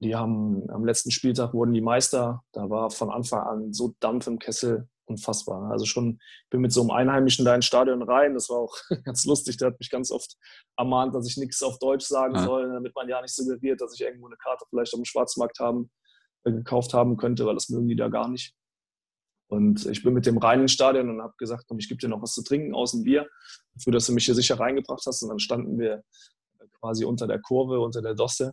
Die 0.00 0.14
haben 0.14 0.68
am 0.70 0.84
letzten 0.84 1.10
Spieltag 1.10 1.54
wurden 1.54 1.72
die 1.72 1.80
Meister. 1.80 2.44
Da 2.52 2.68
war 2.68 2.90
von 2.90 3.10
Anfang 3.10 3.40
an 3.40 3.72
so 3.72 3.94
Dampf 4.00 4.26
im 4.26 4.38
Kessel, 4.38 4.88
unfassbar. 5.06 5.70
Also 5.70 5.86
schon 5.86 6.20
bin 6.50 6.60
mit 6.60 6.72
so 6.72 6.82
einem 6.82 6.90
Einheimischen 6.90 7.46
da 7.46 7.54
ins 7.54 7.64
Stadion 7.64 8.02
rein. 8.02 8.34
Das 8.34 8.50
war 8.50 8.58
auch 8.58 8.76
ganz 9.04 9.24
lustig. 9.24 9.56
Der 9.56 9.68
hat 9.68 9.78
mich 9.78 9.90
ganz 9.90 10.10
oft 10.10 10.36
ermahnt, 10.76 11.14
dass 11.14 11.26
ich 11.26 11.38
nichts 11.38 11.62
auf 11.62 11.78
Deutsch 11.78 12.04
sagen 12.04 12.34
ja. 12.34 12.44
soll, 12.44 12.70
damit 12.70 12.94
man 12.94 13.08
ja 13.08 13.22
nicht 13.22 13.34
suggeriert, 13.34 13.80
dass 13.80 13.94
ich 13.94 14.02
irgendwo 14.02 14.26
eine 14.26 14.36
Karte 14.36 14.66
vielleicht 14.68 14.92
auf 14.92 15.00
dem 15.00 15.06
Schwarzmarkt 15.06 15.58
haben 15.60 15.90
gekauft 16.44 16.94
haben 16.94 17.16
könnte, 17.16 17.44
weil 17.46 17.54
das 17.54 17.68
mögen 17.68 17.88
die 17.88 17.96
da 17.96 18.08
gar 18.08 18.28
nicht. 18.28 18.54
Und 19.48 19.86
ich 19.86 20.02
bin 20.02 20.12
mit 20.12 20.26
dem 20.26 20.38
rein 20.38 20.62
ins 20.62 20.72
Stadion 20.72 21.08
und 21.08 21.22
habe 21.22 21.34
gesagt, 21.38 21.66
komm, 21.68 21.78
ich 21.78 21.88
gebe 21.88 22.00
dir 22.00 22.08
noch 22.08 22.22
was 22.22 22.32
zu 22.32 22.42
trinken, 22.42 22.74
aus 22.74 22.92
dem 22.92 23.04
Bier, 23.04 23.28
dafür, 23.74 23.92
dass 23.92 24.06
du 24.06 24.12
mich 24.12 24.24
hier 24.24 24.34
sicher 24.34 24.58
reingebracht 24.58 25.04
hast. 25.06 25.22
Und 25.22 25.28
dann 25.28 25.38
standen 25.38 25.78
wir 25.78 26.02
quasi 26.80 27.04
unter 27.04 27.26
der 27.26 27.40
Kurve, 27.40 27.80
unter 27.80 28.02
der 28.02 28.14
Dosse. 28.14 28.52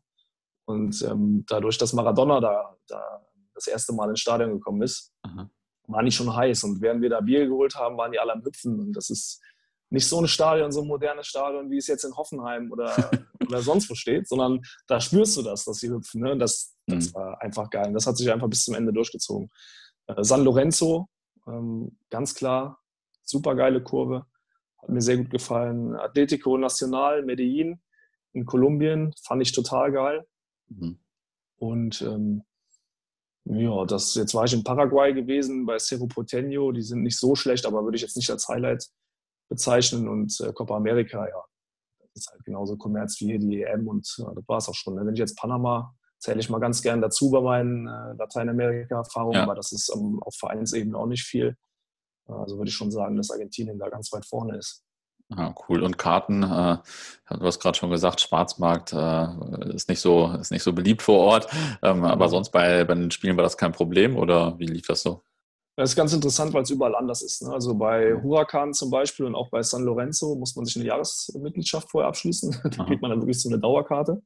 Und 0.65 1.01
ähm, 1.01 1.45
dadurch, 1.47 1.77
dass 1.77 1.93
Maradona 1.93 2.39
da, 2.39 2.77
da, 2.87 3.25
das 3.53 3.67
erste 3.67 3.93
Mal 3.93 4.09
ins 4.09 4.19
Stadion 4.19 4.51
gekommen 4.53 4.81
ist, 4.81 5.11
Aha. 5.23 5.49
waren 5.87 6.05
die 6.05 6.11
schon 6.11 6.33
heiß. 6.33 6.63
Und 6.63 6.81
während 6.81 7.01
wir 7.01 7.09
da 7.09 7.21
Bier 7.21 7.47
geholt 7.47 7.75
haben, 7.75 7.97
waren 7.97 8.11
die 8.11 8.19
alle 8.19 8.33
am 8.33 8.43
Hüpfen. 8.43 8.79
Und 8.79 8.93
das 8.93 9.09
ist 9.09 9.41
nicht 9.89 10.07
so 10.07 10.19
ein 10.19 10.27
Stadion, 10.27 10.71
so 10.71 10.81
ein 10.81 10.87
modernes 10.87 11.27
Stadion, 11.27 11.69
wie 11.69 11.77
es 11.77 11.87
jetzt 11.87 12.03
in 12.03 12.15
Hoffenheim 12.15 12.71
oder, 12.71 13.11
oder 13.47 13.61
sonst 13.61 13.89
wo 13.89 13.95
steht, 13.95 14.27
sondern 14.27 14.61
da 14.87 15.01
spürst 15.01 15.37
du 15.37 15.41
das, 15.41 15.65
dass 15.65 15.77
sie 15.77 15.89
hüpfen. 15.89 16.21
Ne? 16.21 16.37
Das, 16.37 16.75
das 16.87 17.09
mhm. 17.09 17.13
war 17.15 17.41
einfach 17.41 17.69
geil. 17.69 17.87
Und 17.87 17.93
das 17.93 18.07
hat 18.07 18.17
sich 18.17 18.31
einfach 18.31 18.47
bis 18.47 18.63
zum 18.63 18.75
Ende 18.75 18.93
durchgezogen. 18.93 19.49
Äh, 20.07 20.23
San 20.23 20.43
Lorenzo, 20.43 21.09
ähm, 21.47 21.97
ganz 22.09 22.35
klar, 22.35 22.79
super 23.23 23.55
geile 23.55 23.83
Kurve, 23.83 24.25
hat 24.77 24.89
mir 24.89 25.01
sehr 25.01 25.17
gut 25.17 25.29
gefallen. 25.29 25.95
Atletico 25.95 26.57
Nacional, 26.57 27.23
Medellin 27.23 27.81
in 28.33 28.45
Kolumbien, 28.45 29.13
fand 29.23 29.41
ich 29.41 29.51
total 29.51 29.91
geil. 29.91 30.27
Mhm. 30.67 30.99
Und 31.57 32.01
ähm, 32.01 32.43
ja, 33.45 33.85
das, 33.85 34.15
jetzt 34.15 34.33
war 34.33 34.45
ich 34.45 34.53
in 34.53 34.63
Paraguay 34.63 35.13
gewesen 35.13 35.65
bei 35.65 35.77
Cerro 35.77 36.05
Porteño, 36.05 36.71
die 36.71 36.81
sind 36.81 37.03
nicht 37.03 37.17
so 37.17 37.35
schlecht, 37.35 37.65
aber 37.65 37.83
würde 37.83 37.95
ich 37.95 38.01
jetzt 38.01 38.15
nicht 38.15 38.29
als 38.29 38.47
Highlight 38.47 38.89
bezeichnen. 39.49 40.07
Und 40.07 40.39
äh, 40.39 40.53
Copa 40.53 40.77
America, 40.77 41.27
ja, 41.27 41.43
das 41.99 42.09
ist 42.23 42.31
halt 42.31 42.43
genauso 42.45 42.77
Kommerz 42.77 43.19
wie 43.19 43.25
hier 43.25 43.39
die 43.39 43.63
EM 43.63 43.87
und 43.87 44.07
ja, 44.17 44.33
das 44.33 44.47
war 44.47 44.57
es 44.57 44.69
auch 44.69 44.75
schon. 44.75 44.95
Ne? 44.95 45.05
Wenn 45.05 45.13
ich 45.13 45.19
jetzt 45.19 45.37
Panama 45.37 45.93
zähle 46.23 46.39
ich 46.39 46.49
mal 46.49 46.59
ganz 46.59 46.81
gern 46.81 47.01
dazu 47.01 47.29
bei 47.31 47.41
meinen 47.41 47.87
äh, 47.87 48.13
Lateinamerika-Erfahrungen, 48.17 49.35
ja. 49.35 49.43
aber 49.43 49.55
das 49.55 49.73
ist 49.73 49.93
ähm, 49.93 50.21
auf 50.23 50.35
Vereinsebene 50.35 50.97
auch 50.97 51.05
nicht 51.05 51.23
viel. 51.23 51.57
Also 52.27 52.57
würde 52.57 52.69
ich 52.69 52.75
schon 52.75 52.91
sagen, 52.91 53.17
dass 53.17 53.29
Argentinien 53.29 53.77
da 53.77 53.89
ganz 53.89 54.11
weit 54.13 54.25
vorne 54.25 54.57
ist. 54.57 54.83
Ja, 55.35 55.53
cool. 55.67 55.83
Und 55.83 55.97
Karten, 55.97 56.43
äh, 56.43 56.77
du 57.29 57.45
hast 57.45 57.59
gerade 57.59 57.77
schon 57.77 57.89
gesagt, 57.89 58.21
Schwarzmarkt 58.21 58.93
äh, 58.93 59.73
ist, 59.73 59.89
nicht 59.89 59.99
so, 59.99 60.31
ist 60.39 60.51
nicht 60.51 60.63
so 60.63 60.71
beliebt 60.71 61.01
vor 61.01 61.19
Ort. 61.19 61.47
Ähm, 61.81 62.05
aber 62.05 62.27
mhm. 62.27 62.31
sonst 62.31 62.51
bei, 62.51 62.85
bei 62.85 62.93
den 62.93 63.11
Spielen 63.11 63.35
war 63.35 63.43
das 63.43 63.57
kein 63.57 63.73
Problem 63.73 64.15
oder 64.15 64.57
wie 64.59 64.67
lief 64.67 64.87
das 64.87 65.01
so? 65.01 65.21
Das 65.75 65.89
ist 65.89 65.95
ganz 65.95 66.13
interessant, 66.13 66.53
weil 66.53 66.63
es 66.63 66.69
überall 66.69 66.95
anders 66.95 67.21
ist. 67.21 67.41
Ne? 67.41 67.51
Also 67.51 67.73
bei 67.75 68.13
Huracan 68.13 68.73
zum 68.73 68.91
Beispiel 68.91 69.25
und 69.25 69.35
auch 69.35 69.49
bei 69.49 69.61
San 69.61 69.83
Lorenzo 69.83 70.35
muss 70.35 70.55
man 70.55 70.65
sich 70.65 70.77
eine 70.77 70.85
Jahresmitgliedschaft 70.85 71.89
vorher 71.91 72.07
abschließen. 72.07 72.61
da 72.77 72.85
kriegt 72.85 73.01
man 73.01 73.11
dann 73.11 73.19
wirklich 73.19 73.41
so 73.41 73.49
eine 73.49 73.59
Dauerkarte 73.59 74.21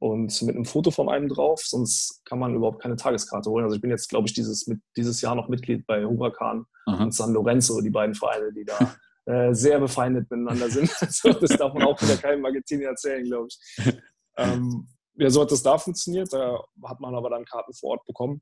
und 0.00 0.42
mit 0.42 0.54
einem 0.54 0.64
Foto 0.64 0.90
von 0.90 1.08
einem 1.08 1.28
drauf, 1.28 1.60
sonst 1.64 2.22
kann 2.24 2.38
man 2.38 2.54
überhaupt 2.54 2.80
keine 2.80 2.96
Tageskarte 2.96 3.50
holen. 3.50 3.64
Also 3.64 3.76
ich 3.76 3.82
bin 3.82 3.90
jetzt, 3.90 4.08
glaube 4.08 4.28
ich, 4.28 4.32
dieses, 4.32 4.66
mit, 4.66 4.80
dieses 4.96 5.20
Jahr 5.20 5.34
noch 5.34 5.48
Mitglied 5.48 5.86
bei 5.86 6.04
Huracan 6.04 6.66
Aha. 6.86 7.02
und 7.02 7.12
San 7.12 7.32
Lorenzo, 7.32 7.80
die 7.80 7.90
beiden 7.90 8.14
Vereine, 8.14 8.52
die 8.52 8.64
da 8.64 8.96
äh, 9.26 9.52
sehr 9.52 9.80
befeindet 9.80 10.30
miteinander 10.30 10.70
sind. 10.70 10.90
Also 11.00 11.32
das 11.32 11.50
darf 11.56 11.74
man 11.74 11.82
auch 11.82 12.00
wieder 12.00 12.16
keinem 12.16 12.44
Argentinier 12.44 12.88
erzählen, 12.88 13.24
glaube 13.24 13.48
ich. 13.48 13.94
Ähm, 14.40 14.86
ja, 15.14 15.30
so 15.30 15.40
hat 15.40 15.50
das 15.50 15.64
da 15.64 15.76
funktioniert. 15.78 16.32
Da 16.32 16.62
hat 16.84 17.00
man 17.00 17.12
aber 17.16 17.28
dann 17.28 17.44
Karten 17.44 17.74
vor 17.74 17.90
Ort 17.90 18.06
bekommen. 18.06 18.40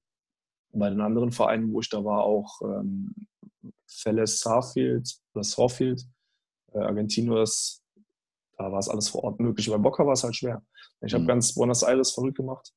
Bei 0.74 0.90
den 0.90 1.00
anderen 1.00 1.32
Vereinen, 1.32 1.72
wo 1.72 1.80
ich 1.80 1.88
da 1.88 2.04
war, 2.04 2.24
auch 2.24 2.60
ähm, 2.60 3.14
Felles 3.86 4.40
Sarfield 4.40 5.10
oder 5.32 5.42
Sawfield, 5.42 6.02
äh, 6.74 6.80
Argentinos, 6.80 7.82
da 8.58 8.70
war 8.70 8.78
es 8.78 8.88
alles 8.88 9.08
vor 9.08 9.24
Ort 9.24 9.40
möglich. 9.40 9.70
Bei 9.70 9.78
Boca 9.78 10.04
war 10.04 10.12
es 10.12 10.24
halt 10.24 10.36
schwer. 10.36 10.62
Ich 11.02 11.14
habe 11.14 11.24
mhm. 11.24 11.28
ganz 11.28 11.54
Buenos 11.54 11.82
Aires 11.82 12.12
verrückt 12.12 12.36
gemacht, 12.36 12.72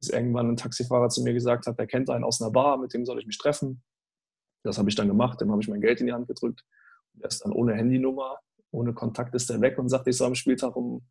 bis 0.00 0.10
irgendwann 0.10 0.50
ein 0.50 0.56
Taxifahrer 0.56 1.08
zu 1.08 1.22
mir 1.22 1.32
gesagt 1.32 1.66
hat, 1.66 1.78
der 1.78 1.86
kennt 1.86 2.10
einen 2.10 2.24
aus 2.24 2.40
einer 2.40 2.50
Bar, 2.50 2.78
mit 2.78 2.94
dem 2.94 3.04
soll 3.04 3.18
ich 3.18 3.26
mich 3.26 3.38
treffen. 3.38 3.82
Das 4.62 4.78
habe 4.78 4.88
ich 4.88 4.94
dann 4.94 5.08
gemacht, 5.08 5.40
dem 5.40 5.50
habe 5.50 5.60
ich 5.60 5.68
mein 5.68 5.80
Geld 5.80 6.00
in 6.00 6.06
die 6.06 6.12
Hand 6.12 6.26
gedrückt. 6.26 6.64
Der 7.14 7.28
ist 7.28 7.44
dann 7.44 7.52
ohne 7.52 7.74
Handynummer, 7.74 8.38
ohne 8.70 8.94
Kontakt 8.94 9.34
ist 9.34 9.50
er 9.50 9.60
weg 9.60 9.78
und 9.78 9.88
sagt, 9.88 10.06
ich 10.08 10.16
soll 10.16 10.28
am 10.28 10.34
Spieltag 10.34 10.74
um 10.74 11.06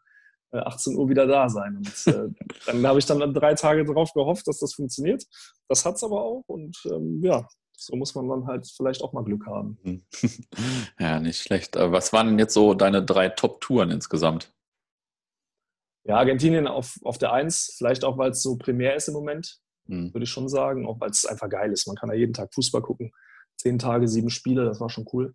18 0.52 0.94
äh, 0.94 0.98
Uhr 0.98 1.10
wieder 1.10 1.28
da 1.28 1.50
sein. 1.50 1.78
Und 1.78 2.08
äh, 2.08 2.30
dann 2.66 2.86
habe 2.86 3.00
ich 3.00 3.06
dann 3.06 3.34
drei 3.34 3.54
Tage 3.54 3.86
darauf 3.86 4.14
gehofft, 4.14 4.48
dass 4.48 4.60
das 4.60 4.74
funktioniert. 4.74 5.24
Das 5.68 5.86
hat 5.86 5.96
es 5.96 6.04
aber 6.04 6.24
auch 6.24 6.44
und 6.48 6.78
ähm, 6.92 7.22
ja, 7.24 7.48
so 7.76 7.96
muss 7.96 8.16
man 8.16 8.30
dann 8.30 8.48
halt 8.48 8.68
vielleicht 8.68 9.02
auch 9.02 9.14
mal 9.14 9.24
Glück 9.24 9.46
haben. 9.46 9.78
Hm. 9.84 10.04
Ja, 11.00 11.20
nicht 11.20 11.42
schlecht. 11.42 11.76
Äh, 11.76 11.92
was 11.92 12.14
waren 12.14 12.28
denn 12.28 12.40
jetzt 12.40 12.54
so 12.54 12.74
deine 12.74 13.04
drei 13.04 13.30
Top-Touren 13.30 13.92
insgesamt? 13.92 14.54
Ja, 16.06 16.18
Argentinien 16.18 16.68
auf, 16.68 17.00
auf 17.04 17.18
der 17.18 17.32
Eins, 17.32 17.76
vielleicht 17.78 18.04
auch, 18.04 18.18
weil 18.18 18.32
es 18.32 18.42
so 18.42 18.58
primär 18.58 18.96
ist 18.96 19.08
im 19.08 19.14
Moment, 19.14 19.60
mhm. 19.86 20.14
würde 20.14 20.26
ich 20.26 20.30
schon 20.30 20.50
sagen, 20.50 20.86
auch 20.86 21.00
weil 21.00 21.10
es 21.10 21.26
einfach 21.26 21.50
geil 21.50 21.72
ist. 21.72 21.88
Man 21.88 21.96
kann 21.96 22.10
da 22.10 22.16
jeden 22.16 22.34
Tag 22.34 22.54
Fußball 22.54 22.82
gucken. 22.82 23.12
Zehn 23.56 23.80
Tage, 23.80 24.08
sieben 24.08 24.30
Spiele, 24.30 24.66
das 24.66 24.80
war 24.82 24.90
schon 24.90 25.08
cool. 25.14 25.34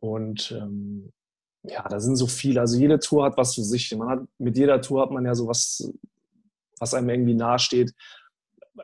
Und 0.00 0.52
ähm, 0.52 1.12
ja, 1.62 1.86
da 1.88 2.00
sind 2.00 2.16
so 2.16 2.26
viele. 2.26 2.60
Also 2.60 2.78
jede 2.78 2.98
Tour 2.98 3.24
hat 3.24 3.36
was 3.36 3.54
für 3.54 3.62
sich. 3.62 3.94
Man 3.96 4.08
hat, 4.08 4.20
mit 4.38 4.56
jeder 4.56 4.80
Tour 4.80 5.02
hat 5.02 5.10
man 5.10 5.24
ja 5.24 5.34
so 5.34 5.46
was, 5.46 5.92
was 6.78 6.94
einem 6.94 7.08
irgendwie 7.10 7.34
nahesteht. 7.34 7.92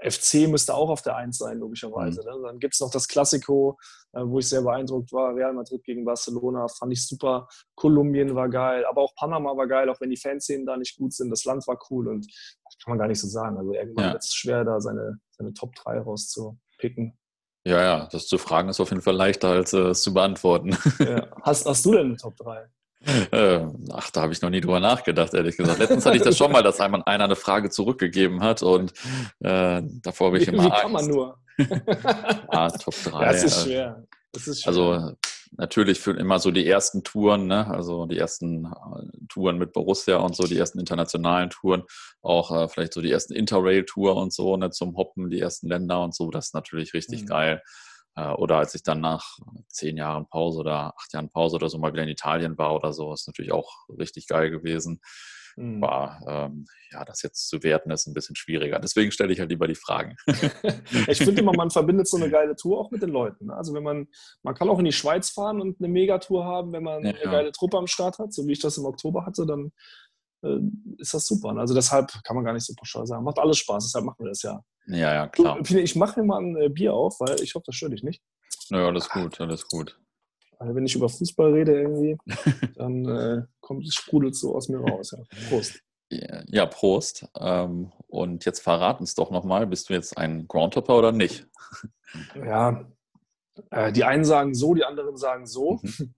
FC 0.02 0.48
müsste 0.48 0.74
auch 0.74 0.90
auf 0.90 1.02
der 1.02 1.16
Eins 1.16 1.38
sein, 1.38 1.58
logischerweise. 1.58 2.20
Mhm. 2.22 2.42
Ne? 2.42 2.48
Dann 2.48 2.58
gibt 2.58 2.74
es 2.74 2.80
noch 2.80 2.90
das 2.90 3.08
Klassiko, 3.08 3.78
äh, 4.12 4.20
wo 4.24 4.38
ich 4.38 4.48
sehr 4.48 4.62
beeindruckt 4.62 5.12
war. 5.12 5.34
Real 5.34 5.52
Madrid 5.52 5.84
gegen 5.84 6.04
Barcelona 6.04 6.66
fand 6.68 6.92
ich 6.92 7.06
super. 7.06 7.48
Kolumbien 7.74 8.34
war 8.34 8.48
geil, 8.48 8.84
aber 8.86 9.02
auch 9.02 9.14
Panama 9.14 9.56
war 9.56 9.66
geil, 9.66 9.88
auch 9.88 10.00
wenn 10.00 10.10
die 10.10 10.16
Fanszenen 10.16 10.66
da 10.66 10.76
nicht 10.76 10.96
gut 10.96 11.12
sind. 11.12 11.30
Das 11.30 11.44
Land 11.44 11.66
war 11.66 11.78
cool 11.90 12.08
und 12.08 12.26
das 12.26 12.78
kann 12.82 12.92
man 12.92 12.98
gar 12.98 13.08
nicht 13.08 13.20
so 13.20 13.28
sagen. 13.28 13.56
Also 13.58 13.72
irgendwann 13.72 14.06
ja. 14.06 14.12
wird 14.12 14.24
es 14.24 14.34
schwer, 14.34 14.64
da 14.64 14.80
seine, 14.80 15.18
seine 15.30 15.52
Top 15.54 15.74
3 15.74 16.00
rauszupicken. 16.00 17.18
Ja, 17.66 17.80
ja, 17.80 18.08
das 18.12 18.26
zu 18.26 18.36
fragen 18.36 18.68
ist 18.68 18.80
auf 18.80 18.90
jeden 18.90 19.00
Fall 19.00 19.16
leichter, 19.16 19.48
als 19.48 19.72
äh, 19.72 19.78
es 19.88 20.02
zu 20.02 20.12
beantworten. 20.12 20.76
Ja. 20.98 21.28
Hast, 21.42 21.66
hast 21.66 21.84
du 21.84 21.92
denn 21.92 22.06
eine 22.06 22.16
Top 22.16 22.36
3? 22.36 22.68
Äh, 23.30 23.66
ach, 23.92 24.10
da 24.10 24.22
habe 24.22 24.32
ich 24.32 24.42
noch 24.42 24.50
nie 24.50 24.60
drüber 24.60 24.80
nachgedacht, 24.80 25.34
ehrlich 25.34 25.56
gesagt. 25.56 25.78
Letztens 25.78 26.06
hatte 26.06 26.16
ich 26.16 26.22
das 26.22 26.36
schon 26.36 26.52
mal, 26.52 26.62
dass 26.62 26.80
einmal 26.80 27.02
einer 27.06 27.24
eine 27.24 27.36
Frage 27.36 27.70
zurückgegeben 27.70 28.42
hat 28.42 28.62
und 28.62 28.92
äh, 29.40 29.82
davor 30.02 30.28
habe 30.28 30.38
ich 30.38 30.48
immer. 30.48 30.64
Wie 30.64 30.70
kann 30.70 30.92
man 30.92 31.06
nur? 31.06 31.38
ah, 32.48 32.70
Top 32.70 32.94
3. 33.04 33.10
Ja, 33.10 33.32
das 33.32 33.44
ist 33.44 33.64
schwer. 33.64 34.04
Das 34.32 34.46
ist 34.48 34.62
schwer. 34.62 34.68
Also 34.68 35.16
natürlich 35.56 36.00
für 36.00 36.12
immer 36.12 36.38
so 36.38 36.50
die 36.50 36.66
ersten 36.66 37.04
Touren, 37.04 37.46
ne? 37.46 37.66
also 37.68 38.06
die 38.06 38.18
ersten 38.18 38.66
äh, 38.66 39.26
Touren 39.28 39.58
mit 39.58 39.72
Borussia 39.72 40.16
und 40.16 40.34
so, 40.34 40.44
die 40.44 40.58
ersten 40.58 40.80
internationalen 40.80 41.50
Touren, 41.50 41.84
auch 42.22 42.50
äh, 42.50 42.68
vielleicht 42.68 42.94
so 42.94 43.00
die 43.00 43.10
ersten 43.10 43.34
Interrail-Tour 43.34 44.16
und 44.16 44.32
so, 44.32 44.56
ne? 44.56 44.70
zum 44.70 44.96
Hoppen, 44.96 45.30
die 45.30 45.40
ersten 45.40 45.68
Länder 45.68 46.02
und 46.02 46.14
so, 46.14 46.30
das 46.30 46.46
ist 46.46 46.54
natürlich 46.54 46.94
richtig 46.94 47.22
mhm. 47.22 47.26
geil. 47.26 47.62
Äh, 48.16 48.32
oder 48.32 48.58
als 48.58 48.74
ich 48.74 48.82
dann 48.82 49.00
nach 49.00 49.38
zehn 49.68 49.96
Jahren 49.96 50.28
Pause 50.28 50.60
oder 50.60 50.94
acht 50.96 51.12
Jahren 51.12 51.30
Pause 51.30 51.56
oder 51.56 51.68
so 51.68 51.78
mal 51.78 51.92
wieder 51.92 52.02
in 52.02 52.08
Italien 52.08 52.56
war 52.58 52.74
oder 52.74 52.92
so, 52.92 53.12
ist 53.12 53.26
natürlich 53.26 53.52
auch 53.52 53.88
richtig 53.88 54.28
geil 54.28 54.50
gewesen. 54.50 55.00
Mhm. 55.56 55.80
War, 55.80 56.20
ähm, 56.26 56.66
ja, 56.90 57.04
das 57.04 57.22
jetzt 57.22 57.48
zu 57.48 57.62
werten 57.62 57.90
ist 57.90 58.06
ein 58.06 58.14
bisschen 58.14 58.34
schwieriger. 58.34 58.80
Deswegen 58.80 59.12
stelle 59.12 59.32
ich 59.32 59.38
halt 59.38 59.50
lieber 59.50 59.68
die 59.68 59.76
Fragen. 59.76 60.16
ich 61.06 61.18
finde 61.18 61.42
immer, 61.42 61.52
man 61.52 61.70
verbindet 61.70 62.08
so 62.08 62.16
eine 62.16 62.28
geile 62.28 62.56
Tour 62.56 62.78
auch 62.80 62.90
mit 62.90 63.02
den 63.02 63.10
Leuten. 63.10 63.46
Ne? 63.46 63.54
Also 63.54 63.72
wenn 63.72 63.84
man, 63.84 64.08
man 64.42 64.54
kann 64.54 64.68
auch 64.68 64.78
in 64.78 64.84
die 64.84 64.92
Schweiz 64.92 65.30
fahren 65.30 65.60
und 65.60 65.80
eine 65.80 65.88
Megatour 65.88 66.44
haben, 66.44 66.72
wenn 66.72 66.82
man 66.82 67.04
ja, 67.04 67.12
eine 67.12 67.30
geile 67.30 67.52
Truppe 67.52 67.78
am 67.78 67.86
Start 67.86 68.18
hat, 68.18 68.32
so 68.32 68.46
wie 68.46 68.52
ich 68.52 68.60
das 68.60 68.78
im 68.78 68.84
Oktober 68.84 69.26
hatte, 69.26 69.46
dann 69.46 69.72
ist 70.98 71.14
das 71.14 71.26
super. 71.26 71.56
Also 71.56 71.74
deshalb 71.74 72.12
kann 72.24 72.36
man 72.36 72.44
gar 72.44 72.52
nicht 72.52 72.66
so 72.66 72.74
pauschal 72.74 73.06
sagen. 73.06 73.24
Macht 73.24 73.38
alles 73.38 73.58
Spaß, 73.58 73.84
deshalb 73.84 74.04
machen 74.04 74.24
wir 74.24 74.28
das 74.28 74.42
ja. 74.42 74.60
Ja, 74.86 75.14
ja, 75.14 75.26
klar. 75.28 75.62
Du, 75.62 75.78
ich 75.78 75.96
mache 75.96 76.20
mir 76.20 76.26
mal 76.26 76.40
ein 76.40 76.56
äh, 76.56 76.68
Bier 76.68 76.94
auf, 76.94 77.20
weil 77.20 77.40
ich 77.42 77.54
hoffe, 77.54 77.64
das 77.66 77.76
stört 77.76 77.92
dich 77.92 78.02
nicht. 78.02 78.22
Naja, 78.70 78.86
alles 78.86 79.08
gut, 79.08 79.40
alles 79.40 79.66
gut. 79.66 79.98
Also 80.58 80.74
wenn 80.74 80.86
ich 80.86 80.94
über 80.94 81.08
Fußball 81.08 81.52
rede 81.52 81.80
irgendwie, 81.80 82.16
dann 82.76 83.06
äh, 83.06 83.42
kommt 83.60 83.86
es 83.86 83.94
sprudelt 83.94 84.36
so 84.36 84.54
aus 84.54 84.68
mir 84.68 84.78
raus. 84.78 85.12
Ja. 85.16 85.48
Prost. 85.48 85.80
Ja, 86.10 86.66
Prost. 86.66 87.26
Ähm, 87.38 87.92
und 88.06 88.44
jetzt 88.44 88.60
verrat 88.60 89.00
uns 89.00 89.14
doch 89.14 89.30
nochmal, 89.30 89.66
bist 89.66 89.88
du 89.88 89.94
jetzt 89.94 90.16
ein 90.16 90.46
Groundhopper 90.48 90.96
oder 90.96 91.12
nicht? 91.12 91.46
Ja, 92.36 92.86
äh, 93.70 93.90
die 93.90 94.04
einen 94.04 94.24
sagen 94.24 94.54
so, 94.54 94.72
die 94.74 94.84
anderen 94.84 95.16
sagen 95.16 95.46
so. 95.46 95.80
Mhm. 95.82 96.14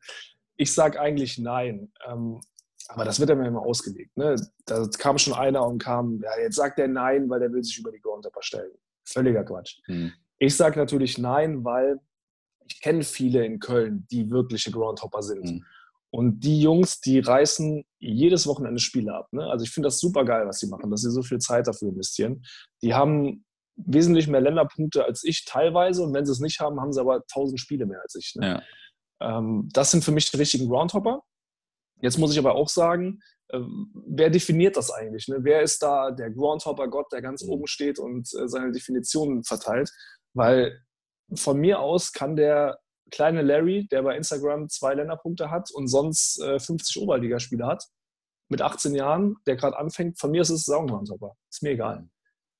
Ich 0.57 0.75
sage 0.75 1.01
eigentlich 1.01 1.39
nein. 1.39 1.91
Ähm, 2.07 2.41
aber 2.89 3.05
das 3.05 3.19
wird 3.19 3.31
ja 3.31 3.43
immer 3.43 3.63
ausgelegt. 3.63 4.17
Ne? 4.17 4.37
Da 4.65 4.87
kam 4.99 5.19
schon 5.19 5.35
einer 5.35 5.67
und 5.67 5.79
kam, 5.79 6.21
ja, 6.23 6.31
jetzt 6.41 6.57
sagt 6.57 6.79
er 6.79 6.89
nein, 6.89 7.29
weil 7.29 7.41
der 7.41 7.53
will 7.53 7.63
sich 7.63 7.79
über 7.79 7.91
die 7.91 8.01
Groundhopper 8.01 8.43
stellen. 8.43 8.73
Völliger 9.05 9.45
Quatsch. 9.45 9.81
Mhm. 9.87 10.13
Ich 10.39 10.57
sage 10.57 10.79
natürlich 10.79 11.19
nein, 11.19 11.65
weil 11.65 11.99
ich 12.67 12.81
kenne 12.81 13.03
viele 13.03 13.45
in 13.45 13.59
Köln, 13.59 14.07
die 14.11 14.31
wirkliche 14.31 14.71
Groundhopper 14.71 15.23
sind. 15.23 15.45
Mhm. 15.45 15.65
Und 16.11 16.41
die 16.41 16.61
Jungs, 16.61 17.01
die 17.01 17.19
reißen 17.19 17.85
jedes 17.99 18.47
Wochenende 18.47 18.81
Spiele 18.81 19.15
ab. 19.15 19.29
Ne? 19.33 19.45
Also 19.45 19.65
ich 19.65 19.71
finde 19.71 19.89
das 19.89 19.99
super 19.99 20.25
geil, 20.25 20.47
was 20.47 20.61
sie 20.61 20.69
machen, 20.69 20.91
dass 20.91 21.03
sie 21.03 21.11
so 21.11 21.23
viel 21.23 21.39
Zeit 21.39 21.67
dafür 21.67 21.89
investieren. 21.89 22.45
Die 22.83 22.95
haben 22.95 23.45
wesentlich 23.77 24.27
mehr 24.27 24.41
Länderpunkte 24.41 25.05
als 25.05 25.25
ich 25.25 25.45
teilweise 25.45 26.03
und 26.03 26.15
wenn 26.15 26.25
sie 26.25 26.33
es 26.33 26.41
nicht 26.41 26.61
haben, 26.61 26.81
haben 26.81 26.93
sie 26.93 27.01
aber 27.01 27.25
tausend 27.27 27.61
Spiele 27.61 27.87
mehr 27.87 28.01
als 28.01 28.15
ich. 28.15 28.35
Ne? 28.37 28.63
Ja. 29.21 29.39
Ähm, 29.39 29.69
das 29.73 29.91
sind 29.91 30.05
für 30.05 30.13
mich 30.13 30.31
die 30.31 30.37
richtigen 30.39 30.69
Groundhopper. 30.69 31.23
Jetzt 32.01 32.19
muss 32.19 32.33
ich 32.33 32.39
aber 32.39 32.55
auch 32.55 32.69
sagen, 32.69 33.21
ähm, 33.53 33.91
wer 34.07 34.31
definiert 34.31 34.77
das 34.77 34.91
eigentlich? 34.91 35.29
Ne? 35.29 35.39
Wer 35.41 35.63
ist 35.63 35.83
da 35.83 36.11
der 36.11 36.31
Groundhopper-Gott, 36.31 37.13
der 37.13 37.23
ganz 37.23 37.45
mhm. 37.45 37.51
oben 37.51 37.67
steht 37.67 37.99
und 37.99 38.29
äh, 38.35 38.49
seine 38.49 38.73
Definitionen 38.73 39.45
verteilt? 39.45 39.91
Weil 40.35 40.81
von 41.35 41.59
mir 41.59 41.81
aus 41.81 42.13
kann 42.13 42.37
der 42.37 42.79
kleine 43.11 43.43
Larry, 43.43 43.87
der 43.91 44.03
bei 44.03 44.17
Instagram 44.17 44.69
zwei 44.69 44.95
Länderpunkte 44.95 45.51
hat 45.51 45.71
und 45.73 45.89
sonst 45.89 46.41
äh, 46.41 46.59
50 46.59 47.01
Oberligaspiele 47.01 47.67
hat, 47.67 47.85
mit 48.49 48.63
18 48.63 48.95
Jahren, 48.95 49.37
der 49.47 49.57
gerade 49.57 49.77
anfängt, 49.77 50.19
von 50.19 50.31
mir 50.31 50.43
ist 50.43 50.51
es 50.51 50.69
ein 50.69 50.87
Groundhopper. 50.87 51.33
Ist 51.51 51.63
mir 51.63 51.71
egal. 51.71 52.09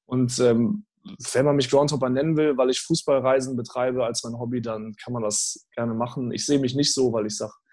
Und 0.07 0.39
ähm, 0.41 0.87
wenn 1.33 1.45
man 1.45 1.57
mich 1.57 1.71
Groundhopper 1.71 2.09
nennen 2.09 2.37
will, 2.37 2.57
weil 2.57 2.71
ich 2.71 2.81
Fußballreisen 2.81 3.57
betreibe 3.57 4.05
als 4.05 4.25
mein 4.25 4.39
Hobby, 4.39 4.61
dann 4.61 4.95
kann 5.03 5.13
man 5.13 5.23
das 5.23 5.67
gerne 5.75 5.95
machen. 5.95 6.33
Ich 6.33 6.47
sehe 6.47 6.59
mich 6.59 6.75
nicht 6.75 6.93
so, 6.93 7.13
weil 7.13 7.27
ich 7.27 7.37
sage, 7.37 7.53
äh, 7.53 7.66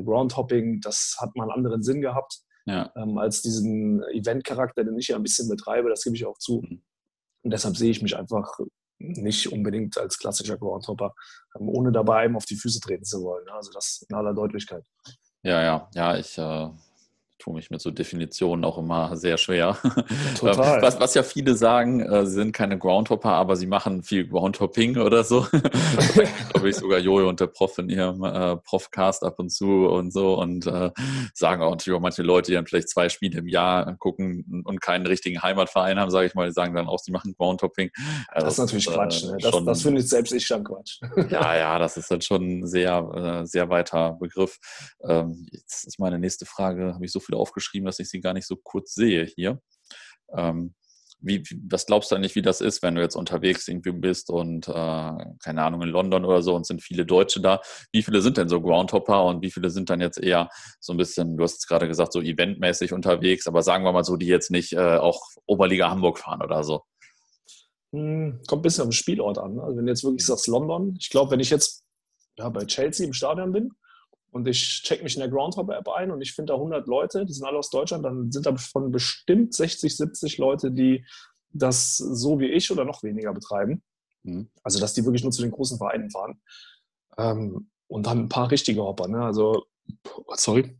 Groundhopping, 0.00 0.80
das 0.80 1.16
hat 1.20 1.34
mal 1.36 1.44
einen 1.44 1.52
anderen 1.52 1.82
Sinn 1.82 2.00
gehabt 2.00 2.40
ja. 2.66 2.90
ähm, 2.96 3.18
als 3.18 3.42
diesen 3.42 4.02
Event-Charakter, 4.04 4.84
den 4.84 4.98
ich 4.98 5.08
ja 5.08 5.16
ein 5.16 5.22
bisschen 5.22 5.48
betreibe. 5.48 5.90
Das 5.90 6.04
gebe 6.04 6.16
ich 6.16 6.24
auch 6.24 6.38
zu. 6.38 6.62
Mhm. 6.62 6.82
Und 7.42 7.50
deshalb 7.50 7.76
sehe 7.76 7.90
ich 7.90 8.02
mich 8.02 8.16
einfach 8.16 8.58
nicht 8.98 9.50
unbedingt 9.52 9.98
als 9.98 10.18
klassischer 10.18 10.56
Groundhopper, 10.56 11.14
ähm, 11.58 11.68
ohne 11.68 11.92
dabei 11.92 12.18
einem 12.18 12.36
auf 12.36 12.44
die 12.44 12.56
Füße 12.56 12.80
treten 12.80 13.04
zu 13.04 13.22
wollen. 13.22 13.48
Also 13.48 13.72
das 13.72 14.04
in 14.08 14.14
aller 14.14 14.34
Deutlichkeit. 14.34 14.84
Ja, 15.42 15.62
ja, 15.62 15.90
ja, 15.94 16.16
ich 16.16 16.38
äh, 16.38 16.70
tue 17.42 17.54
mich 17.54 17.70
mit 17.70 17.80
so 17.80 17.90
Definitionen 17.90 18.64
auch 18.64 18.78
immer 18.78 19.16
sehr 19.16 19.36
schwer. 19.36 19.76
Total. 20.38 20.80
Was, 20.80 21.00
was 21.00 21.14
ja 21.14 21.22
viele 21.22 21.56
sagen, 21.56 22.00
äh, 22.00 22.24
sie 22.26 22.34
sind 22.34 22.52
keine 22.52 22.78
Groundhopper, 22.78 23.30
aber 23.30 23.56
sie 23.56 23.66
machen 23.66 24.02
viel 24.02 24.28
Groundhopping 24.28 24.98
oder 24.98 25.24
so. 25.24 25.46
glaube 26.52 26.68
ich 26.68 26.76
sogar 26.76 26.98
Jojo 26.98 27.28
und 27.28 27.40
der 27.40 27.48
Prof 27.48 27.78
in 27.78 27.88
ihrem 27.88 28.22
äh, 28.24 28.56
Profcast 28.56 29.24
ab 29.24 29.38
und 29.38 29.50
zu 29.50 29.86
und 29.86 30.12
so 30.12 30.38
und 30.38 30.66
äh, 30.66 30.90
sagen 31.34 31.62
auch 31.62 31.70
natürlich 31.70 31.96
auch 31.96 32.02
manche 32.02 32.22
Leute, 32.22 32.52
die 32.52 32.54
dann 32.54 32.66
vielleicht 32.66 32.88
zwei 32.88 33.08
Spiele 33.08 33.40
im 33.40 33.48
Jahr 33.48 33.96
gucken 33.96 34.62
und 34.64 34.80
keinen 34.80 35.06
richtigen 35.06 35.42
Heimatverein 35.42 35.98
haben, 35.98 36.10
sage 36.10 36.26
ich 36.26 36.34
mal, 36.34 36.46
die 36.46 36.52
sagen 36.52 36.74
dann 36.74 36.86
auch, 36.86 36.98
sie 36.98 37.10
machen 37.10 37.34
Groundhopping. 37.36 37.90
Also, 38.28 38.46
das 38.46 38.54
ist 38.54 38.58
natürlich 38.60 38.86
das, 38.86 38.94
Quatsch. 38.94 39.24
Ne? 39.24 39.36
Das, 39.40 39.64
das 39.64 39.82
finde 39.82 40.00
ich 40.00 40.08
selbst 40.08 40.32
ich 40.32 40.46
dann 40.46 40.64
Quatsch. 40.64 41.00
ja, 41.30 41.56
ja, 41.56 41.78
das 41.78 41.96
ist 41.96 42.10
dann 42.10 42.20
schon 42.20 42.60
ein 42.60 42.66
sehr, 42.66 43.42
äh, 43.42 43.46
sehr 43.46 43.68
weiter 43.68 44.16
Begriff. 44.20 44.58
Ähm, 45.02 45.46
jetzt 45.50 45.86
ist 45.86 45.98
meine 45.98 46.18
nächste 46.18 46.46
Frage, 46.46 46.94
habe 46.94 47.04
ich 47.04 47.12
so 47.12 47.20
viel 47.20 47.31
aufgeschrieben, 47.34 47.86
dass 47.86 47.98
ich 47.98 48.08
sie 48.08 48.20
gar 48.20 48.34
nicht 48.34 48.46
so 48.46 48.56
kurz 48.56 48.94
sehe 48.94 49.24
hier. 49.24 49.60
Ähm, 50.34 50.74
wie, 51.22 51.42
was 51.68 51.86
glaubst 51.86 52.10
du 52.10 52.16
eigentlich, 52.16 52.34
wie 52.34 52.42
das 52.42 52.60
ist, 52.60 52.82
wenn 52.82 52.96
du 52.96 53.00
jetzt 53.00 53.14
unterwegs 53.14 53.68
irgendwie 53.68 53.92
bist 53.92 54.28
und 54.28 54.68
äh, 54.68 54.72
keine 54.72 55.62
Ahnung 55.62 55.82
in 55.82 55.88
London 55.88 56.24
oder 56.24 56.42
so 56.42 56.54
und 56.54 56.66
sind 56.66 56.82
viele 56.82 57.06
Deutsche 57.06 57.40
da? 57.40 57.60
Wie 57.92 58.02
viele 58.02 58.20
sind 58.20 58.36
denn 58.36 58.48
so 58.48 58.60
Groundhopper 58.60 59.24
und 59.24 59.42
wie 59.42 59.50
viele 59.50 59.70
sind 59.70 59.88
dann 59.88 60.00
jetzt 60.00 60.18
eher 60.18 60.50
so 60.80 60.92
ein 60.92 60.96
bisschen, 60.96 61.36
du 61.36 61.44
hast 61.44 61.58
es 61.58 61.66
gerade 61.66 61.86
gesagt, 61.86 62.12
so 62.12 62.20
eventmäßig 62.20 62.92
unterwegs, 62.92 63.46
aber 63.46 63.62
sagen 63.62 63.84
wir 63.84 63.92
mal 63.92 64.04
so, 64.04 64.16
die 64.16 64.26
jetzt 64.26 64.50
nicht 64.50 64.72
äh, 64.72 64.96
auch 64.96 65.22
Oberliga 65.46 65.90
Hamburg 65.90 66.18
fahren 66.18 66.42
oder 66.42 66.64
so? 66.64 66.82
Hm, 67.92 68.40
kommt 68.48 68.60
ein 68.60 68.62
bisschen 68.62 68.84
am 68.84 68.92
Spielort 68.92 69.38
an. 69.38 69.60
Also 69.60 69.76
wenn 69.76 69.86
du 69.86 69.92
jetzt 69.92 70.04
wirklich 70.04 70.26
sagst 70.26 70.48
London, 70.48 70.96
ich 70.98 71.10
glaube, 71.10 71.30
wenn 71.30 71.40
ich 71.40 71.50
jetzt 71.50 71.84
ja, 72.36 72.48
bei 72.48 72.64
Chelsea 72.64 73.06
im 73.06 73.12
Stadion 73.12 73.52
bin, 73.52 73.70
und 74.32 74.48
ich 74.48 74.82
check 74.82 75.02
mich 75.02 75.14
in 75.14 75.20
der 75.20 75.28
Groundhopper-App 75.28 75.88
ein 75.90 76.10
und 76.10 76.20
ich 76.22 76.32
finde 76.32 76.52
da 76.52 76.56
100 76.56 76.86
Leute, 76.86 77.26
die 77.26 77.32
sind 77.32 77.46
alle 77.46 77.58
aus 77.58 77.70
Deutschland, 77.70 78.04
dann 78.04 78.32
sind 78.32 78.46
davon 78.46 78.90
bestimmt 78.90 79.54
60, 79.54 79.94
70 79.94 80.38
Leute, 80.38 80.72
die 80.72 81.04
das 81.50 81.98
so 81.98 82.40
wie 82.40 82.46
ich 82.46 82.70
oder 82.70 82.84
noch 82.84 83.02
weniger 83.02 83.34
betreiben. 83.34 83.82
Mhm. 84.22 84.50
Also, 84.62 84.80
dass 84.80 84.94
die 84.94 85.04
wirklich 85.04 85.22
nur 85.22 85.32
zu 85.32 85.42
den 85.42 85.50
großen 85.50 85.76
Vereinen 85.76 86.10
fahren. 86.10 86.40
Ähm, 87.18 87.70
und 87.88 88.06
dann 88.06 88.20
ein 88.20 88.28
paar 88.30 88.50
richtige 88.50 88.82
Hopper. 88.82 89.06
Ne? 89.06 89.22
Also, 89.22 89.66
sorry, 90.34 90.78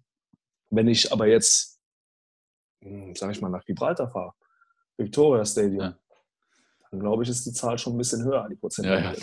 wenn 0.70 0.88
ich 0.88 1.12
aber 1.12 1.26
jetzt, 1.26 1.78
hm, 2.82 3.14
sage 3.14 3.32
ich 3.32 3.40
mal, 3.42 3.50
nach 3.50 3.64
Gibraltar 3.66 4.08
fahre, 4.08 4.32
Victoria 4.96 5.44
Stadium, 5.44 5.80
ja. 5.80 5.98
dann 6.90 7.00
glaube 7.00 7.22
ich, 7.22 7.28
ist 7.28 7.44
die 7.44 7.52
Zahl 7.52 7.76
schon 7.76 7.94
ein 7.94 7.98
bisschen 7.98 8.24
höher, 8.24 8.48
die 8.48 8.56
Prozent. 8.56 8.88
Ja, 8.88 8.98
ja. 8.98 9.14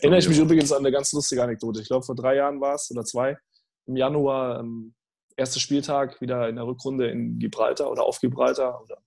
Erinnere 0.00 0.18
ich 0.18 0.28
mich 0.28 0.38
übrigens 0.38 0.72
an 0.72 0.80
eine 0.80 0.92
ganz 0.92 1.12
lustige 1.12 1.42
Anekdote. 1.42 1.80
Ich 1.80 1.88
glaube, 1.88 2.04
vor 2.04 2.14
drei 2.14 2.36
Jahren 2.36 2.60
war 2.60 2.74
es 2.74 2.90
oder 2.90 3.04
zwei, 3.04 3.38
im 3.86 3.96
Januar, 3.96 4.60
ähm, 4.60 4.94
erster 5.36 5.60
Spieltag, 5.60 6.20
wieder 6.20 6.48
in 6.48 6.56
der 6.56 6.66
Rückrunde 6.66 7.08
in 7.08 7.38
Gibraltar 7.38 7.90
oder 7.90 8.04
auf 8.04 8.20
Gibraltar 8.20 8.82
oder 8.82 8.98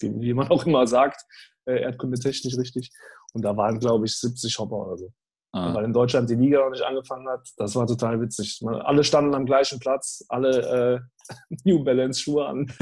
wie, 0.00 0.20
wie 0.20 0.34
man 0.34 0.48
auch 0.48 0.64
immer 0.66 0.86
sagt, 0.86 1.22
äh, 1.66 1.82
erdkundetechnisch 1.82 2.56
richtig. 2.56 2.90
Und 3.32 3.42
da 3.42 3.56
waren, 3.56 3.78
glaube 3.78 4.06
ich, 4.06 4.18
70 4.18 4.58
Hopper 4.58 4.76
oder 4.76 4.98
so. 4.98 5.12
Ah. 5.52 5.74
Weil 5.74 5.84
in 5.84 5.92
Deutschland 5.92 6.30
die 6.30 6.34
Liga 6.34 6.60
noch 6.60 6.70
nicht 6.70 6.82
angefangen 6.82 7.28
hat. 7.28 7.46
Das 7.58 7.74
war 7.74 7.86
total 7.86 8.20
witzig. 8.20 8.60
Man, 8.62 8.76
alle 8.76 9.04
standen 9.04 9.34
am 9.34 9.44
gleichen 9.44 9.78
Platz, 9.78 10.24
alle 10.28 11.02
äh, 11.28 11.34
New 11.64 11.84
Balance 11.84 12.20
Schuhe 12.20 12.46
an, 12.46 12.72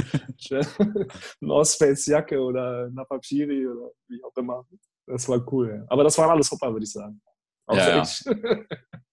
North 1.40 1.68
Face 1.68 2.06
Jacke 2.06 2.40
oder 2.40 2.88
Napapiri 2.90 3.66
oder 3.66 3.90
wie 4.08 4.22
auch 4.22 4.36
immer. 4.36 4.64
Das 5.06 5.28
war 5.28 5.44
cool. 5.52 5.78
Ja. 5.80 5.84
Aber 5.88 6.04
das 6.04 6.16
waren 6.18 6.30
alles 6.30 6.50
Hopper, 6.50 6.72
würde 6.72 6.84
ich 6.84 6.92
sagen. 6.92 7.20
Auch 7.66 7.76
ja. 7.76 8.02
Ja. 8.02 8.04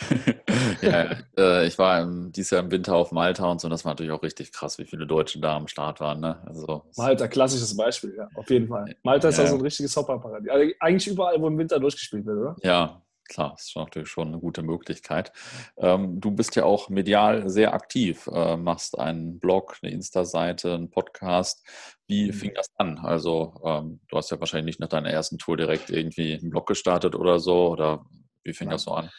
ja, 0.82 1.16
äh, 1.36 1.66
ich 1.66 1.78
war 1.78 2.00
im, 2.00 2.32
dieses 2.32 2.50
Jahr 2.50 2.62
im 2.62 2.70
Winter 2.70 2.94
auf 2.94 3.12
Malta 3.12 3.50
und 3.50 3.60
so, 3.60 3.66
und 3.66 3.70
das 3.70 3.84
war 3.84 3.92
natürlich 3.92 4.12
auch 4.12 4.22
richtig 4.22 4.52
krass, 4.52 4.78
wie 4.78 4.84
viele 4.84 5.06
Deutsche 5.06 5.40
da 5.40 5.56
am 5.56 5.68
Start 5.68 6.00
waren. 6.00 6.20
Ne? 6.20 6.42
Also, 6.46 6.84
Malta, 6.96 7.28
klassisches 7.28 7.76
Beispiel, 7.76 8.14
ja, 8.16 8.28
auf 8.34 8.48
jeden 8.50 8.68
Fall. 8.68 8.96
Malta 9.02 9.28
ist 9.28 9.38
ja, 9.38 9.44
also 9.44 9.56
ein 9.56 9.62
richtiges 9.62 9.96
Hopperparadies. 9.96 10.50
Also 10.50 10.72
eigentlich 10.80 11.08
überall, 11.08 11.40
wo 11.40 11.46
im 11.48 11.58
Winter 11.58 11.78
durchgespielt 11.78 12.26
wird, 12.26 12.38
oder? 12.38 12.56
Ja, 12.62 13.02
klar, 13.28 13.52
das 13.56 13.68
ist 13.68 13.76
natürlich 13.76 14.08
schon 14.08 14.28
eine 14.28 14.38
gute 14.38 14.62
Möglichkeit. 14.62 15.32
Ähm, 15.78 16.20
du 16.20 16.30
bist 16.30 16.56
ja 16.56 16.64
auch 16.64 16.88
medial 16.88 17.48
sehr 17.48 17.74
aktiv, 17.74 18.28
äh, 18.32 18.56
machst 18.56 18.98
einen 18.98 19.38
Blog, 19.38 19.78
eine 19.82 19.92
Insta-Seite, 19.92 20.74
einen 20.74 20.90
Podcast. 20.90 21.66
Wie 22.06 22.28
mhm. 22.28 22.32
fing 22.32 22.52
das 22.54 22.68
an? 22.76 22.98
Also, 22.98 23.54
ähm, 23.64 24.00
du 24.08 24.16
hast 24.16 24.30
ja 24.30 24.38
wahrscheinlich 24.40 24.66
nicht 24.66 24.80
nach 24.80 24.88
deiner 24.88 25.10
ersten 25.10 25.38
Tour 25.38 25.56
direkt 25.56 25.90
irgendwie 25.90 26.34
einen 26.34 26.50
Blog 26.50 26.66
gestartet 26.66 27.14
oder 27.14 27.38
so, 27.38 27.68
oder 27.68 28.04
wie 28.44 28.52
fing 28.52 28.68
Nein. 28.68 28.74
das 28.74 28.82
so 28.82 28.92
an? 28.92 29.10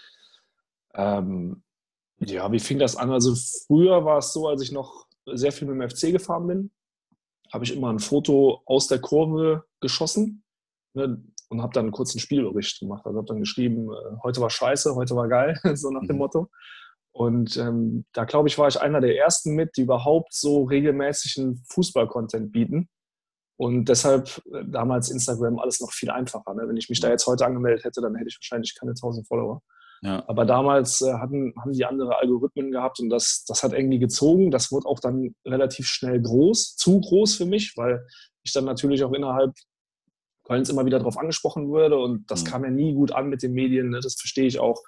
Ähm, 0.97 1.63
ja, 2.19 2.51
wie 2.51 2.59
fing 2.59 2.79
das 2.79 2.95
an? 2.95 3.11
Also 3.11 3.35
früher 3.67 4.03
war 4.03 4.17
es 4.17 4.33
so, 4.33 4.47
als 4.47 4.61
ich 4.61 4.71
noch 4.71 5.05
sehr 5.25 5.51
viel 5.51 5.67
mit 5.67 5.79
dem 5.79 5.89
FC 5.89 6.11
gefahren 6.11 6.47
bin, 6.47 6.71
habe 7.53 7.63
ich 7.63 7.75
immer 7.75 7.91
ein 7.91 7.99
Foto 7.99 8.61
aus 8.65 8.87
der 8.87 8.99
Kurve 8.99 9.63
geschossen 9.79 10.43
ne, 10.93 11.23
und 11.49 11.61
habe 11.61 11.73
dann 11.73 11.85
einen 11.85 11.91
kurzen 11.91 12.19
Spielbericht 12.19 12.79
gemacht. 12.79 13.05
Also 13.05 13.17
habe 13.17 13.27
dann 13.27 13.39
geschrieben, 13.39 13.89
äh, 13.91 14.17
heute 14.23 14.41
war 14.41 14.49
scheiße, 14.49 14.95
heute 14.95 15.15
war 15.15 15.27
geil, 15.27 15.59
so 15.75 15.91
nach 15.91 16.05
dem 16.05 16.15
mhm. 16.15 16.17
Motto. 16.17 16.49
Und 17.11 17.57
ähm, 17.57 18.05
da 18.13 18.25
glaube 18.25 18.47
ich, 18.47 18.57
war 18.57 18.67
ich 18.67 18.79
einer 18.79 19.01
der 19.01 19.17
ersten 19.17 19.55
mit, 19.55 19.75
die 19.77 19.81
überhaupt 19.81 20.33
so 20.33 20.63
regelmäßigen 20.63 21.63
Fußball-Content 21.69 22.51
bieten. 22.51 22.89
Und 23.59 23.85
deshalb 23.85 24.41
äh, 24.53 24.63
damals 24.65 25.09
Instagram 25.09 25.57
alles 25.57 25.79
noch 25.79 25.91
viel 25.91 26.11
einfacher. 26.11 26.53
Ne? 26.53 26.67
Wenn 26.67 26.77
ich 26.77 26.89
mich 26.89 26.99
da 26.99 27.09
jetzt 27.09 27.25
heute 27.25 27.45
angemeldet 27.45 27.85
hätte, 27.85 28.01
dann 28.01 28.15
hätte 28.15 28.29
ich 28.29 28.37
wahrscheinlich 28.37 28.75
keine 28.75 28.91
1000 28.91 29.27
Follower. 29.27 29.61
Ja. 30.01 30.23
Aber 30.27 30.45
damals 30.45 31.01
äh, 31.01 31.13
hatten, 31.13 31.53
haben 31.59 31.73
die 31.73 31.85
andere 31.85 32.17
Algorithmen 32.19 32.71
gehabt 32.71 32.99
und 32.99 33.09
das, 33.09 33.45
das 33.47 33.63
hat 33.63 33.73
irgendwie 33.73 33.99
gezogen. 33.99 34.51
Das 34.51 34.71
wurde 34.71 34.87
auch 34.87 34.99
dann 34.99 35.35
relativ 35.45 35.87
schnell 35.87 36.21
groß, 36.21 36.75
zu 36.75 37.01
groß 37.01 37.35
für 37.35 37.45
mich, 37.45 37.73
weil 37.77 38.05
ich 38.43 38.53
dann 38.53 38.65
natürlich 38.65 39.03
auch 39.03 39.13
innerhalb 39.13 39.53
Kölns 40.45 40.69
immer 40.69 40.85
wieder 40.85 40.99
darauf 40.99 41.17
angesprochen 41.17 41.67
wurde 41.67 41.97
und 41.97 42.29
das 42.31 42.43
mhm. 42.43 42.47
kam 42.47 42.63
ja 42.63 42.69
nie 42.69 42.93
gut 42.93 43.11
an 43.11 43.27
mit 43.27 43.43
den 43.43 43.53
Medien. 43.53 43.89
Ne? 43.89 43.99
Das 44.01 44.15
verstehe 44.15 44.45
ich 44.45 44.59
auch. 44.59 44.81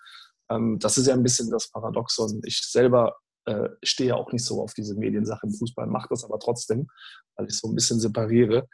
Ähm, 0.49 0.79
das 0.79 0.97
ist 0.97 1.07
ja 1.07 1.13
ein 1.13 1.23
bisschen 1.23 1.49
das 1.49 1.69
Paradoxon. 1.69 2.41
Ich 2.45 2.61
selber 2.61 3.17
äh, 3.45 3.69
stehe 3.83 4.09
ja 4.09 4.15
auch 4.15 4.31
nicht 4.31 4.45
so 4.45 4.61
auf 4.61 4.73
diese 4.73 4.95
Mediensache 4.95 5.45
im 5.45 5.53
Fußball, 5.53 5.87
mache 5.87 6.07
das 6.09 6.23
aber 6.23 6.39
trotzdem, 6.39 6.87
weil 7.35 7.47
ich 7.47 7.57
so 7.57 7.67
ein 7.67 7.75
bisschen 7.75 7.99
separiere. 7.99 8.67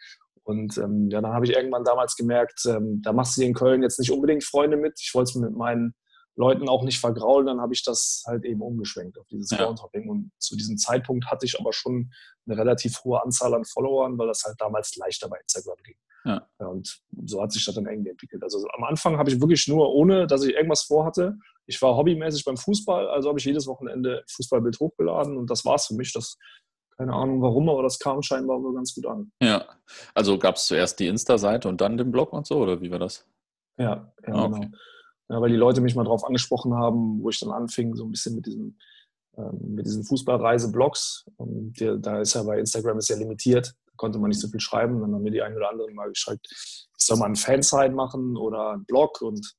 Und 0.43 0.78
ähm, 0.78 1.10
ja, 1.10 1.21
dann 1.21 1.34
habe 1.34 1.45
ich 1.45 1.56
irgendwann 1.56 1.84
damals 1.84 2.15
gemerkt, 2.15 2.62
ähm, 2.67 3.02
da 3.02 3.13
machst 3.13 3.36
du 3.36 3.41
dir 3.41 3.48
in 3.48 3.56
Köln 3.56 3.82
jetzt 3.82 4.00
nicht 4.00 4.12
unbedingt 4.12 4.43
Freunde 4.43 4.78
mit. 4.78 5.00
Ich 5.02 5.12
wollte 5.15 5.30
es 5.30 5.36
mit 5.36 5.56
meinen 5.56 5.95
Leuten 6.36 6.67
auch 6.67 6.84
nicht 6.84 7.00
vergraulen, 7.00 7.48
dann 7.48 7.62
habe 7.62 7.74
ich 7.74 7.84
das 7.84 8.24
halt 8.28 8.43
eben 8.43 8.62
umgeschwenkt 8.62 9.17
auf 9.17 9.28
dieses 9.28 9.52
ja. 9.52 9.58
Groundhopping. 9.58 10.10
Und 10.10 10.32
zu 10.38 10.56
diesem 10.56 10.78
Zeitpunkt 10.78 11.26
hatte 11.28 11.45
ich 11.45 11.60
aber 11.60 11.71
schon 11.71 12.12
eine 12.45 12.58
relativ 12.58 13.04
hohe 13.04 13.24
Anzahl 13.24 13.54
an 13.54 13.63
Followern, 13.65 14.17
weil 14.17 14.28
das 14.28 14.43
halt 14.43 14.56
damals 14.60 14.95
leichter 14.98 15.30
bei 15.30 15.38
Instagram 15.39 15.78
ging. 15.84 15.95
Ja. 16.26 16.48
ja 16.60 16.67
und 16.67 17.02
so 17.26 17.41
hat 17.41 17.52
sich 17.52 17.63
das 17.65 17.76
dann 17.76 17.86
irgendwie 17.86 18.10
entwickelt. 18.10 18.43
Also 18.43 18.65
am 18.76 18.84
Anfang 18.84 19.17
habe 19.17 19.30
ich 19.30 19.39
wirklich 19.39 19.67
nur, 19.67 19.93
ohne 19.93 20.28
dass 20.28 20.43
ich 20.43 20.54
irgendwas 20.54 20.84
vorhatte, 20.84 21.38
ich 21.67 21.82
war 21.82 21.95
hobbymäßig 21.95 22.43
beim 22.43 22.58
Fußball, 22.58 23.08
also 23.08 23.30
habe 23.30 23.39
ich 23.39 23.45
jedes 23.45 23.65
Wochenende 23.67 24.24
Fußballbild 24.30 24.80
hochgeladen 24.80 25.38
und 25.38 25.50
das 25.50 25.65
war 25.65 25.76
es 25.76 25.88
für 25.88 25.95
mich. 25.95 26.12
Das, 26.13 26.38
keine 26.98 27.13
Ahnung 27.13 27.41
warum, 27.41 27.69
aber 27.69 27.84
das 27.84 28.00
kam 28.00 28.21
scheinbar 28.21 28.62
wohl 28.62 28.74
ganz 28.74 28.93
gut 28.93 29.06
an. 29.06 29.32
Ja, 29.41 29.65
also 30.13 30.38
gab 30.38 30.56
es 30.56 30.67
zuerst 30.67 31.00
die 31.00 31.08
Insta-Seite 31.08 31.69
und 31.69 31.82
dann 31.82 31.98
den 31.98 32.12
Blog 32.12 32.34
und 32.34 32.45
so, 32.45 32.58
oder 32.58 32.82
wie 32.82 32.91
war 32.91 33.00
das? 33.00 33.26
Ja, 33.78 34.13
ja 34.26 34.34
ah, 34.34 34.45
okay. 34.45 34.60
genau. 34.62 34.78
Ja, 35.30 35.42
weil 35.42 35.50
die 35.50 35.56
Leute 35.56 35.82
mich 35.82 35.96
mal 35.96 36.04
darauf 36.04 36.24
angesprochen 36.24 36.76
haben, 36.76 37.22
wo 37.22 37.30
ich 37.30 37.40
dann 37.40 37.52
anfing, 37.52 37.96
so 37.96 38.06
ein 38.06 38.12
bisschen 38.12 38.36
mit 38.36 38.46
diesen, 38.46 38.80
ähm, 39.38 39.76
mit 39.76 39.86
diesen 39.86 40.04
Fußballreise-Blogs. 40.04 41.26
da 41.38 42.22
ist 42.22 42.34
ja 42.36 42.44
bei 42.44 42.60
Instagram 42.60 43.00
ist 43.00 43.10
ja 43.10 43.16
limitiert, 43.16 43.74
da 43.86 43.92
konnte 43.96 44.20
man 44.20 44.30
nicht 44.30 44.40
so 44.40 44.48
viel 44.48 44.60
schreiben. 44.60 45.02
Dann 45.02 45.14
haben 45.14 45.24
mir 45.24 45.32
die 45.32 45.42
einen 45.42 45.58
oder 45.58 45.72
anderen 45.72 45.96
mal 45.96 46.10
geschrieben, 46.10 46.42
ich 46.52 46.88
soll 46.98 47.18
mal 47.18 47.26
einen 47.26 47.36
Fansite 47.36 47.94
machen 47.94 48.38
oder 48.38 48.72
einen 48.72 48.86
Blog 48.86 49.22
und 49.22 49.56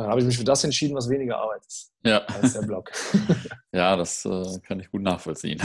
Dann 0.00 0.08
habe 0.08 0.20
ich 0.20 0.26
mich 0.26 0.38
für 0.38 0.44
das 0.44 0.64
entschieden, 0.64 0.96
was 0.96 1.10
weniger 1.10 1.36
Arbeit 1.36 1.60
ist. 1.66 1.92
Ja. 2.06 2.24
Als 2.24 2.54
der 2.54 2.62
Blog. 2.62 2.90
ja, 3.72 3.94
das 3.96 4.24
äh, 4.24 4.58
kann 4.66 4.80
ich 4.80 4.90
gut 4.90 5.02
nachvollziehen. 5.02 5.60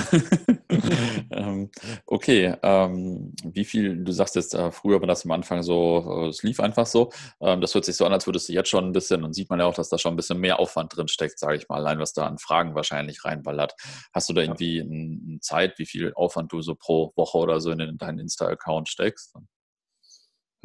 ähm, 1.32 1.72
okay, 2.06 2.54
ähm, 2.62 3.34
wie 3.46 3.64
viel, 3.64 4.04
du 4.04 4.12
sagst 4.12 4.36
jetzt, 4.36 4.54
äh, 4.54 4.74
früher 4.74 5.00
war 5.00 5.08
das 5.08 5.24
am 5.24 5.32
Anfang 5.32 5.64
so, 5.64 6.26
äh, 6.26 6.28
es 6.28 6.44
lief 6.44 6.60
einfach 6.60 6.86
so. 6.86 7.14
Ähm, 7.40 7.62
das 7.62 7.74
hört 7.74 7.86
sich 7.86 7.96
so 7.96 8.06
an, 8.06 8.12
als 8.12 8.26
würdest 8.26 8.50
du 8.50 8.54
jetzt 8.54 8.68
schon 8.68 8.84
ein 8.84 8.92
bisschen, 8.92 9.24
und 9.24 9.32
sieht 9.32 9.50
man 9.50 9.62
ja 9.62 9.68
auch, 9.68 9.74
dass 9.74 9.88
da 9.88 9.98
schon 9.98 10.16
ein 10.16 10.18
bisschen 10.18 10.42
mehr 10.42 10.60
Aufwand 10.60 10.94
drin 10.98 11.08
steckt, 11.08 11.40
sage 11.40 11.56
ich 11.56 11.70
mal, 11.70 11.78
allein 11.78 12.00
was 12.00 12.12
da 12.12 12.28
an 12.28 12.38
Fragen 12.38 12.76
wahrscheinlich 12.76 13.24
reinballert. 13.24 13.74
Hast 14.14 14.28
du 14.28 14.34
da 14.34 14.42
irgendwie 14.42 14.82
eine 14.82 15.40
Zeit, 15.40 15.80
wie 15.80 15.86
viel 15.86 16.12
Aufwand 16.14 16.52
du 16.52 16.62
so 16.62 16.76
pro 16.76 17.14
Woche 17.16 17.38
oder 17.38 17.62
so 17.62 17.72
in 17.72 17.98
deinen 17.98 18.20
Insta-Account 18.20 18.90
steckst? 18.90 19.34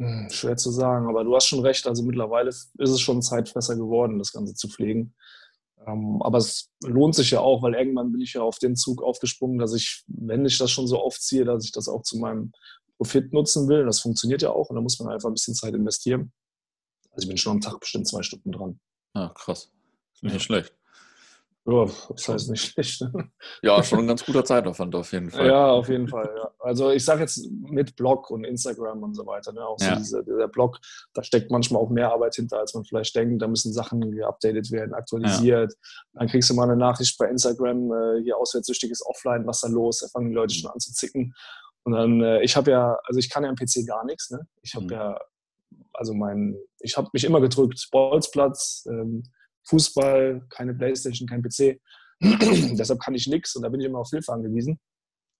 Hm, 0.01 0.29
schwer 0.31 0.57
zu 0.57 0.71
sagen, 0.71 1.07
aber 1.07 1.23
du 1.23 1.35
hast 1.35 1.45
schon 1.45 1.59
recht. 1.59 1.85
Also 1.85 2.01
mittlerweile 2.01 2.49
ist 2.49 2.71
es 2.75 2.99
schon 2.99 3.21
Zeitfresser 3.21 3.75
geworden, 3.75 4.17
das 4.17 4.31
Ganze 4.31 4.55
zu 4.55 4.67
pflegen. 4.67 5.13
Ähm, 5.85 6.21
aber 6.23 6.39
es 6.39 6.71
lohnt 6.83 7.13
sich 7.13 7.29
ja 7.31 7.39
auch, 7.39 7.61
weil 7.61 7.75
irgendwann 7.75 8.11
bin 8.11 8.19
ich 8.19 8.33
ja 8.33 8.41
auf 8.41 8.57
den 8.57 8.75
Zug 8.75 9.03
aufgesprungen, 9.03 9.59
dass 9.59 9.75
ich, 9.75 10.03
wenn 10.07 10.43
ich 10.43 10.57
das 10.57 10.71
schon 10.71 10.87
so 10.87 10.99
aufziehe, 10.99 11.45
dass 11.45 11.65
ich 11.65 11.71
das 11.71 11.87
auch 11.87 12.01
zu 12.01 12.17
meinem 12.17 12.51
Profit 12.97 13.31
nutzen 13.31 13.67
will. 13.67 13.85
Das 13.85 13.99
funktioniert 13.99 14.41
ja 14.41 14.49
auch 14.49 14.71
und 14.71 14.75
da 14.75 14.81
muss 14.81 14.99
man 14.99 15.13
einfach 15.13 15.29
ein 15.29 15.33
bisschen 15.33 15.53
Zeit 15.53 15.75
investieren. 15.75 16.33
Also 17.11 17.25
ich 17.25 17.27
bin 17.27 17.37
schon 17.37 17.53
am 17.53 17.61
Tag 17.61 17.79
bestimmt 17.79 18.07
zwei 18.07 18.23
Stunden 18.23 18.51
dran. 18.51 18.79
Ah, 19.13 19.29
krass. 19.35 19.71
Nicht 20.21 20.33
ja. 20.33 20.39
schlecht. 20.39 20.73
Ja, 21.65 21.85
das 22.09 22.27
heißt 22.27 22.49
nicht 22.49 22.71
schlecht. 22.71 23.01
Ne? 23.01 23.29
Ja, 23.61 23.83
schon 23.83 23.99
ein 23.99 24.07
ganz 24.07 24.25
guter 24.25 24.43
Zeitaufwand 24.43 24.95
auf 24.95 25.11
jeden 25.13 25.29
Fall. 25.29 25.45
Ja, 25.45 25.67
auf 25.67 25.89
jeden 25.89 26.07
Fall. 26.07 26.27
Ja. 26.35 26.51
Also 26.57 26.89
ich 26.89 27.05
sage 27.05 27.21
jetzt 27.21 27.47
mit 27.51 27.95
Blog 27.95 28.31
und 28.31 28.43
Instagram 28.45 29.03
und 29.03 29.13
so 29.13 29.27
weiter. 29.27 29.53
Ne? 29.53 29.63
Auch 29.63 29.77
so 29.77 29.85
ja. 29.85 29.95
diese, 29.95 30.23
dieser 30.23 30.47
Blog, 30.47 30.79
da 31.13 31.23
steckt 31.23 31.51
manchmal 31.51 31.81
auch 31.81 31.91
mehr 31.91 32.11
Arbeit 32.11 32.33
hinter, 32.33 32.59
als 32.59 32.73
man 32.73 32.83
vielleicht 32.83 33.15
denkt. 33.15 33.43
Da 33.43 33.47
müssen 33.47 33.73
Sachen 33.73 34.11
geupdatet 34.11 34.71
werden, 34.71 34.95
aktualisiert. 34.95 35.71
Ja. 35.71 36.01
Dann 36.13 36.27
kriegst 36.29 36.49
du 36.49 36.55
mal 36.55 36.63
eine 36.63 36.77
Nachricht 36.77 37.15
bei 37.19 37.27
Instagram, 37.27 37.91
äh, 37.91 38.23
hier 38.23 38.37
auswärtssüchtiges 38.37 39.05
Offline, 39.05 39.45
was 39.45 39.61
da 39.61 39.67
los? 39.67 39.99
Da 39.99 40.07
fangen 40.07 40.29
die 40.29 40.35
Leute 40.35 40.55
schon 40.55 40.71
an 40.71 40.79
zu 40.79 40.91
zicken. 40.93 41.35
Und 41.83 41.93
dann, 41.93 42.21
äh, 42.21 42.41
ich 42.41 42.55
habe 42.55 42.71
ja, 42.71 42.97
also 43.03 43.19
ich 43.19 43.29
kann 43.29 43.43
ja 43.43 43.49
am 43.49 43.55
PC 43.55 43.85
gar 43.85 44.03
nichts. 44.05 44.31
Ne? 44.31 44.47
Ich 44.63 44.73
habe 44.73 44.85
mhm. 44.85 44.91
ja, 44.91 45.19
also 45.93 46.15
mein, 46.15 46.57
ich 46.79 46.97
habe 46.97 47.09
mich 47.13 47.23
immer 47.23 47.39
gedrückt, 47.39 47.87
Bolzplatz, 47.91 48.85
ähm, 48.89 49.23
Fußball, 49.67 50.45
keine 50.49 50.73
Playstation, 50.73 51.27
kein 51.27 51.41
PC. 51.41 51.79
Deshalb 52.77 52.99
kann 52.99 53.15
ich 53.15 53.27
nichts 53.27 53.55
und 53.55 53.63
da 53.63 53.69
bin 53.69 53.81
ich 53.81 53.87
immer 53.87 53.99
auf 53.99 54.09
Hilfe 54.09 54.31
angewiesen. 54.31 54.79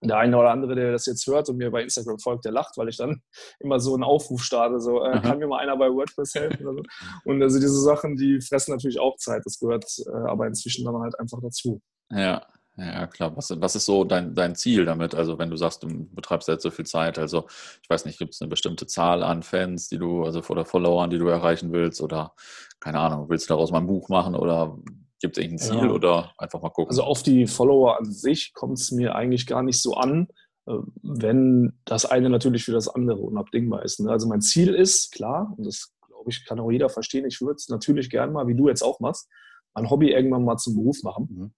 Der 0.04 0.18
eine 0.18 0.36
oder 0.36 0.50
andere, 0.50 0.74
der 0.74 0.90
das 0.90 1.06
jetzt 1.06 1.26
hört 1.28 1.48
und 1.48 1.58
mir 1.58 1.70
bei 1.70 1.82
Instagram 1.82 2.18
folgt, 2.18 2.44
der 2.44 2.50
lacht, 2.50 2.76
weil 2.76 2.88
ich 2.88 2.96
dann 2.96 3.22
immer 3.60 3.78
so 3.78 3.94
einen 3.94 4.02
Aufruf 4.02 4.42
starte, 4.42 4.80
so, 4.80 5.04
äh, 5.04 5.20
kann 5.20 5.38
mir 5.38 5.46
mal 5.46 5.60
einer 5.60 5.76
bei 5.76 5.88
WordPress 5.88 6.34
helfen? 6.34 6.64
So. 6.64 6.82
Und 7.24 7.42
also 7.42 7.60
diese 7.60 7.80
Sachen, 7.80 8.16
die 8.16 8.40
fressen 8.40 8.72
natürlich 8.72 8.98
auch 8.98 9.16
Zeit. 9.16 9.42
Das 9.44 9.58
gehört 9.58 9.84
äh, 10.06 10.10
aber 10.10 10.46
inzwischen 10.46 10.84
dann 10.84 10.96
halt 10.98 11.18
einfach 11.20 11.38
dazu. 11.40 11.80
Ja, 12.10 12.44
ja, 12.76 13.06
klar. 13.06 13.36
Was, 13.36 13.52
was 13.60 13.76
ist 13.76 13.84
so 13.84 14.04
dein, 14.04 14.34
dein 14.34 14.54
Ziel 14.54 14.84
damit? 14.84 15.14
Also, 15.14 15.38
wenn 15.38 15.50
du 15.50 15.56
sagst, 15.56 15.82
du 15.82 16.06
betreibst 16.14 16.48
jetzt 16.48 16.62
so 16.62 16.70
viel 16.70 16.86
Zeit, 16.86 17.18
also 17.18 17.46
ich 17.82 17.90
weiß 17.90 18.06
nicht, 18.06 18.18
gibt 18.18 18.34
es 18.34 18.40
eine 18.40 18.48
bestimmte 18.48 18.86
Zahl 18.86 19.22
an 19.22 19.42
Fans, 19.42 19.88
die 19.88 19.98
du, 19.98 20.24
also 20.24 20.42
oder 20.48 20.64
Followern, 20.64 21.10
die 21.10 21.18
du 21.18 21.28
erreichen 21.28 21.72
willst? 21.72 22.00
Oder 22.00 22.34
keine 22.80 22.98
Ahnung, 22.98 23.28
willst 23.28 23.48
du 23.48 23.54
daraus 23.54 23.70
mal 23.70 23.78
ein 23.78 23.86
Buch 23.86 24.08
machen 24.08 24.34
oder 24.34 24.78
gibt 25.20 25.36
es 25.36 25.44
irgendein 25.44 25.66
Ziel 25.66 25.88
ja. 25.88 25.90
oder 25.90 26.32
einfach 26.38 26.62
mal 26.62 26.70
gucken? 26.70 26.90
Also 26.90 27.02
auf 27.02 27.22
die 27.22 27.46
Follower 27.46 27.98
an 27.98 28.10
sich 28.10 28.54
kommt 28.54 28.78
es 28.78 28.90
mir 28.90 29.14
eigentlich 29.14 29.46
gar 29.46 29.62
nicht 29.62 29.80
so 29.80 29.94
an, 29.94 30.28
äh, 30.66 30.72
wenn 31.02 31.74
das 31.84 32.06
eine 32.06 32.30
natürlich 32.30 32.64
für 32.64 32.72
das 32.72 32.88
andere 32.88 33.20
unabdingbar 33.20 33.84
ist. 33.84 34.00
Ne? 34.00 34.10
Also 34.10 34.26
mein 34.28 34.40
Ziel 34.40 34.74
ist, 34.74 35.12
klar, 35.12 35.54
und 35.56 35.66
das 35.66 35.92
glaube 36.06 36.30
ich, 36.30 36.44
kann 36.44 36.60
auch 36.60 36.70
jeder 36.70 36.88
verstehen, 36.88 37.26
ich 37.26 37.40
würde 37.40 37.56
es 37.56 37.68
natürlich 37.68 38.10
gerne 38.10 38.32
mal, 38.32 38.46
wie 38.46 38.54
du 38.54 38.68
jetzt 38.68 38.82
auch 38.82 39.00
machst, 39.00 39.28
mein 39.74 39.90
Hobby 39.90 40.12
irgendwann 40.12 40.44
mal 40.44 40.56
zum 40.56 40.74
Beruf 40.74 41.02
machen. 41.02 41.28
Mhm. 41.30 41.52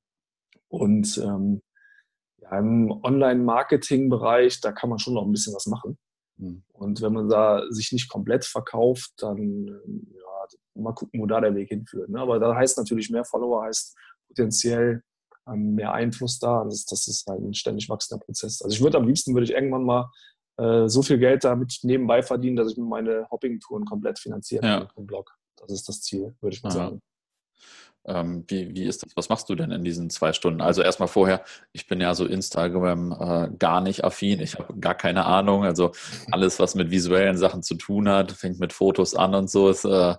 Und 0.74 1.18
ähm, 1.18 1.62
ja, 2.38 2.58
im 2.58 2.90
Online-Marketing-Bereich, 2.90 4.60
da 4.60 4.72
kann 4.72 4.90
man 4.90 4.98
schon 4.98 5.14
noch 5.14 5.24
ein 5.24 5.32
bisschen 5.32 5.54
was 5.54 5.66
machen. 5.66 5.98
Mhm. 6.36 6.64
Und 6.72 7.00
wenn 7.00 7.12
man 7.12 7.28
da 7.28 7.62
sich 7.70 7.92
nicht 7.92 8.08
komplett 8.08 8.44
verkauft, 8.44 9.12
dann 9.18 9.66
ja, 9.66 10.82
mal 10.82 10.92
gucken, 10.92 11.20
wo 11.20 11.26
da 11.26 11.40
der 11.40 11.54
Weg 11.54 11.68
hinführt. 11.68 12.08
Ne? 12.08 12.20
Aber 12.20 12.38
da 12.38 12.54
heißt 12.54 12.76
natürlich 12.78 13.10
mehr 13.10 13.24
Follower, 13.24 13.64
heißt 13.64 13.96
potenziell 14.28 15.02
ähm, 15.46 15.74
mehr 15.74 15.92
Einfluss 15.92 16.38
da. 16.38 16.64
Das, 16.64 16.84
das, 16.84 17.06
ist 17.08 17.26
halt 17.26 17.40
ein 17.40 17.54
ständig 17.54 17.88
wachsender 17.88 18.24
Prozess. 18.24 18.62
Also 18.62 18.74
ich 18.74 18.82
würde 18.82 18.98
am 18.98 19.06
liebsten, 19.06 19.34
würde 19.34 19.44
ich 19.44 19.52
irgendwann 19.52 19.84
mal 19.84 20.10
äh, 20.56 20.88
so 20.88 21.02
viel 21.02 21.18
Geld 21.18 21.44
damit 21.44 21.78
nebenbei 21.82 22.22
verdienen, 22.22 22.56
dass 22.56 22.72
ich 22.72 22.76
meine 22.76 23.28
Hopping-Touren 23.30 23.84
komplett 23.84 24.18
finanzieren 24.18 24.64
ja. 24.64 24.88
im 24.96 25.06
Blog. 25.06 25.30
Das 25.56 25.70
ist 25.70 25.88
das 25.88 26.00
Ziel, 26.00 26.34
würde 26.40 26.56
ich 26.56 26.62
mal 26.62 26.70
Aha. 26.70 26.76
sagen. 26.76 27.02
Ähm, 28.06 28.44
wie, 28.48 28.74
wie 28.74 28.84
ist 28.84 29.02
das? 29.02 29.12
Was 29.16 29.28
machst 29.28 29.48
du 29.48 29.54
denn 29.54 29.70
in 29.70 29.84
diesen 29.84 30.10
zwei 30.10 30.32
Stunden? 30.32 30.60
Also 30.60 30.82
erstmal 30.82 31.08
vorher, 31.08 31.42
ich 31.72 31.86
bin 31.86 32.00
ja 32.00 32.14
so 32.14 32.26
Instagram 32.26 33.12
äh, 33.12 33.56
gar 33.58 33.80
nicht 33.80 34.04
affin, 34.04 34.40
ich 34.40 34.58
habe 34.58 34.78
gar 34.78 34.94
keine 34.94 35.24
Ahnung. 35.24 35.64
Also 35.64 35.92
alles, 36.30 36.58
was 36.58 36.74
mit 36.74 36.90
visuellen 36.90 37.36
Sachen 37.36 37.62
zu 37.62 37.74
tun 37.76 38.08
hat, 38.08 38.32
fängt 38.32 38.60
mit 38.60 38.72
Fotos 38.72 39.14
an 39.14 39.34
und 39.34 39.50
so, 39.50 39.68
ist, 39.70 39.84
äh, 39.84 40.14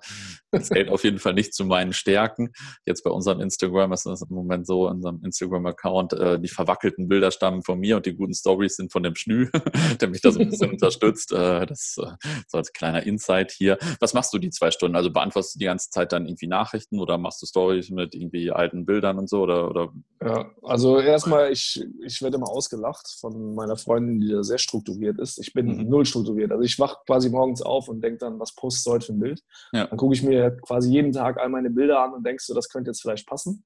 zählt 0.62 0.89
auf 0.89 1.04
jeden 1.04 1.20
Fall 1.20 1.34
nicht 1.34 1.54
zu 1.54 1.65
meinen 1.65 1.94
Stärken. 1.94 2.52
Jetzt 2.86 3.04
bei 3.04 3.10
unserem 3.10 3.41
Instagram 3.41 3.91
ist 3.94 4.06
es 4.06 4.22
im 4.22 4.36
Moment 4.36 4.68
so, 4.68 4.88
in 4.88 4.96
unserem 4.96 5.22
Instagram-Account, 5.24 6.13
äh, 6.13 6.39
die 6.39 6.48
verwackelten 6.48 7.08
Bilder 7.08 7.32
stammen 7.32 7.63
von 7.63 7.80
mir 7.80 7.98
und 7.98 8.06
die 8.06 8.15
guten 8.15 8.34
Stories 8.34 8.76
sind 8.76 8.91
von 8.91 9.04
dem 9.04 9.15
Schnü, 9.15 9.50
der 10.02 10.10
mich 10.10 10.22
da 10.22 10.32
so 10.32 10.39
ein 10.39 10.50
bisschen 10.50 10.72
unterstützt. 10.72 11.32
Äh, 11.32 11.65
das 11.65 11.96
äh, 11.98 12.12
so 12.48 12.58
als 12.58 12.74
kleiner 12.74 13.04
Insight 13.04 13.52
hier. 13.52 13.78
Was 14.00 14.13
machst 14.13 14.34
du 14.34 14.38
die 14.38 14.50
zwei 14.50 14.72
Stunden? 14.72 14.96
Also 14.96 15.12
beantwortest 15.12 15.56
du 15.56 15.60
die 15.60 15.65
ganze 15.65 15.89
Zeit 15.89 16.12
dann 16.12 16.26
irgendwie 16.26 16.48
Nachrichten 16.48 17.00
oder 17.00 17.18
machst 17.18 17.41
du 17.41 17.46
Stories 17.46 17.89
mit 17.89 18.15
irgendwie 18.15 18.52
alten 18.52 18.86
Bildern 18.86 19.18
und 19.18 19.30
so? 19.30 19.41
Oder, 19.41 19.70
oder? 19.70 19.94
Ja, 20.24 20.52
also 20.63 21.00
erstmal, 21.00 21.52
ich, 21.52 21.84
ich 22.04 22.22
werde 22.22 22.38
immer 22.38 22.50
ausgelacht 22.50 23.08
von 23.20 23.56
meiner 23.56 23.78
Freundin, 23.78 24.20
die 24.20 24.30
da 24.30 24.44
sehr 24.44 24.58
strukturiert 24.58 25.20
ist. 25.20 25.39
Ich 25.39 25.54
bin 25.54 25.68
mhm. 25.68 25.89
null 25.89 26.06
strukturiert. 26.06 26.52
Also 26.52 26.63
ich 26.63 26.80
wache 26.80 26.98
quasi 27.06 27.30
morgens 27.30 27.62
auf 27.62 27.88
und 27.88 28.02
denke 28.02 28.20
dann, 28.20 28.39
was 28.39 28.54
postest 28.56 28.88
du 28.88 28.91
heute 28.91 29.06
für 29.08 29.13
ein 29.13 29.20
Bild? 29.20 29.44
Ja. 29.72 29.88
Dann 29.88 29.98
gucke 29.98 30.13
ich 30.13 30.24
mir 30.24 30.44
quasi 30.51 30.91
jeden 30.91 31.12
Tag 31.12 31.38
all 31.39 31.49
meine 31.49 31.69
Bilder 31.69 32.01
an 32.03 32.13
und 32.13 32.25
denkst 32.25 32.47
du, 32.47 32.53
das 32.53 32.69
könnte 32.69 32.89
jetzt 32.89 33.01
vielleicht 33.01 33.27
passen. 33.27 33.63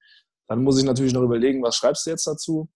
Dann 0.47 0.63
muss 0.63 0.79
ich 0.79 0.85
natürlich 0.85 1.13
noch 1.13 1.21
überlegen, 1.21 1.61
was 1.61 1.75
schreibst 1.75 2.05
du 2.05 2.11
jetzt 2.11 2.25
dazu? 2.25 2.69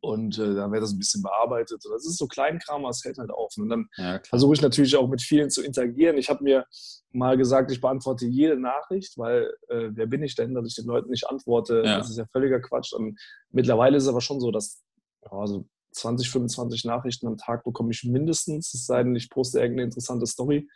Und 0.00 0.38
äh, 0.38 0.54
dann 0.54 0.70
wird 0.70 0.82
das 0.82 0.92
ein 0.92 0.98
bisschen 0.98 1.22
bearbeitet. 1.22 1.82
Das 1.90 2.04
ist 2.04 2.18
so 2.18 2.26
Kleinkram, 2.26 2.82
aber 2.82 2.90
es 2.90 3.02
hält 3.04 3.16
halt 3.16 3.30
auf. 3.30 3.54
Und 3.56 3.70
dann 3.70 3.88
ja, 3.96 4.20
versuche 4.28 4.52
ich 4.52 4.60
natürlich 4.60 4.96
auch 4.96 5.08
mit 5.08 5.22
vielen 5.22 5.48
zu 5.48 5.62
interagieren. 5.62 6.18
Ich 6.18 6.28
habe 6.28 6.44
mir 6.44 6.66
mal 7.10 7.38
gesagt, 7.38 7.70
ich 7.70 7.80
beantworte 7.80 8.26
jede 8.26 8.60
Nachricht, 8.60 9.16
weil 9.16 9.54
äh, 9.68 9.88
wer 9.92 10.06
bin 10.06 10.22
ich 10.22 10.34
denn, 10.34 10.54
dass 10.54 10.68
ich 10.68 10.74
den 10.74 10.84
Leuten 10.84 11.08
nicht 11.08 11.26
antworte? 11.26 11.82
Ja. 11.84 11.98
Das 11.98 12.10
ist 12.10 12.18
ja 12.18 12.26
völliger 12.32 12.60
Quatsch. 12.60 12.92
Und 12.92 13.18
mittlerweile 13.50 13.96
ist 13.96 14.02
es 14.02 14.08
aber 14.10 14.20
schon 14.20 14.40
so, 14.40 14.50
dass 14.50 14.82
also 15.22 15.66
20, 15.92 16.30
25 16.30 16.84
Nachrichten 16.84 17.26
am 17.26 17.38
Tag 17.38 17.64
bekomme 17.64 17.90
ich 17.90 18.04
mindestens, 18.04 18.74
es 18.74 18.84
sei 18.84 19.02
denn, 19.02 19.16
ich 19.16 19.30
poste 19.30 19.60
irgendeine 19.60 19.84
interessante 19.84 20.26
Story. 20.26 20.68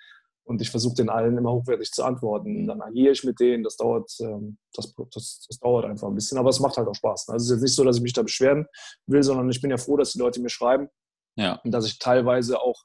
Und 0.49 0.63
ich 0.63 0.71
versuche 0.71 0.95
den 0.95 1.11
allen 1.11 1.37
immer 1.37 1.53
hochwertig 1.53 1.93
zu 1.93 2.03
antworten. 2.05 2.67
Dann 2.67 2.81
agiere 2.81 3.13
ich 3.13 3.23
mit 3.23 3.39
denen. 3.39 3.65
Das 3.65 3.77
dauert, 3.77 4.11
ähm, 4.21 4.57
das, 4.73 4.95
das, 5.13 5.45
das, 5.47 5.59
dauert 5.59 5.85
einfach 5.85 6.09
ein 6.09 6.15
bisschen. 6.15 6.39
Aber 6.39 6.49
es 6.49 6.59
macht 6.59 6.79
halt 6.79 6.89
auch 6.89 6.95
Spaß. 6.95 7.29
Also 7.29 7.37
es 7.37 7.43
ist 7.45 7.51
jetzt 7.51 7.63
nicht 7.63 7.75
so, 7.75 7.85
dass 7.85 7.97
ich 7.97 8.03
mich 8.03 8.15
da 8.15 8.23
beschweren 8.23 8.67
will, 9.07 9.23
sondern 9.23 9.51
ich 9.51 9.61
bin 9.61 9.71
ja 9.71 9.77
froh, 9.77 9.99
dass 9.99 10.13
die 10.13 10.19
Leute 10.19 10.41
mir 10.41 10.49
schreiben. 10.49 10.89
Ja. 11.37 11.61
Und 11.65 11.71
dass 11.71 11.85
ich 11.85 11.99
teilweise 11.99 12.59
auch 12.63 12.83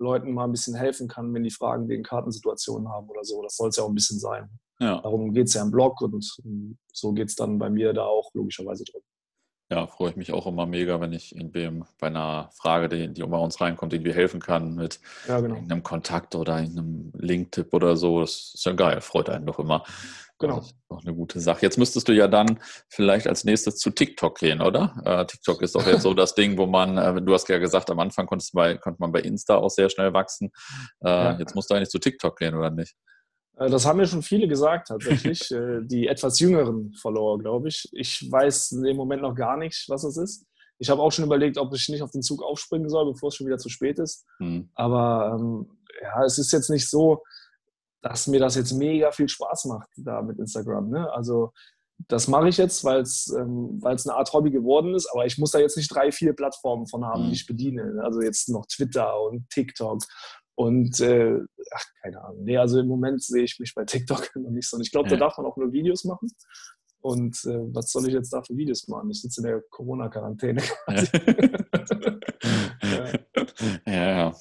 Leuten 0.00 0.32
mal 0.32 0.42
ein 0.42 0.50
bisschen 0.50 0.74
helfen 0.74 1.06
kann, 1.06 1.32
wenn 1.32 1.44
die 1.44 1.52
Fragen 1.52 1.86
wegen 1.86 2.02
Kartensituationen 2.02 2.88
haben 2.88 3.08
oder 3.08 3.22
so. 3.22 3.40
Das 3.42 3.56
soll 3.56 3.68
es 3.68 3.76
ja 3.76 3.84
auch 3.84 3.88
ein 3.88 3.94
bisschen 3.94 4.18
sein. 4.18 4.50
Ja. 4.80 5.00
Darum 5.00 5.32
geht 5.32 5.46
es 5.46 5.54
ja 5.54 5.62
im 5.62 5.70
Blog 5.70 6.00
und 6.00 6.36
so 6.92 7.12
geht 7.12 7.28
es 7.28 7.36
dann 7.36 7.60
bei 7.60 7.70
mir 7.70 7.92
da 7.92 8.06
auch 8.06 8.34
logischerweise 8.34 8.82
drin. 8.82 9.02
Ja, 9.74 9.88
freue 9.88 10.10
ich 10.10 10.16
mich 10.16 10.32
auch 10.32 10.46
immer 10.46 10.66
mega, 10.66 11.00
wenn 11.00 11.12
ich 11.12 11.34
irgendwem 11.34 11.84
bei 11.98 12.06
einer 12.06 12.48
Frage, 12.54 12.88
die, 12.88 13.12
die 13.12 13.24
bei 13.24 13.38
uns 13.38 13.60
reinkommt, 13.60 13.92
irgendwie 13.92 14.12
helfen 14.12 14.38
kann 14.38 14.76
mit 14.76 15.00
ja, 15.26 15.40
genau. 15.40 15.56
einem 15.56 15.82
Kontakt 15.82 16.36
oder 16.36 16.54
einem 16.54 17.10
Link-Tipp 17.18 17.74
oder 17.74 17.96
so. 17.96 18.20
Das 18.20 18.52
ist 18.54 18.64
ja 18.64 18.72
geil, 18.72 19.00
freut 19.00 19.28
einen 19.28 19.46
doch 19.46 19.58
immer. 19.58 19.82
Genau. 20.38 20.58
Das 20.58 20.66
ist 20.66 20.76
auch 20.90 21.02
eine 21.02 21.12
gute 21.12 21.40
Sache. 21.40 21.62
Jetzt 21.62 21.76
müsstest 21.76 22.06
du 22.06 22.12
ja 22.12 22.28
dann 22.28 22.60
vielleicht 22.88 23.26
als 23.26 23.42
nächstes 23.42 23.78
zu 23.78 23.90
TikTok 23.90 24.38
gehen, 24.38 24.60
oder? 24.60 24.94
Äh, 25.04 25.26
TikTok 25.26 25.60
ist 25.60 25.74
doch 25.74 25.86
jetzt 25.88 26.02
so 26.02 26.14
das 26.14 26.36
Ding, 26.36 26.56
wo 26.56 26.66
man, 26.66 26.96
äh, 26.96 27.20
du 27.20 27.34
hast 27.34 27.48
ja 27.48 27.58
gesagt, 27.58 27.90
am 27.90 27.98
Anfang 27.98 28.28
bei, 28.52 28.76
konnte 28.76 29.00
man 29.00 29.10
bei 29.10 29.22
Insta 29.22 29.56
auch 29.56 29.70
sehr 29.70 29.90
schnell 29.90 30.12
wachsen. 30.12 30.52
Äh, 31.04 31.08
ja. 31.08 31.38
Jetzt 31.40 31.56
musst 31.56 31.68
du 31.68 31.74
eigentlich 31.74 31.90
zu 31.90 31.98
TikTok 31.98 32.38
gehen, 32.38 32.54
oder 32.54 32.70
nicht? 32.70 32.94
Äh, 33.56 33.70
das 33.70 33.86
haben 33.86 33.98
mir 33.98 34.06
schon 34.06 34.22
viele 34.22 34.48
gesagt, 34.48 34.88
tatsächlich. 34.88 35.50
Äh, 35.54 35.82
die 35.82 36.08
etwas 36.08 36.38
jüngeren 36.38 36.94
Follower, 36.94 37.38
glaube 37.38 37.68
ich. 37.68 37.88
Ich 37.92 38.30
weiß 38.30 38.72
im 38.72 38.96
Moment 38.96 39.22
noch 39.22 39.34
gar 39.34 39.56
nicht, 39.56 39.88
was 39.88 40.04
es 40.04 40.16
ist. 40.16 40.46
Ich 40.78 40.90
habe 40.90 41.00
auch 41.00 41.12
schon 41.12 41.24
überlegt, 41.24 41.58
ob 41.58 41.72
ich 41.74 41.88
nicht 41.88 42.02
auf 42.02 42.10
den 42.10 42.22
Zug 42.22 42.42
aufspringen 42.42 42.88
soll, 42.88 43.12
bevor 43.12 43.28
es 43.28 43.36
schon 43.36 43.46
wieder 43.46 43.58
zu 43.58 43.68
spät 43.68 43.98
ist. 43.98 44.24
Mhm. 44.38 44.70
Aber 44.74 45.36
ähm, 45.38 45.70
ja, 46.02 46.24
es 46.24 46.38
ist 46.38 46.52
jetzt 46.52 46.70
nicht 46.70 46.88
so, 46.88 47.22
dass 48.02 48.26
mir 48.26 48.40
das 48.40 48.56
jetzt 48.56 48.72
mega 48.72 49.12
viel 49.12 49.28
Spaß 49.28 49.66
macht 49.66 49.88
da 49.96 50.22
mit 50.22 50.38
Instagram. 50.38 50.90
Ne? 50.90 51.10
Also 51.12 51.52
das 52.08 52.26
mache 52.26 52.48
ich 52.48 52.56
jetzt, 52.56 52.84
weil 52.84 53.00
es 53.00 53.32
ähm, 53.38 53.80
eine 53.84 54.14
Art 54.14 54.32
Hobby 54.32 54.50
geworden 54.50 54.94
ist, 54.94 55.08
aber 55.12 55.26
ich 55.26 55.38
muss 55.38 55.52
da 55.52 55.58
jetzt 55.58 55.76
nicht 55.76 55.94
drei, 55.94 56.10
vier 56.10 56.34
Plattformen 56.34 56.86
von 56.86 57.04
haben, 57.04 57.24
mhm. 57.24 57.28
die 57.28 57.34
ich 57.34 57.46
bediene. 57.46 58.00
Also 58.02 58.20
jetzt 58.20 58.48
noch 58.48 58.66
Twitter 58.66 59.20
und 59.22 59.48
TikTok 59.50 60.02
Und 60.56 61.00
äh, 61.00 61.38
ach, 61.72 61.84
keine 62.02 62.22
Ahnung. 62.22 62.44
Nee, 62.44 62.58
also 62.58 62.78
im 62.78 62.86
Moment 62.86 63.22
sehe 63.22 63.44
ich 63.44 63.58
mich 63.58 63.74
bei 63.74 63.84
TikTok 63.84 64.30
noch 64.36 64.50
nicht 64.50 64.68
so. 64.68 64.76
Und 64.76 64.82
ich 64.82 64.92
glaube, 64.92 65.08
da 65.08 65.16
darf 65.16 65.36
man 65.36 65.46
auch 65.46 65.56
nur 65.56 65.72
Videos 65.72 66.04
machen. 66.04 66.30
Und 67.00 67.44
äh, 67.44 67.74
was 67.74 67.92
soll 67.92 68.08
ich 68.08 68.14
jetzt 68.14 68.32
da 68.32 68.42
für 68.42 68.56
Videos 68.56 68.88
machen? 68.88 69.10
Ich 69.10 69.20
sitze 69.20 69.42
in 69.42 69.48
der 69.48 69.60
Corona-Quarantäne. 69.68 70.62
ja, 73.86 73.86
ja. 73.86 74.34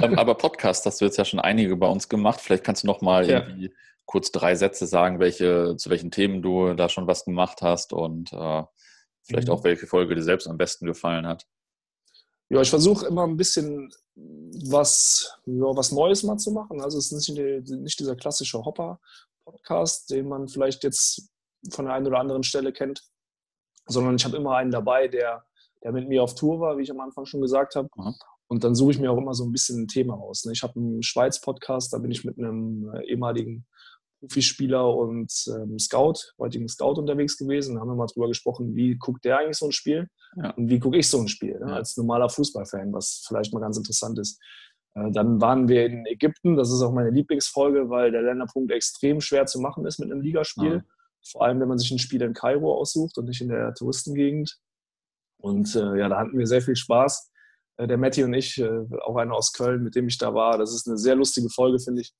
Ähm, 0.00 0.18
aber 0.18 0.36
Podcast 0.36 0.86
hast 0.86 1.00
du 1.00 1.04
jetzt 1.04 1.18
ja 1.18 1.24
schon 1.24 1.40
einige 1.40 1.76
bei 1.76 1.88
uns 1.88 2.08
gemacht. 2.08 2.40
Vielleicht 2.40 2.64
kannst 2.64 2.84
du 2.84 2.86
noch 2.86 3.02
mal 3.02 3.28
ja. 3.28 3.40
irgendwie 3.40 3.74
kurz 4.06 4.32
drei 4.32 4.54
Sätze 4.54 4.86
sagen, 4.86 5.18
welche, 5.18 5.76
zu 5.76 5.90
welchen 5.90 6.10
Themen 6.10 6.40
du 6.40 6.74
da 6.74 6.88
schon 6.88 7.06
was 7.06 7.24
gemacht 7.24 7.62
hast 7.62 7.92
und 7.92 8.32
äh, 8.32 8.62
vielleicht 9.22 9.48
mhm. 9.48 9.54
auch 9.54 9.64
welche 9.64 9.86
Folge 9.86 10.14
dir 10.14 10.22
selbst 10.22 10.46
am 10.46 10.56
besten 10.56 10.86
gefallen 10.86 11.26
hat. 11.26 11.46
Ja, 12.48 12.60
ich 12.60 12.70
versuche 12.70 13.06
immer 13.06 13.26
ein 13.26 13.36
bisschen 13.36 13.90
was, 14.16 15.38
ja, 15.46 15.76
was 15.76 15.92
Neues 15.92 16.22
mal 16.22 16.38
zu 16.38 16.52
machen. 16.52 16.80
Also 16.80 16.98
es 16.98 17.10
ist 17.10 17.28
nicht, 17.28 17.68
nicht 17.68 17.98
dieser 17.98 18.16
klassische 18.16 18.64
Hopper-Podcast, 18.64 20.10
den 20.10 20.28
man 20.28 20.48
vielleicht 20.48 20.84
jetzt 20.84 21.30
von 21.70 21.86
der 21.86 21.94
einen 21.94 22.06
oder 22.06 22.20
anderen 22.20 22.42
Stelle 22.42 22.72
kennt, 22.72 23.02
sondern 23.86 24.16
ich 24.16 24.24
habe 24.24 24.36
immer 24.36 24.56
einen 24.56 24.70
dabei, 24.70 25.08
der, 25.08 25.44
der 25.82 25.92
mit 25.92 26.08
mir 26.08 26.22
auf 26.22 26.34
Tour 26.34 26.60
war, 26.60 26.78
wie 26.78 26.82
ich 26.82 26.90
am 26.90 27.00
Anfang 27.00 27.26
schon 27.26 27.40
gesagt 27.40 27.74
habe. 27.74 27.88
Mhm. 27.96 28.14
Und 28.46 28.62
dann 28.62 28.74
suche 28.74 28.92
ich 28.92 29.00
mir 29.00 29.10
auch 29.10 29.18
immer 29.18 29.34
so 29.34 29.44
ein 29.44 29.52
bisschen 29.52 29.82
ein 29.82 29.88
Thema 29.88 30.14
aus. 30.14 30.44
Ne? 30.44 30.52
Ich 30.52 30.62
habe 30.62 30.78
einen 30.78 31.02
Schweiz-Podcast, 31.02 31.92
da 31.92 31.98
bin 31.98 32.10
ich 32.10 32.24
mit 32.24 32.38
einem 32.38 32.94
ehemaligen 33.06 33.66
Profispieler 34.24 34.94
und 34.94 35.32
ähm, 35.48 35.78
Scout, 35.78 36.32
heutigen 36.38 36.68
Scout 36.68 36.94
unterwegs 36.94 37.36
gewesen. 37.36 37.74
Da 37.74 37.80
haben 37.80 37.88
wir 37.88 37.94
mal 37.94 38.06
drüber 38.06 38.28
gesprochen, 38.28 38.74
wie 38.74 38.96
guckt 38.96 39.24
der 39.24 39.38
eigentlich 39.38 39.58
so 39.58 39.66
ein 39.66 39.72
Spiel 39.72 40.08
ja. 40.36 40.50
und 40.50 40.68
wie 40.68 40.78
gucke 40.78 40.98
ich 40.98 41.08
so 41.08 41.20
ein 41.20 41.28
Spiel 41.28 41.58
ne? 41.58 41.72
als 41.72 41.96
normaler 41.96 42.28
Fußballfan, 42.28 42.92
was 42.92 43.24
vielleicht 43.26 43.52
mal 43.52 43.60
ganz 43.60 43.76
interessant 43.76 44.18
ist. 44.18 44.40
Äh, 44.94 45.10
dann 45.12 45.40
waren 45.40 45.68
wir 45.68 45.86
in 45.86 46.06
Ägypten, 46.06 46.56
das 46.56 46.72
ist 46.72 46.82
auch 46.82 46.92
meine 46.92 47.10
Lieblingsfolge, 47.10 47.90
weil 47.90 48.10
der 48.10 48.22
Länderpunkt 48.22 48.72
extrem 48.72 49.20
schwer 49.20 49.46
zu 49.46 49.60
machen 49.60 49.84
ist 49.86 49.98
mit 49.98 50.10
einem 50.10 50.20
Ligaspiel. 50.20 50.74
Ja. 50.74 50.84
Vor 51.26 51.44
allem, 51.44 51.60
wenn 51.60 51.68
man 51.68 51.78
sich 51.78 51.90
ein 51.90 51.98
Spiel 51.98 52.22
in 52.22 52.34
Kairo 52.34 52.74
aussucht 52.78 53.16
und 53.18 53.26
nicht 53.26 53.40
in 53.40 53.48
der 53.48 53.74
Touristengegend. 53.74 54.58
Und 55.38 55.74
äh, 55.74 55.98
ja, 55.98 56.08
da 56.08 56.18
hatten 56.18 56.38
wir 56.38 56.46
sehr 56.46 56.62
viel 56.62 56.76
Spaß. 56.76 57.30
Äh, 57.76 57.86
der 57.86 57.98
Matti 57.98 58.22
und 58.24 58.34
ich, 58.34 58.58
äh, 58.58 58.84
auch 59.02 59.16
einer 59.16 59.34
aus 59.34 59.52
Köln, 59.52 59.82
mit 59.82 59.94
dem 59.94 60.08
ich 60.08 60.18
da 60.18 60.34
war. 60.34 60.58
Das 60.58 60.74
ist 60.74 60.86
eine 60.86 60.98
sehr 60.98 61.14
lustige 61.14 61.48
Folge, 61.48 61.78
finde 61.78 62.02
ich. 62.02 62.12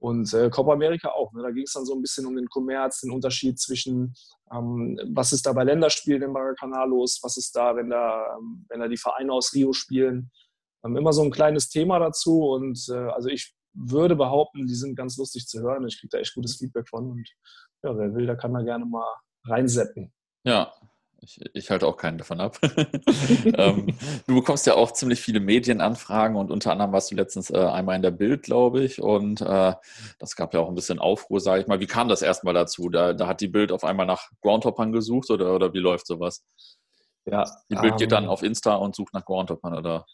Und 0.00 0.32
äh, 0.32 0.48
Copa 0.48 0.72
America 0.72 1.10
auch. 1.10 1.32
Ne? 1.32 1.42
Da 1.42 1.50
ging 1.50 1.64
es 1.64 1.72
dann 1.72 1.84
so 1.84 1.94
ein 1.94 2.00
bisschen 2.00 2.26
um 2.26 2.36
den 2.36 2.48
Kommerz, 2.48 3.00
den 3.00 3.10
Unterschied 3.10 3.58
zwischen, 3.58 4.14
ähm, 4.52 4.98
was 5.12 5.32
ist 5.32 5.44
da 5.44 5.52
bei 5.52 5.64
Länderspielen 5.64 6.22
im 6.22 6.32
Maracanã 6.32 6.84
los, 6.84 7.18
was 7.22 7.36
ist 7.36 7.54
da, 7.56 7.74
wenn 7.74 7.90
da, 7.90 8.36
ähm, 8.36 8.64
wenn 8.68 8.80
da 8.80 8.88
die 8.88 8.96
Vereine 8.96 9.32
aus 9.32 9.52
Rio 9.54 9.72
spielen. 9.72 10.30
Ähm, 10.84 10.96
immer 10.96 11.12
so 11.12 11.22
ein 11.22 11.32
kleines 11.32 11.68
Thema 11.68 11.98
dazu. 11.98 12.48
Und 12.48 12.88
äh, 12.88 13.08
also 13.10 13.28
ich 13.28 13.54
würde 13.72 14.14
behaupten, 14.14 14.66
die 14.66 14.74
sind 14.74 14.94
ganz 14.94 15.16
lustig 15.16 15.46
zu 15.46 15.60
hören. 15.60 15.86
Ich 15.86 15.98
kriege 15.98 16.10
da 16.10 16.18
echt 16.18 16.34
gutes 16.34 16.56
Feedback 16.56 16.88
von. 16.88 17.10
Und 17.10 17.28
ja, 17.82 17.96
wer 17.96 18.14
will, 18.14 18.26
der 18.26 18.36
kann 18.36 18.54
da 18.54 18.62
gerne 18.62 18.84
mal 18.84 19.14
reinsetzen. 19.44 20.12
Ja, 20.44 20.72
ich, 21.20 21.40
ich, 21.52 21.70
halte 21.70 21.86
auch 21.86 21.96
keinen 21.96 22.18
davon 22.18 22.40
ab. 22.40 22.58
ähm, 22.62 23.94
du 24.26 24.34
bekommst 24.34 24.66
ja 24.66 24.74
auch 24.74 24.92
ziemlich 24.92 25.20
viele 25.20 25.40
Medienanfragen 25.40 26.36
und 26.36 26.50
unter 26.50 26.72
anderem 26.72 26.92
warst 26.92 27.10
du 27.10 27.16
letztens 27.16 27.50
äh, 27.50 27.58
einmal 27.58 27.96
in 27.96 28.02
der 28.02 28.10
Bild, 28.12 28.42
glaube 28.42 28.82
ich. 28.84 29.02
Und 29.02 29.40
äh, 29.40 29.74
das 30.18 30.36
gab 30.36 30.54
ja 30.54 30.60
auch 30.60 30.68
ein 30.68 30.74
bisschen 30.74 30.98
Aufruhr, 30.98 31.40
sage 31.40 31.62
ich 31.62 31.66
mal. 31.66 31.80
Wie 31.80 31.86
kam 31.86 32.08
das 32.08 32.22
erstmal 32.22 32.54
dazu? 32.54 32.88
Da, 32.88 33.12
da 33.12 33.26
hat 33.26 33.40
die 33.40 33.48
Bild 33.48 33.72
auf 33.72 33.84
einmal 33.84 34.06
nach 34.06 34.30
Groundhoppern 34.42 34.92
gesucht 34.92 35.30
oder, 35.30 35.54
oder 35.54 35.72
wie 35.72 35.78
läuft 35.78 36.06
sowas? 36.06 36.44
Ja, 37.24 37.44
die 37.70 37.76
Bild 37.76 37.92
ähm, 37.92 37.98
geht 37.98 38.12
dann 38.12 38.26
auf 38.26 38.42
Insta 38.42 38.76
und 38.76 38.94
sucht 38.94 39.12
nach 39.12 39.24
Groundhoppern, 39.24 39.74
oder? 39.74 40.06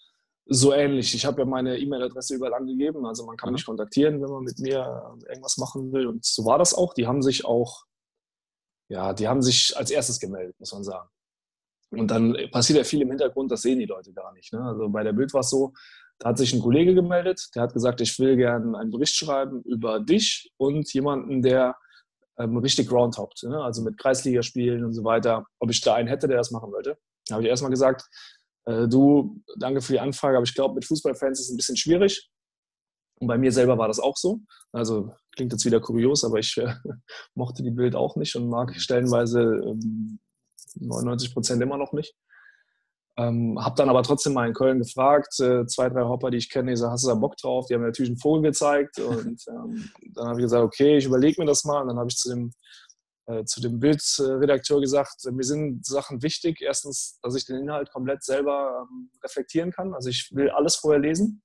So 0.46 0.72
ähnlich. 0.72 1.14
Ich 1.14 1.24
habe 1.24 1.40
ja 1.40 1.46
meine 1.46 1.78
E-Mail-Adresse 1.78 2.34
überall 2.34 2.54
angegeben. 2.54 3.06
Also 3.06 3.24
man 3.24 3.36
kann 3.36 3.50
mhm. 3.50 3.54
mich 3.54 3.66
kontaktieren, 3.66 4.22
wenn 4.22 4.30
man 4.30 4.44
mit 4.44 4.58
mir 4.58 5.16
irgendwas 5.28 5.58
machen 5.58 5.92
will. 5.92 6.06
Und 6.06 6.24
so 6.24 6.44
war 6.44 6.58
das 6.58 6.74
auch. 6.74 6.92
Die 6.94 7.06
haben 7.06 7.22
sich 7.22 7.44
auch 7.44 7.84
ja, 8.88 9.12
die 9.12 9.28
haben 9.28 9.42
sich 9.42 9.76
als 9.76 9.90
erstes 9.90 10.20
gemeldet, 10.20 10.58
muss 10.58 10.72
man 10.72 10.84
sagen. 10.84 11.08
Und 11.90 12.10
dann 12.10 12.36
passiert 12.50 12.78
ja 12.78 12.84
viel 12.84 13.02
im 13.02 13.10
Hintergrund, 13.10 13.50
das 13.50 13.62
sehen 13.62 13.78
die 13.78 13.86
Leute 13.86 14.12
gar 14.12 14.32
nicht. 14.32 14.52
Ne? 14.52 14.60
Also 14.60 14.88
bei 14.88 15.02
der 15.02 15.12
Bild 15.12 15.32
war 15.32 15.40
es 15.40 15.50
so, 15.50 15.72
da 16.18 16.30
hat 16.30 16.38
sich 16.38 16.52
ein 16.52 16.60
Kollege 16.60 16.94
gemeldet, 16.94 17.48
der 17.54 17.62
hat 17.62 17.72
gesagt, 17.72 18.00
ich 18.00 18.18
will 18.18 18.36
gerne 18.36 18.76
einen 18.78 18.90
Bericht 18.90 19.14
schreiben 19.14 19.62
über 19.62 20.00
dich 20.00 20.52
und 20.56 20.92
jemanden, 20.92 21.42
der 21.42 21.76
ähm, 22.38 22.56
richtig 22.56 22.88
groundhoppt, 22.88 23.44
ne? 23.44 23.62
also 23.62 23.82
mit 23.82 23.98
Kreisligaspielen 23.98 24.84
und 24.84 24.92
so 24.92 25.04
weiter, 25.04 25.46
ob 25.60 25.70
ich 25.70 25.80
da 25.80 25.94
einen 25.94 26.08
hätte, 26.08 26.26
der 26.26 26.38
das 26.38 26.50
machen 26.50 26.72
wollte. 26.72 26.98
Da 27.28 27.34
habe 27.34 27.44
ich 27.44 27.48
erstmal 27.48 27.70
gesagt, 27.70 28.04
äh, 28.66 28.88
du, 28.88 29.42
danke 29.56 29.80
für 29.80 29.92
die 29.92 30.00
Anfrage, 30.00 30.36
aber 30.36 30.44
ich 30.44 30.54
glaube, 30.54 30.74
mit 30.74 30.84
Fußballfans 30.84 31.40
ist 31.40 31.46
es 31.46 31.52
ein 31.52 31.56
bisschen 31.56 31.76
schwierig. 31.76 32.28
Und 33.20 33.28
bei 33.28 33.38
mir 33.38 33.52
selber 33.52 33.78
war 33.78 33.88
das 33.88 34.00
auch 34.00 34.16
so. 34.16 34.40
Also 34.72 35.14
klingt 35.34 35.52
jetzt 35.52 35.64
wieder 35.64 35.80
kurios, 35.80 36.24
aber 36.24 36.38
ich 36.38 36.56
äh, 36.56 36.74
mochte 37.34 37.62
die 37.62 37.70
Bild 37.70 37.94
auch 37.94 38.16
nicht 38.16 38.36
und 38.36 38.48
mag 38.48 38.74
stellenweise 38.76 39.40
ähm, 39.42 40.18
99 40.76 41.32
Prozent 41.32 41.62
immer 41.62 41.78
noch 41.78 41.92
nicht. 41.92 42.14
Ähm, 43.16 43.58
hab 43.62 43.76
dann 43.76 43.88
aber 43.88 44.02
trotzdem 44.02 44.32
mal 44.32 44.48
in 44.48 44.54
Köln 44.54 44.80
gefragt, 44.80 45.38
äh, 45.38 45.66
zwei, 45.66 45.88
drei 45.88 46.02
Hopper, 46.02 46.30
die 46.30 46.38
ich 46.38 46.50
kenne, 46.50 46.72
ich 46.72 46.80
sage, 46.80 46.92
hast 46.92 47.04
du 47.04 47.08
da 47.08 47.14
Bock 47.14 47.36
drauf? 47.36 47.66
Die 47.66 47.74
haben 47.74 47.82
mir 47.82 47.88
natürlich 47.88 48.10
einen 48.10 48.18
Vogel 48.18 48.42
gezeigt 48.42 48.98
und 48.98 49.40
ähm, 49.48 49.90
dann 50.14 50.28
habe 50.28 50.40
ich 50.40 50.44
gesagt, 50.44 50.64
okay, 50.64 50.96
ich 50.96 51.04
überlege 51.04 51.40
mir 51.40 51.46
das 51.46 51.64
mal. 51.64 51.82
Und 51.82 51.88
dann 51.88 51.98
habe 51.98 52.08
ich 52.10 52.16
zu 52.16 52.30
dem, 52.30 52.52
äh, 53.26 53.44
zu 53.44 53.60
dem 53.60 53.78
Bildredakteur 53.78 54.80
gesagt, 54.80 55.24
mir 55.30 55.44
sind 55.44 55.86
Sachen 55.86 56.22
wichtig. 56.22 56.60
Erstens, 56.60 57.20
dass 57.22 57.36
ich 57.36 57.44
den 57.44 57.58
Inhalt 57.58 57.92
komplett 57.92 58.24
selber 58.24 58.84
ähm, 58.90 59.10
reflektieren 59.22 59.70
kann. 59.70 59.94
Also 59.94 60.08
ich 60.08 60.30
will 60.34 60.50
alles 60.50 60.74
vorher 60.74 61.00
lesen 61.00 61.40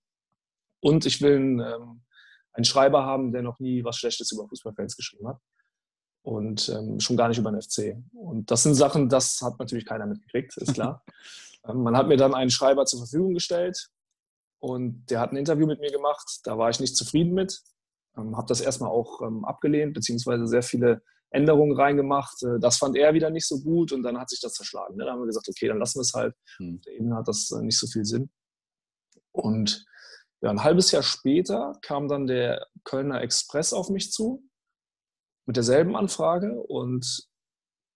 und 0.82 1.06
ich 1.06 1.22
will 1.22 1.36
einen, 1.36 1.60
ähm, 1.60 2.02
einen 2.54 2.66
Schreiber 2.66 3.06
haben, 3.06 3.32
der 3.32 3.42
noch 3.42 3.60
nie 3.60 3.84
was 3.84 3.98
Schlechtes 3.98 4.32
über 4.32 4.48
Fußballfans 4.48 4.96
geschrieben 4.96 5.28
hat. 5.28 5.38
Und 6.22 6.70
ähm, 6.70 7.00
schon 7.00 7.18
gar 7.18 7.30
nicht 7.30 7.38
über 7.38 7.52
den 7.52 7.62
FC. 7.62 7.96
Und 8.14 8.52
das 8.52 8.64
sind 8.64 8.76
Sachen, 8.76 9.10
das 9.10 9.42
hat 9.42 9.58
natürlich 9.60 9.86
keiner 9.86 10.06
mitgekriegt, 10.06 10.58
ist 10.58 10.74
klar. 10.74 11.04
ähm, 11.68 11.84
man 11.84 11.96
hat 11.96 12.08
mir 12.08 12.18
dann 12.18 12.36
einen 12.36 12.50
Schreiber 12.50 12.86
zur 12.86 13.00
Verfügung 13.00 13.34
gestellt 13.34 13.90
und 14.60 15.06
der 15.10 15.22
hat 15.22 15.32
ein 15.32 15.38
Interview 15.38 15.66
mit 15.66 15.80
mir 15.80 15.92
gemacht. 15.92 16.42
Da 16.44 16.58
war 16.58 16.70
ich 16.70 16.80
nicht 16.80 16.96
zufrieden 16.96 17.34
mit. 17.34 17.62
Ähm, 18.18 18.36
habe 18.36 18.48
das 18.48 18.62
erstmal 18.62 18.90
auch 18.90 19.22
ähm, 19.22 19.46
abgelehnt, 19.46 19.94
beziehungsweise 19.94 20.48
sehr 20.48 20.64
viele 20.64 21.02
Änderungen 21.32 21.76
reingemacht. 21.76 22.44
Äh, 22.44 22.60
das 22.60 22.78
fand 22.78 22.98
er 22.98 23.14
wieder 23.14 23.30
nicht 23.30 23.48
so 23.48 23.62
gut 23.62 23.92
und 23.92 24.04
dann 24.04 24.20
hat 24.20 24.30
sich 24.30 24.42
das 24.42 24.54
zerschlagen. 24.54 24.98
Ne? 24.98 25.06
Dann 25.06 25.14
haben 25.14 25.22
wir 25.22 25.28
gesagt, 25.28 25.48
okay, 25.48 25.68
dann 25.68 25.80
lassen 25.80 26.00
wir 26.00 26.02
es 26.02 26.14
halt. 26.14 26.36
Hm. 26.58 26.76
Auf 26.76 26.82
der 26.82 26.94
Ebene 26.94 27.16
hat 27.16 27.28
das 27.28 27.52
äh, 27.52 27.62
nicht 27.62 27.80
so 27.80 27.88
viel 27.88 28.06
Sinn. 28.06 28.30
Und 29.32 29.86
ja, 30.42 30.50
ein 30.50 30.64
halbes 30.64 30.92
Jahr 30.92 31.04
später 31.04 31.74
kam 31.82 32.08
dann 32.08 32.28
der 32.28 32.66
Kölner 32.84 33.22
Express 33.22 33.74
auf 33.74 33.90
mich 33.90 34.12
zu 34.12 34.44
mit 35.46 35.58
derselben 35.58 35.96
Anfrage 35.96 36.62
und 36.62 37.28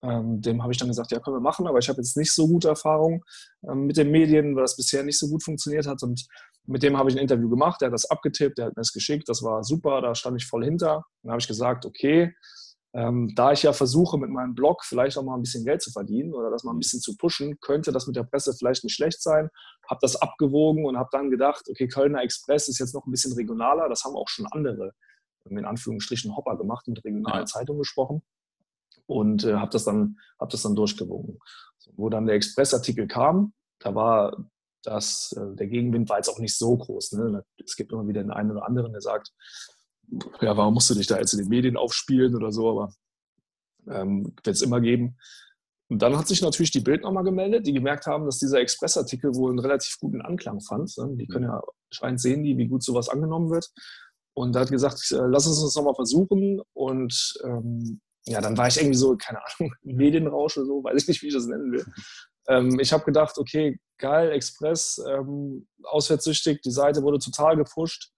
ähm, 0.04 0.42
dem 0.42 0.62
habe 0.62 0.74
ich 0.74 0.78
dann 0.78 0.90
gesagt, 0.90 1.12
ja, 1.12 1.20
können 1.20 1.38
wir 1.38 1.42
machen, 1.42 1.68
aber 1.68 1.80
ich 1.80 1.88
habe 1.88 2.00
jetzt 2.00 2.18
nicht 2.18 2.34
so 2.34 2.48
gute 2.48 2.68
Erfahrungen 2.68 3.22
ähm, 3.70 3.86
mit 3.86 3.96
den 3.96 4.12
Medien, 4.12 4.56
weil 4.56 4.64
das 4.64 4.76
bisher 4.76 5.04
nicht 5.04 5.18
so 5.18 5.30
gut 5.30 5.44
funktioniert 5.44 5.88
hat 5.88 6.04
und 6.04 6.28
mit 6.66 6.84
dem 6.84 6.98
habe 6.98 7.10
ich 7.10 7.16
ein 7.16 7.22
Interview 7.22 7.50
gemacht, 7.50 7.82
der 7.82 7.88
hat 7.88 7.94
das 7.94 8.10
abgetippt, 8.10 8.58
der 8.58 8.66
hat 8.66 8.76
mir 8.76 8.82
das 8.82 8.94
geschickt, 8.94 9.28
das 9.30 9.44
war 9.44 9.64
super, 9.64 10.02
da 10.02 10.16
stand 10.16 10.42
ich 10.42 10.48
voll 10.48 10.64
hinter. 10.64 11.06
Dann 11.22 11.32
habe 11.32 11.42
ich 11.42 11.48
gesagt, 11.48 11.86
okay, 11.86 12.34
ähm, 12.96 13.34
da 13.36 13.52
ich 13.52 13.64
ja 13.64 13.74
versuche, 13.74 14.20
mit 14.20 14.30
meinem 14.30 14.54
Blog 14.54 14.84
vielleicht 14.84 15.18
auch 15.18 15.24
mal 15.24 15.36
ein 15.36 15.42
bisschen 15.42 15.66
Geld 15.66 15.82
zu 15.82 15.92
verdienen 15.92 16.34
oder 16.34 16.52
das 16.52 16.64
mal 16.64 16.74
ein 16.74 16.80
bisschen 16.80 17.02
zu 17.02 17.18
pushen, 17.18 17.60
könnte 17.60 17.92
das 17.92 18.06
mit 18.06 18.16
der 18.16 18.24
Presse 18.24 18.54
vielleicht 18.54 18.84
nicht 18.84 18.94
schlecht 18.94 19.22
sein. 19.22 19.50
Habe 19.90 20.00
das 20.02 20.16
abgewogen 20.16 20.86
und 20.86 20.98
habe 20.98 21.10
dann 21.12 21.32
gedacht, 21.32 21.68
okay, 21.70 21.88
Kölner 21.88 22.22
Express 22.22 22.68
ist 22.68 22.80
jetzt 22.80 22.94
noch 22.94 23.08
ein 23.08 23.12
bisschen 23.12 23.34
regionaler. 23.34 23.90
Das 23.90 24.04
haben 24.04 24.16
auch 24.16 24.28
schon 24.30 24.46
andere, 24.52 24.94
in 25.50 25.66
Anführungsstrichen, 25.66 26.36
Hopper 26.36 26.56
gemacht, 26.56 26.88
mit 26.88 27.04
regionalen 27.04 27.42
ja. 27.42 27.46
Zeitungen 27.46 27.80
gesprochen. 27.80 28.22
Und 29.08 29.44
äh, 29.44 29.56
habe 29.56 29.72
das, 29.72 29.86
dann, 29.86 30.20
hab 30.40 30.50
das 30.52 30.62
dann 30.62 30.76
durchgewogen. 30.76 31.40
Wo 31.96 32.10
dann 32.10 32.28
der 32.28 32.36
Express-Artikel 32.36 33.08
kam, 33.08 33.54
da 33.80 33.96
war 33.96 34.38
das, 34.84 35.34
äh, 35.36 35.56
der 35.56 35.68
Gegenwind 35.68 36.10
war 36.10 36.18
jetzt 36.18 36.30
auch 36.30 36.40
nicht 36.40 36.58
so 36.58 36.78
groß. 36.78 37.14
Ne? 37.14 37.44
Es 37.64 37.76
gibt 37.76 37.92
immer 37.92 38.08
wieder 38.08 38.22
den 38.22 38.32
einen 38.32 38.52
oder 38.52 38.68
anderen, 38.68 38.92
der 38.92 39.02
sagt, 39.02 39.32
ja, 40.42 40.56
warum 40.58 40.76
musst 40.76 40.90
du 40.90 40.96
dich 40.96 41.08
da 41.08 41.18
jetzt 41.18 41.34
in 41.34 41.40
den 41.40 41.50
Medien 41.50 41.78
aufspielen 41.78 42.36
oder 42.36 42.52
so, 42.52 42.70
aber 42.70 42.94
ähm, 43.88 44.34
wird 44.44 44.56
es 44.56 44.62
immer 44.62 44.82
geben. 44.82 45.18
Und 45.90 46.02
dann 46.02 46.18
hat 46.18 46.28
sich 46.28 46.42
natürlich 46.42 46.72
die 46.72 46.80
Bild 46.80 47.04
nochmal 47.04 47.24
gemeldet, 47.24 47.68
die 47.68 47.74
gemerkt 47.74 48.08
haben, 48.08 48.26
dass 48.26 48.40
dieser 48.40 48.60
Express-Artikel 48.60 49.36
wohl 49.36 49.52
einen 49.52 49.60
relativ 49.60 50.00
guten 50.00 50.22
Anklang 50.22 50.62
fand. 50.62 50.92
Ne? 50.98 51.16
Die 51.18 51.28
können 51.28 51.46
ja 51.46 51.62
scheint 51.92 52.20
sehen, 52.20 52.44
die, 52.44 52.58
wie 52.58 52.68
gut 52.68 52.84
sowas 52.84 53.10
angenommen 53.10 53.52
wird. 53.52 53.70
Und 54.36 54.56
da 54.56 54.62
hat 54.62 54.72
gesagt, 54.72 55.12
äh, 55.12 55.28
lass 55.28 55.46
uns 55.46 55.62
das 55.62 55.76
nochmal 55.76 55.96
versuchen. 55.96 56.62
Und 56.74 57.34
ähm, 57.44 58.02
ja, 58.26 58.42
dann 58.42 58.58
war 58.58 58.68
ich 58.68 58.78
irgendwie 58.78 58.98
so, 58.98 59.16
keine 59.18 59.40
Ahnung, 59.40 59.74
Medienrausch 59.84 60.58
oder 60.58 60.66
so, 60.66 60.84
weiß 60.84 61.02
ich 61.02 61.08
nicht, 61.08 61.22
wie 61.22 61.28
ich 61.28 61.34
das 61.34 61.46
nennen 61.46 61.72
will. 61.72 61.86
Ähm, 62.48 62.80
ich 62.80 62.92
habe 62.92 63.06
gedacht, 63.06 63.38
okay, 63.38 63.80
geil, 64.00 64.32
Express, 64.32 65.02
ähm, 65.08 65.68
auswärtssüchtig, 65.84 66.62
die 66.62 66.72
Seite 66.72 67.04
wurde 67.04 67.20
total 67.20 67.56
gepusht. 67.56 68.12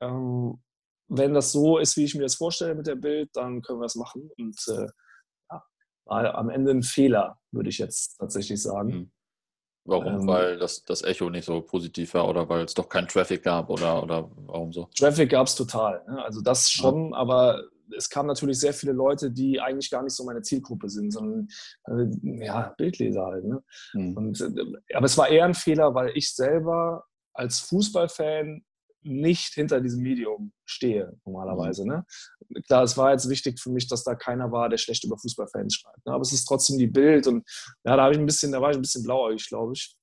Ähm, 0.00 0.60
wenn 1.08 1.34
das 1.34 1.52
so 1.52 1.78
ist, 1.78 1.96
wie 1.96 2.04
ich 2.04 2.14
mir 2.14 2.22
das 2.22 2.36
vorstelle 2.36 2.74
mit 2.74 2.86
der 2.86 2.96
Bild, 2.96 3.30
dann 3.34 3.62
können 3.62 3.80
wir 3.80 3.86
es 3.86 3.94
machen. 3.94 4.30
Und 4.38 4.56
äh, 4.68 4.86
ja, 5.50 5.62
war 6.04 6.34
am 6.34 6.50
Ende 6.50 6.70
ein 6.70 6.82
Fehler, 6.82 7.38
würde 7.50 7.68
ich 7.68 7.78
jetzt 7.78 8.16
tatsächlich 8.18 8.62
sagen. 8.62 8.88
Mhm. 8.88 9.10
Warum? 9.86 10.20
Ähm, 10.20 10.26
weil 10.26 10.58
das, 10.58 10.82
das 10.84 11.02
Echo 11.02 11.28
nicht 11.28 11.44
so 11.44 11.60
positiv 11.60 12.14
war 12.14 12.26
oder 12.28 12.48
weil 12.48 12.64
es 12.64 12.74
doch 12.74 12.88
keinen 12.88 13.06
Traffic 13.06 13.42
gab 13.42 13.68
oder, 13.68 14.02
oder 14.02 14.30
warum 14.46 14.72
so? 14.72 14.88
Traffic 14.96 15.30
gab 15.30 15.46
es 15.46 15.54
total. 15.54 16.02
Ne? 16.08 16.24
Also 16.24 16.40
das 16.40 16.70
schon, 16.70 17.10
ja. 17.10 17.16
aber 17.16 17.62
es 17.94 18.08
kamen 18.08 18.28
natürlich 18.28 18.58
sehr 18.58 18.72
viele 18.72 18.92
Leute, 18.92 19.30
die 19.30 19.60
eigentlich 19.60 19.90
gar 19.90 20.02
nicht 20.02 20.14
so 20.14 20.24
meine 20.24 20.40
Zielgruppe 20.40 20.88
sind, 20.88 21.10
sondern 21.10 21.48
äh, 21.86 22.44
ja, 22.44 22.74
Bildleser 22.78 23.26
halt. 23.26 23.44
Ne? 23.44 23.62
Mhm. 23.92 24.16
Und, 24.16 24.40
äh, 24.40 24.96
aber 24.96 25.06
es 25.06 25.18
war 25.18 25.28
eher 25.28 25.44
ein 25.44 25.54
Fehler, 25.54 25.94
weil 25.94 26.12
ich 26.14 26.34
selber 26.34 27.04
als 27.34 27.58
Fußballfan 27.60 28.64
nicht 29.04 29.54
hinter 29.54 29.80
diesem 29.80 30.02
Medium 30.02 30.52
stehe, 30.64 31.18
normalerweise. 31.24 31.82
Mhm. 31.84 31.88
Ne? 31.88 32.06
Klar, 32.66 32.82
es 32.82 32.96
war 32.96 33.12
jetzt 33.12 33.28
wichtig 33.28 33.60
für 33.60 33.70
mich, 33.70 33.86
dass 33.88 34.04
da 34.04 34.14
keiner 34.14 34.50
war, 34.50 34.68
der 34.68 34.78
schlecht 34.78 35.04
über 35.04 35.18
Fußballfans 35.18 35.74
schreibt. 35.74 36.06
Ne? 36.06 36.12
Aber 36.12 36.22
es 36.22 36.32
ist 36.32 36.46
trotzdem 36.46 36.78
die 36.78 36.86
Bild 36.86 37.26
und 37.26 37.48
ja, 37.84 37.96
da 37.96 38.04
habe 38.04 38.14
ich 38.14 38.18
ein 38.18 38.26
bisschen, 38.26 38.52
da 38.52 38.60
war 38.60 38.70
ich 38.70 38.76
ein 38.76 38.82
bisschen 38.82 39.02
blauäugig, 39.02 39.48
glaube 39.48 39.72
ich. 39.74 39.96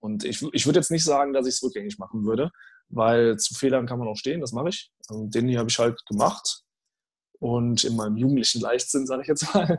Und 0.00 0.24
ich, 0.24 0.42
ich 0.52 0.66
würde 0.66 0.78
jetzt 0.78 0.90
nicht 0.90 1.04
sagen, 1.04 1.32
dass 1.32 1.46
ich 1.46 1.54
es 1.54 1.62
rückgängig 1.62 1.98
machen 1.98 2.24
würde, 2.24 2.50
weil 2.88 3.38
zu 3.38 3.54
Fehlern 3.54 3.86
kann 3.86 3.98
man 3.98 4.08
auch 4.08 4.16
stehen, 4.16 4.40
das 4.40 4.52
mache 4.52 4.68
ich. 4.68 4.90
Und 5.08 5.34
den 5.34 5.48
hier 5.48 5.58
habe 5.58 5.70
ich 5.70 5.78
halt 5.78 6.04
gemacht. 6.06 6.62
Und 7.38 7.84
in 7.84 7.96
meinem 7.96 8.16
jugendlichen 8.16 8.60
Leichtsinn, 8.60 9.06
sage 9.06 9.22
ich 9.22 9.28
jetzt 9.28 9.54
mal. 9.54 9.78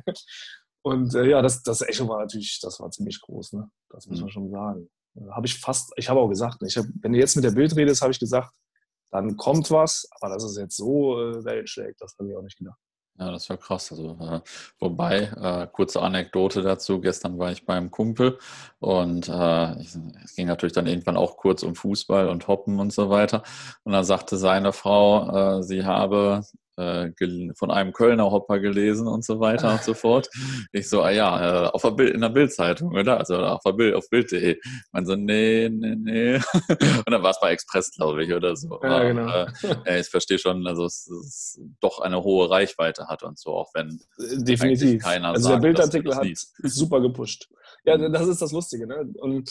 Und 0.83 1.15
äh, 1.15 1.29
ja, 1.29 1.41
das, 1.41 1.63
das 1.63 1.81
Echo 1.81 2.07
war 2.07 2.19
natürlich, 2.19 2.59
das 2.61 2.79
war 2.79 2.89
ziemlich 2.91 3.19
groß, 3.21 3.53
ne? 3.53 3.69
Das 3.89 4.05
muss 4.07 4.19
man 4.19 4.27
mhm. 4.27 4.31
schon 4.31 4.51
sagen. 4.51 4.89
Habe 5.31 5.47
ich 5.47 5.59
fast, 5.59 5.91
ich 5.95 6.09
habe 6.09 6.19
auch 6.19 6.29
gesagt, 6.29 6.61
ich 6.63 6.77
hab, 6.77 6.85
wenn 7.01 7.13
du 7.13 7.19
jetzt 7.19 7.35
mit 7.35 7.45
der 7.45 7.51
Bild 7.51 7.75
redest, 7.75 8.01
habe 8.01 8.11
ich 8.11 8.19
gesagt, 8.19 8.53
dann 9.11 9.37
kommt 9.37 9.71
was, 9.71 10.07
aber 10.11 10.33
dass 10.33 10.43
es 10.43 10.57
jetzt 10.57 10.77
so 10.77 11.19
äh, 11.19 11.43
Wellen 11.45 11.67
schlägt, 11.67 12.01
das 12.01 12.15
habe 12.17 12.29
ich 12.29 12.35
auch 12.35 12.41
nicht 12.41 12.57
gedacht. 12.57 12.77
Ja, 13.19 13.31
das 13.31 13.49
war 13.49 13.57
krass. 13.57 13.91
Also, 13.91 14.15
äh, 14.21 14.41
wobei, 14.79 15.21
äh, 15.21 15.67
kurze 15.71 16.01
Anekdote 16.01 16.61
dazu, 16.61 17.01
gestern 17.01 17.39
war 17.39 17.51
ich 17.51 17.65
beim 17.65 17.89
Kumpel 17.89 18.37
und 18.79 19.27
äh, 19.27 19.71
es 19.81 20.35
ging 20.35 20.45
natürlich 20.47 20.73
dann 20.73 20.85
irgendwann 20.85 21.17
auch 21.17 21.35
kurz 21.37 21.63
um 21.63 21.73
Fußball 21.73 22.29
und 22.29 22.47
Hoppen 22.47 22.79
und 22.79 22.93
so 22.93 23.09
weiter. 23.09 23.41
Und 23.83 23.93
dann 23.93 24.03
sagte 24.03 24.37
seine 24.37 24.71
Frau, 24.71 25.57
äh, 25.59 25.63
sie 25.63 25.83
habe 25.83 26.43
äh, 26.77 27.11
von 27.55 27.71
einem 27.71 27.91
Kölner 27.91 28.31
Hopper 28.31 28.59
gelesen 28.59 29.07
und 29.07 29.25
so 29.25 29.39
weiter 29.39 29.73
und 29.73 29.83
so 29.83 29.93
fort. 29.95 30.29
Ich 30.71 30.89
so, 30.89 31.01
ah 31.01 31.09
ja, 31.09 31.65
äh, 31.65 31.67
auf 31.69 31.81
der 31.81 31.91
Bild, 31.91 32.13
in 32.13 32.21
der 32.21 32.29
Bildzeitung, 32.29 32.93
oder? 32.95 33.17
Also 33.17 33.37
auf 33.37 33.61
der 33.65 33.73
Bild, 33.73 33.95
auf 33.95 34.09
Bild.de. 34.09 34.59
Man 34.91 35.05
so, 35.05 35.15
nee, 35.15 35.69
nee, 35.69 35.95
nee. 35.95 36.35
Und 36.69 37.11
dann 37.11 37.23
war 37.23 37.31
es 37.31 37.39
bei 37.39 37.51
Express, 37.51 37.91
glaube 37.91 38.23
ich, 38.23 38.33
oder 38.33 38.55
so. 38.55 38.79
Ja, 38.83 39.03
genau. 39.03 39.47
Äh, 39.85 39.99
ich 39.99 40.07
verstehe 40.07 40.39
schon, 40.39 40.65
also 40.67 40.85
es, 40.85 41.07
es, 41.07 41.59
doch 41.79 41.99
eine 41.99 42.23
hohe 42.23 42.49
Reichweite 42.49 43.07
hat 43.07 43.23
und 43.23 43.37
so, 43.39 43.51
auch 43.51 43.71
wenn 43.73 43.99
definitiv 44.17 45.01
keiner 45.01 45.29
Also 45.29 45.49
sagt, 45.49 45.63
der 45.63 45.67
Bildartikel 45.67 46.15
hat 46.15 46.27
super 46.63 47.01
gepusht. 47.01 47.49
Ja, 47.85 47.97
mhm. 47.97 48.11
das 48.13 48.27
ist 48.27 48.41
das 48.41 48.51
Lustige, 48.51 48.87
ne? 48.87 49.07
Und 49.19 49.49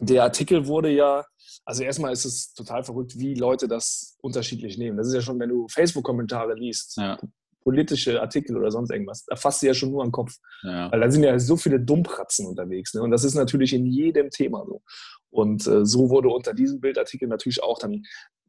der 0.00 0.22
Artikel 0.24 0.66
wurde 0.66 0.90
ja, 0.90 1.24
also 1.64 1.82
erstmal 1.82 2.12
ist 2.12 2.24
es 2.24 2.52
total 2.52 2.84
verrückt, 2.84 3.18
wie 3.18 3.34
Leute 3.34 3.68
das 3.68 4.16
unterschiedlich 4.20 4.78
nehmen. 4.78 4.96
Das 4.96 5.08
ist 5.08 5.14
ja 5.14 5.20
schon, 5.20 5.38
wenn 5.40 5.48
du 5.48 5.66
Facebook-Kommentare 5.68 6.54
liest, 6.54 6.96
ja. 6.96 7.18
politische 7.62 8.20
Artikel 8.20 8.56
oder 8.56 8.70
sonst 8.70 8.90
irgendwas, 8.90 9.24
da 9.26 9.36
fasst 9.36 9.62
du 9.62 9.66
ja 9.66 9.74
schon 9.74 9.90
nur 9.90 10.02
an 10.02 10.08
den 10.08 10.12
Kopf. 10.12 10.34
Ja. 10.62 10.90
Weil 10.92 11.00
da 11.00 11.10
sind 11.10 11.22
ja 11.22 11.38
so 11.38 11.56
viele 11.56 11.80
Dummpratzen 11.80 12.46
unterwegs. 12.46 12.94
Ne? 12.94 13.02
Und 13.02 13.10
das 13.10 13.24
ist 13.24 13.34
natürlich 13.34 13.72
in 13.72 13.86
jedem 13.86 14.30
Thema 14.30 14.64
so. 14.66 14.82
Und 15.30 15.66
äh, 15.66 15.84
so 15.84 16.10
wurde 16.10 16.28
unter 16.28 16.54
diesem 16.54 16.80
Bildartikel 16.80 17.28
natürlich 17.28 17.62
auch 17.62 17.78
dann, 17.78 18.02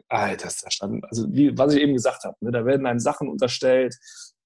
Alter, 0.10 0.46
das 0.46 0.64
stand, 0.74 1.04
also 1.06 1.28
wie, 1.30 1.58
was 1.58 1.74
ich 1.74 1.82
eben 1.82 1.94
gesagt 1.94 2.24
habe, 2.24 2.38
ne? 2.42 2.52
da 2.52 2.66
werden 2.66 2.86
einem 2.86 3.00
Sachen 3.00 3.28
unterstellt, 3.30 3.96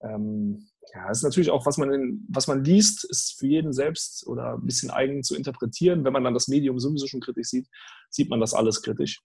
ähm, 0.01 0.67
ja, 0.93 1.09
ist 1.09 1.23
natürlich 1.23 1.51
auch, 1.51 1.65
was 1.65 1.77
man, 1.77 1.91
in, 1.93 2.25
was 2.29 2.47
man 2.47 2.63
liest, 2.63 3.05
ist 3.09 3.37
für 3.39 3.47
jeden 3.47 3.71
selbst 3.71 4.27
oder 4.27 4.55
ein 4.55 4.65
bisschen 4.65 4.91
eigen 4.91 5.23
zu 5.23 5.35
interpretieren. 5.35 6.03
Wenn 6.03 6.13
man 6.13 6.23
dann 6.23 6.33
das 6.33 6.47
Medium 6.47 6.79
sowieso 6.79 7.07
schon 7.07 7.21
kritisch 7.21 7.47
sieht, 7.47 7.67
sieht 8.09 8.29
man 8.29 8.41
das 8.41 8.53
alles 8.53 8.81
kritisch. 8.81 9.21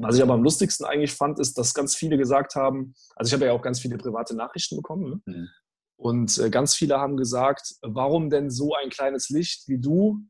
Was 0.00 0.16
ich 0.16 0.22
aber 0.22 0.34
am 0.34 0.44
lustigsten 0.44 0.86
eigentlich 0.86 1.12
fand, 1.12 1.40
ist, 1.40 1.58
dass 1.58 1.74
ganz 1.74 1.96
viele 1.96 2.16
gesagt 2.18 2.54
haben, 2.54 2.94
also 3.16 3.28
ich 3.28 3.34
habe 3.34 3.46
ja 3.46 3.52
auch 3.52 3.62
ganz 3.62 3.80
viele 3.80 3.98
private 3.98 4.34
Nachrichten 4.34 4.76
bekommen, 4.76 5.22
ne? 5.26 5.34
mhm. 5.34 5.48
und 5.96 6.38
äh, 6.38 6.50
ganz 6.50 6.76
viele 6.76 6.98
haben 6.98 7.16
gesagt, 7.16 7.74
warum 7.82 8.30
denn 8.30 8.48
so 8.48 8.74
ein 8.74 8.90
kleines 8.90 9.28
Licht 9.28 9.66
wie 9.66 9.78
du 9.78 10.20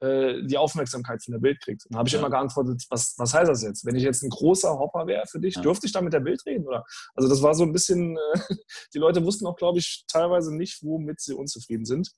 äh, 0.00 0.42
die 0.44 0.56
Aufmerksamkeit 0.56 1.22
von 1.22 1.32
der 1.32 1.40
Bild 1.40 1.60
kriegt. 1.60 1.84
Und 1.84 1.92
dann 1.92 1.98
habe 1.98 2.08
ich 2.08 2.12
ja. 2.12 2.18
immer 2.18 2.30
geantwortet, 2.30 2.84
was, 2.88 3.14
was 3.18 3.34
heißt 3.34 3.50
das 3.50 3.62
jetzt? 3.62 3.84
Wenn 3.84 3.96
ich 3.96 4.02
jetzt 4.02 4.22
ein 4.22 4.30
großer 4.30 4.78
Hopper 4.78 5.06
wäre 5.06 5.26
für 5.26 5.40
dich, 5.40 5.56
ja. 5.56 5.62
dürfte 5.62 5.86
ich 5.86 5.92
da 5.92 6.00
mit 6.00 6.12
der 6.12 6.20
Bild 6.20 6.44
reden? 6.46 6.66
Oder? 6.66 6.84
Also 7.14 7.28
das 7.28 7.42
war 7.42 7.54
so 7.54 7.64
ein 7.64 7.72
bisschen, 7.72 8.16
äh, 8.16 8.40
die 8.94 8.98
Leute 8.98 9.24
wussten 9.24 9.46
auch, 9.46 9.56
glaube 9.56 9.78
ich, 9.78 10.04
teilweise 10.08 10.54
nicht, 10.54 10.82
womit 10.82 11.20
sie 11.20 11.34
unzufrieden 11.34 11.84
sind. 11.84 12.10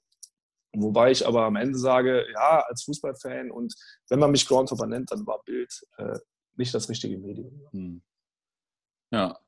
Wobei 0.75 1.11
ich 1.11 1.27
aber 1.27 1.45
am 1.45 1.57
Ende 1.57 1.79
sage, 1.79 2.25
ja, 2.33 2.65
als 2.67 2.85
Fußballfan 2.85 3.51
und 3.51 3.75
wenn 4.09 4.19
man 4.19 4.31
mich 4.31 4.47
Groundhopper 4.47 4.87
nennt, 4.87 5.11
dann 5.11 5.27
war 5.27 5.43
Bild 5.45 5.83
äh, 5.99 6.19
nicht 6.57 6.73
das 6.73 6.89
richtige 6.89 7.19
Medium. 7.19 7.67
Hm. 7.73 8.03
Ja, 9.11 9.39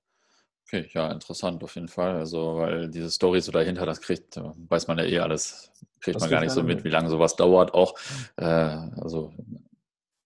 Okay, 0.74 0.90
ja, 0.92 1.12
interessant 1.12 1.62
auf 1.62 1.76
jeden 1.76 1.86
Fall. 1.86 2.16
Also, 2.16 2.56
weil 2.56 2.88
diese 2.88 3.08
Story 3.08 3.40
so 3.40 3.52
dahinter, 3.52 3.86
das 3.86 4.00
kriegt, 4.00 4.36
weiß 4.36 4.88
man 4.88 4.98
ja 4.98 5.04
eh 5.04 5.20
alles, 5.20 5.70
kriegt 6.00 6.16
das 6.16 6.22
man 6.22 6.30
gar 6.30 6.40
nicht 6.40 6.50
so 6.50 6.64
mit, 6.64 6.82
wie 6.82 6.88
lange 6.88 7.08
sowas 7.08 7.36
dauert 7.36 7.74
auch. 7.74 7.94
Äh, 8.36 8.44
also, 8.44 9.32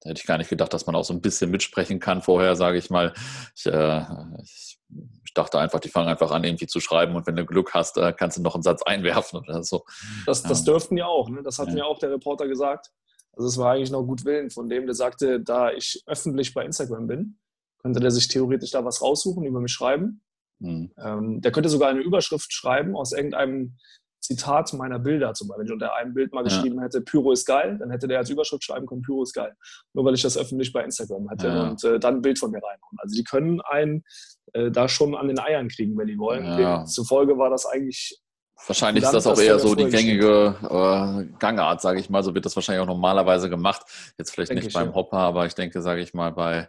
da 0.01 0.09
hätte 0.09 0.20
ich 0.20 0.26
gar 0.26 0.38
nicht 0.38 0.49
gedacht, 0.49 0.72
dass 0.72 0.86
man 0.86 0.94
auch 0.94 1.05
so 1.05 1.12
ein 1.12 1.20
bisschen 1.20 1.51
mitsprechen 1.51 2.01
kann 2.01 2.22
vorher, 2.22 2.57
sage 2.57 2.78
ich 2.78 2.88
mal. 2.88 3.12
Ich, 3.55 3.66
äh, 3.66 4.03
ich, 4.42 4.78
ich, 5.26 5.34
dachte 5.34 5.59
einfach, 5.59 5.80
die 5.80 5.90
fangen 5.90 6.09
einfach 6.09 6.30
an, 6.30 6.44
irgendwie 6.44 6.66
zu 6.66 6.80
schreiben 6.80 7.14
und 7.14 7.26
wenn 7.26 7.36
du 7.36 7.44
Glück 7.44 7.74
hast, 7.74 7.99
äh, 7.99 8.14
kannst 8.16 8.38
du 8.38 8.42
noch 8.42 8.55
einen 8.55 8.62
Satz 8.62 8.82
einwerfen 8.82 9.40
oder 9.40 9.62
so. 9.62 9.84
Das, 10.24 10.42
das 10.42 10.64
dürften 10.64 10.96
ja 10.96 11.07
auch, 11.07 11.28
ne? 11.28 11.42
das 11.42 11.59
hat 11.59 11.68
ja. 11.68 11.74
mir 11.74 11.86
auch 11.86 11.99
der 11.99 12.11
Reporter 12.11 12.49
gesagt. 12.49 12.90
Also, 13.34 13.49
es 13.49 13.59
war 13.59 13.72
eigentlich 13.74 13.90
noch 13.90 14.03
gut 14.03 14.24
Willen 14.24 14.49
von 14.49 14.70
dem, 14.70 14.86
der 14.86 14.94
sagte, 14.94 15.40
da 15.40 15.72
ich 15.72 16.03
öffentlich 16.07 16.55
bei 16.55 16.64
Instagram 16.64 17.07
bin, 17.07 17.38
könnte 17.82 18.01
der 18.01 18.11
sich 18.11 18.28
theoretisch 18.28 18.70
da 18.70 18.82
was 18.82 19.03
raussuchen, 19.03 19.44
über 19.44 19.61
mich 19.61 19.72
schreiben. 19.72 20.22
Mhm. 20.61 20.92
Ähm, 20.98 21.40
der 21.40 21.52
könnte 21.52 21.68
sogar 21.68 21.90
eine 21.90 22.00
Überschrift 22.00 22.52
schreiben 22.52 22.96
aus 22.96 23.12
irgendeinem 23.12 23.76
Zitat 24.20 24.72
meiner 24.74 24.98
Bilder 24.98 25.32
zum 25.34 25.48
Beispiel. 25.48 25.61
Wenn 25.61 25.66
ich 25.66 25.72
unter 25.72 25.94
einem 25.94 26.14
Bild 26.14 26.32
mal 26.32 26.40
ja. 26.40 26.44
geschrieben 26.44 26.80
hätte, 26.80 27.00
Pyro 27.00 27.32
ist 27.32 27.46
geil, 27.46 27.76
dann 27.78 27.90
hätte 27.90 28.09
der 28.09 28.18
als 28.18 28.30
Überschrift 28.30 28.64
schreiben 28.64 28.86
können, 28.86 29.02
Pyro 29.02 29.22
ist 29.22 29.32
geil. 29.32 29.54
Nur 29.94 30.04
weil 30.04 30.14
ich 30.14 30.22
das 30.22 30.36
öffentlich 30.36 30.72
bei 30.72 30.82
Instagram 30.84 31.30
hatte 31.30 31.48
ja. 31.48 31.68
und 31.68 31.84
äh, 31.84 31.98
dann 31.98 32.16
ein 32.16 32.22
Bild 32.22 32.38
von 32.38 32.50
mir 32.50 32.59
reinhauen. 32.59 32.98
Also 32.98 33.16
die 33.16 33.24
können 33.24 33.61
einen 33.61 34.04
äh, 34.52 34.70
da 34.70 34.88
schon 34.88 35.14
an 35.14 35.28
den 35.28 35.38
Eiern 35.38 35.68
kriegen, 35.68 35.96
wenn 35.96 36.09
die 36.09 36.18
wollen. 36.18 36.44
Ja. 36.44 36.84
Zufolge 36.84 37.38
war 37.38 37.50
das 37.50 37.66
eigentlich 37.66 38.20
Wahrscheinlich 38.66 39.04
ist 39.04 39.12
das 39.12 39.26
auch 39.26 39.38
eher 39.38 39.59
so 39.59 39.76
die 39.76 39.86
gängige 39.86 40.56
äh, 40.62 41.38
Gangart, 41.38 41.80
sage 41.80 42.00
ich 42.00 42.11
mal. 42.11 42.24
So 42.24 42.34
wird 42.34 42.44
das 42.44 42.56
wahrscheinlich 42.56 42.82
auch 42.82 42.88
normalerweise 42.88 43.48
gemacht. 43.48 43.82
Jetzt 44.18 44.32
vielleicht 44.32 44.50
denke 44.50 44.64
nicht 44.64 44.74
beim 44.74 44.94
Hopper, 44.94 45.18
aber 45.18 45.46
ich 45.46 45.54
denke, 45.54 45.80
sage 45.80 46.00
ich 46.00 46.12
mal, 46.12 46.32
bei 46.32 46.68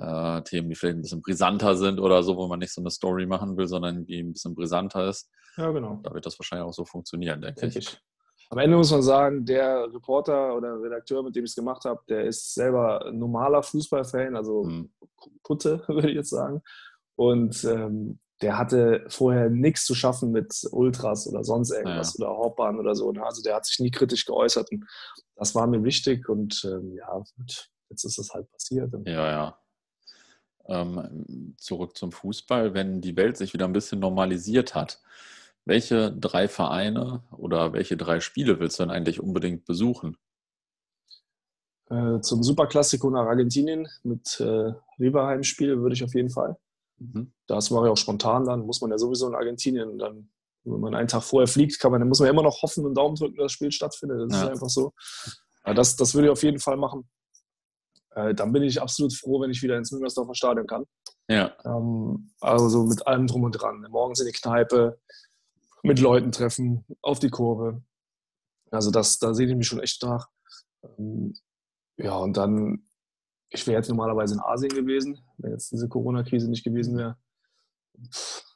äh, 0.00 0.42
Themen, 0.42 0.68
die 0.68 0.74
vielleicht 0.74 0.98
ein 0.98 1.02
bisschen 1.02 1.22
brisanter 1.22 1.76
sind 1.76 2.00
oder 2.00 2.22
so, 2.22 2.36
wo 2.36 2.46
man 2.48 2.58
nicht 2.58 2.72
so 2.72 2.80
eine 2.80 2.90
Story 2.90 3.26
machen 3.26 3.56
will, 3.56 3.66
sondern 3.66 4.06
die 4.06 4.20
ein 4.20 4.32
bisschen 4.32 4.54
brisanter 4.54 5.08
ist. 5.08 5.30
Ja, 5.56 5.70
genau. 5.70 6.00
Da 6.02 6.14
wird 6.14 6.26
das 6.26 6.38
wahrscheinlich 6.38 6.66
auch 6.66 6.72
so 6.72 6.84
funktionieren, 6.84 7.40
denke, 7.40 7.60
denke 7.60 7.78
ich. 7.80 8.00
Am 8.50 8.58
Ende 8.58 8.76
muss 8.76 8.90
man 8.90 9.02
sagen, 9.02 9.44
der 9.44 9.92
Reporter 9.92 10.56
oder 10.56 10.80
Redakteur, 10.80 11.22
mit 11.22 11.36
dem 11.36 11.44
ich 11.44 11.52
es 11.52 11.54
gemacht 11.54 11.84
habe, 11.84 12.00
der 12.08 12.24
ist 12.24 12.54
selber 12.54 13.06
ein 13.06 13.18
normaler 13.18 13.62
Fußballfan, 13.62 14.34
also 14.34 14.64
hm. 14.64 14.90
Putte, 15.44 15.84
würde 15.88 16.10
ich 16.10 16.16
jetzt 16.16 16.30
sagen. 16.30 16.60
Und 17.14 17.62
ähm, 17.64 18.18
der 18.42 18.58
hatte 18.58 19.04
vorher 19.08 19.50
nichts 19.50 19.84
zu 19.84 19.94
schaffen 19.94 20.32
mit 20.32 20.66
Ultras 20.72 21.28
oder 21.28 21.44
sonst 21.44 21.70
irgendwas 21.70 22.16
ja. 22.18 22.26
oder 22.26 22.38
Hauptbahn 22.38 22.78
oder 22.78 22.94
so. 22.94 23.12
Also 23.20 23.42
der 23.42 23.54
hat 23.54 23.66
sich 23.66 23.78
nie 23.78 23.90
kritisch 23.90 24.24
geäußert. 24.24 24.72
Und 24.72 24.86
das 25.36 25.54
war 25.54 25.66
mir 25.66 25.84
wichtig 25.84 26.28
und 26.28 26.62
ähm, 26.64 26.96
ja, 26.96 27.22
jetzt 27.90 28.04
ist 28.04 28.18
das 28.18 28.30
halt 28.30 28.50
passiert. 28.50 28.92
Ja, 29.04 29.30
ja. 29.30 29.58
Ähm, 30.68 31.54
zurück 31.56 31.96
zum 31.96 32.12
Fußball, 32.12 32.74
wenn 32.74 33.00
die 33.00 33.16
Welt 33.16 33.36
sich 33.36 33.54
wieder 33.54 33.64
ein 33.64 33.72
bisschen 33.72 33.98
normalisiert 33.98 34.74
hat, 34.74 35.00
welche 35.64 36.12
drei 36.12 36.48
Vereine 36.48 37.22
oder 37.36 37.72
welche 37.72 37.96
drei 37.96 38.20
Spiele 38.20 38.60
willst 38.60 38.78
du 38.78 38.84
denn 38.84 38.90
eigentlich 38.90 39.20
unbedingt 39.20 39.64
besuchen? 39.64 40.16
Äh, 41.88 42.20
zum 42.20 42.42
Superklassiko 42.42 43.10
nach 43.10 43.26
Argentinien 43.26 43.88
mit 44.04 44.38
äh, 44.40 44.72
Riverheim-Spiel 44.98 45.80
würde 45.80 45.94
ich 45.94 46.04
auf 46.04 46.14
jeden 46.14 46.30
Fall. 46.30 46.56
Mhm. 46.98 47.32
Das 47.46 47.70
mache 47.70 47.86
ich 47.86 47.90
auch 47.90 47.96
spontan 47.96 48.44
dann, 48.44 48.60
muss 48.60 48.80
man 48.80 48.90
ja 48.90 48.98
sowieso 48.98 49.26
in 49.28 49.34
Argentinien. 49.34 49.98
Dann, 49.98 50.30
wenn 50.64 50.80
man 50.80 50.94
einen 50.94 51.08
Tag 51.08 51.22
vorher 51.22 51.48
fliegt, 51.48 51.80
kann 51.80 51.90
man, 51.90 52.00
dann 52.00 52.08
muss 52.08 52.20
man 52.20 52.28
immer 52.28 52.42
noch 52.42 52.62
hoffen 52.62 52.86
und 52.86 52.94
Daumen 52.94 53.16
drücken, 53.16 53.36
dass 53.36 53.46
das 53.46 53.52
Spiel 53.52 53.72
stattfindet. 53.72 54.30
Das 54.30 54.38
ja. 54.38 54.44
ist 54.44 54.50
einfach 54.50 54.68
so. 54.68 54.92
Ja, 55.66 55.74
das, 55.74 55.96
das 55.96 56.14
würde 56.14 56.28
ich 56.28 56.32
auf 56.32 56.42
jeden 56.42 56.60
Fall 56.60 56.76
machen 56.76 57.08
äh, 58.14 58.34
dann 58.34 58.52
bin 58.52 58.62
ich 58.62 58.80
absolut 58.80 59.14
froh, 59.14 59.40
wenn 59.40 59.50
ich 59.50 59.62
wieder 59.62 59.76
ins 59.76 59.92
Müngersdorfer 59.92 60.34
Stadion 60.34 60.66
kann. 60.66 60.84
Ja. 61.28 61.54
Ähm, 61.64 62.32
also 62.40 62.84
mit 62.84 63.06
allem 63.06 63.26
drum 63.26 63.44
und 63.44 63.52
dran. 63.52 63.86
Morgens 63.90 64.20
in 64.20 64.26
die 64.26 64.32
Kneipe, 64.32 65.00
mit 65.82 66.00
Leuten 66.00 66.32
treffen, 66.32 66.84
auf 67.02 67.18
die 67.20 67.30
Kurve. 67.30 67.82
Also 68.70 68.90
das, 68.90 69.18
da 69.18 69.34
sehe 69.34 69.46
ich 69.46 69.54
mich 69.54 69.66
schon 69.66 69.80
echt 69.80 70.02
nach. 70.02 70.28
Ähm, 70.82 71.34
ja, 71.96 72.16
und 72.16 72.36
dann, 72.36 72.86
ich 73.50 73.66
wäre 73.66 73.78
jetzt 73.78 73.88
normalerweise 73.88 74.34
in 74.34 74.40
Asien 74.40 74.72
gewesen, 74.72 75.20
wenn 75.38 75.52
jetzt 75.52 75.70
diese 75.72 75.88
Corona-Krise 75.88 76.48
nicht 76.48 76.64
gewesen 76.64 76.96
wäre. 76.96 77.16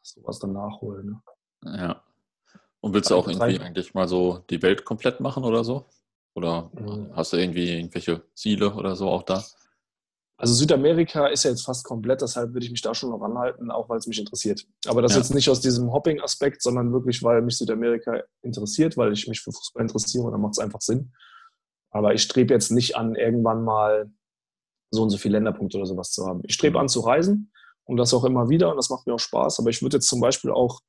Sowas 0.02 0.38
dann 0.38 0.52
nachholen. 0.52 1.20
Ne? 1.62 1.78
Ja. 1.78 2.04
Und 2.80 2.92
willst 2.92 3.10
du 3.10 3.16
auch 3.16 3.26
irgendwie 3.26 3.60
eigentlich 3.60 3.94
mal 3.94 4.08
so 4.08 4.38
die 4.50 4.62
Welt 4.62 4.84
komplett 4.84 5.20
machen 5.20 5.44
oder 5.44 5.64
so? 5.64 5.88
Oder 6.34 6.70
mhm. 6.74 7.10
hast 7.14 7.32
du 7.32 7.36
irgendwie 7.36 7.70
irgendwelche 7.70 8.22
Ziele 8.34 8.74
oder 8.74 8.96
so 8.96 9.08
auch 9.08 9.22
da? 9.22 9.44
Also 10.36 10.52
Südamerika 10.54 11.28
ist 11.28 11.44
ja 11.44 11.50
jetzt 11.50 11.64
fast 11.64 11.84
komplett, 11.84 12.20
deshalb 12.20 12.52
würde 12.52 12.66
ich 12.66 12.72
mich 12.72 12.82
da 12.82 12.92
schon 12.92 13.10
noch 13.10 13.22
anhalten, 13.22 13.70
auch 13.70 13.88
weil 13.88 13.98
es 13.98 14.06
mich 14.08 14.18
interessiert. 14.18 14.66
Aber 14.86 15.00
das 15.00 15.12
ja. 15.12 15.18
jetzt 15.18 15.32
nicht 15.32 15.48
aus 15.48 15.60
diesem 15.60 15.92
Hopping-Aspekt, 15.92 16.60
sondern 16.60 16.92
wirklich, 16.92 17.22
weil 17.22 17.40
mich 17.40 17.56
Südamerika 17.56 18.20
interessiert, 18.42 18.96
weil 18.96 19.12
ich 19.12 19.28
mich 19.28 19.40
für 19.40 19.52
Fußball 19.52 19.82
interessiere 19.82 20.24
und 20.24 20.32
dann 20.32 20.40
macht 20.40 20.54
es 20.54 20.58
einfach 20.58 20.80
Sinn. 20.80 21.12
Aber 21.90 22.14
ich 22.14 22.22
strebe 22.22 22.52
jetzt 22.52 22.72
nicht 22.72 22.96
an, 22.96 23.14
irgendwann 23.14 23.62
mal 23.62 24.10
so 24.90 25.04
und 25.04 25.10
so 25.10 25.18
viele 25.18 25.38
Länderpunkte 25.38 25.78
oder 25.78 25.86
sowas 25.86 26.10
zu 26.10 26.26
haben. 26.26 26.40
Ich 26.42 26.54
strebe 26.54 26.78
mhm. 26.78 26.82
an 26.82 26.88
zu 26.88 27.00
reisen 27.00 27.52
und 27.84 27.96
das 27.96 28.12
auch 28.12 28.24
immer 28.24 28.48
wieder 28.48 28.70
und 28.70 28.76
das 28.76 28.90
macht 28.90 29.06
mir 29.06 29.14
auch 29.14 29.20
Spaß. 29.20 29.60
Aber 29.60 29.70
ich 29.70 29.82
würde 29.82 29.98
jetzt 29.98 30.08
zum 30.08 30.20
Beispiel 30.20 30.50
auch 30.50 30.80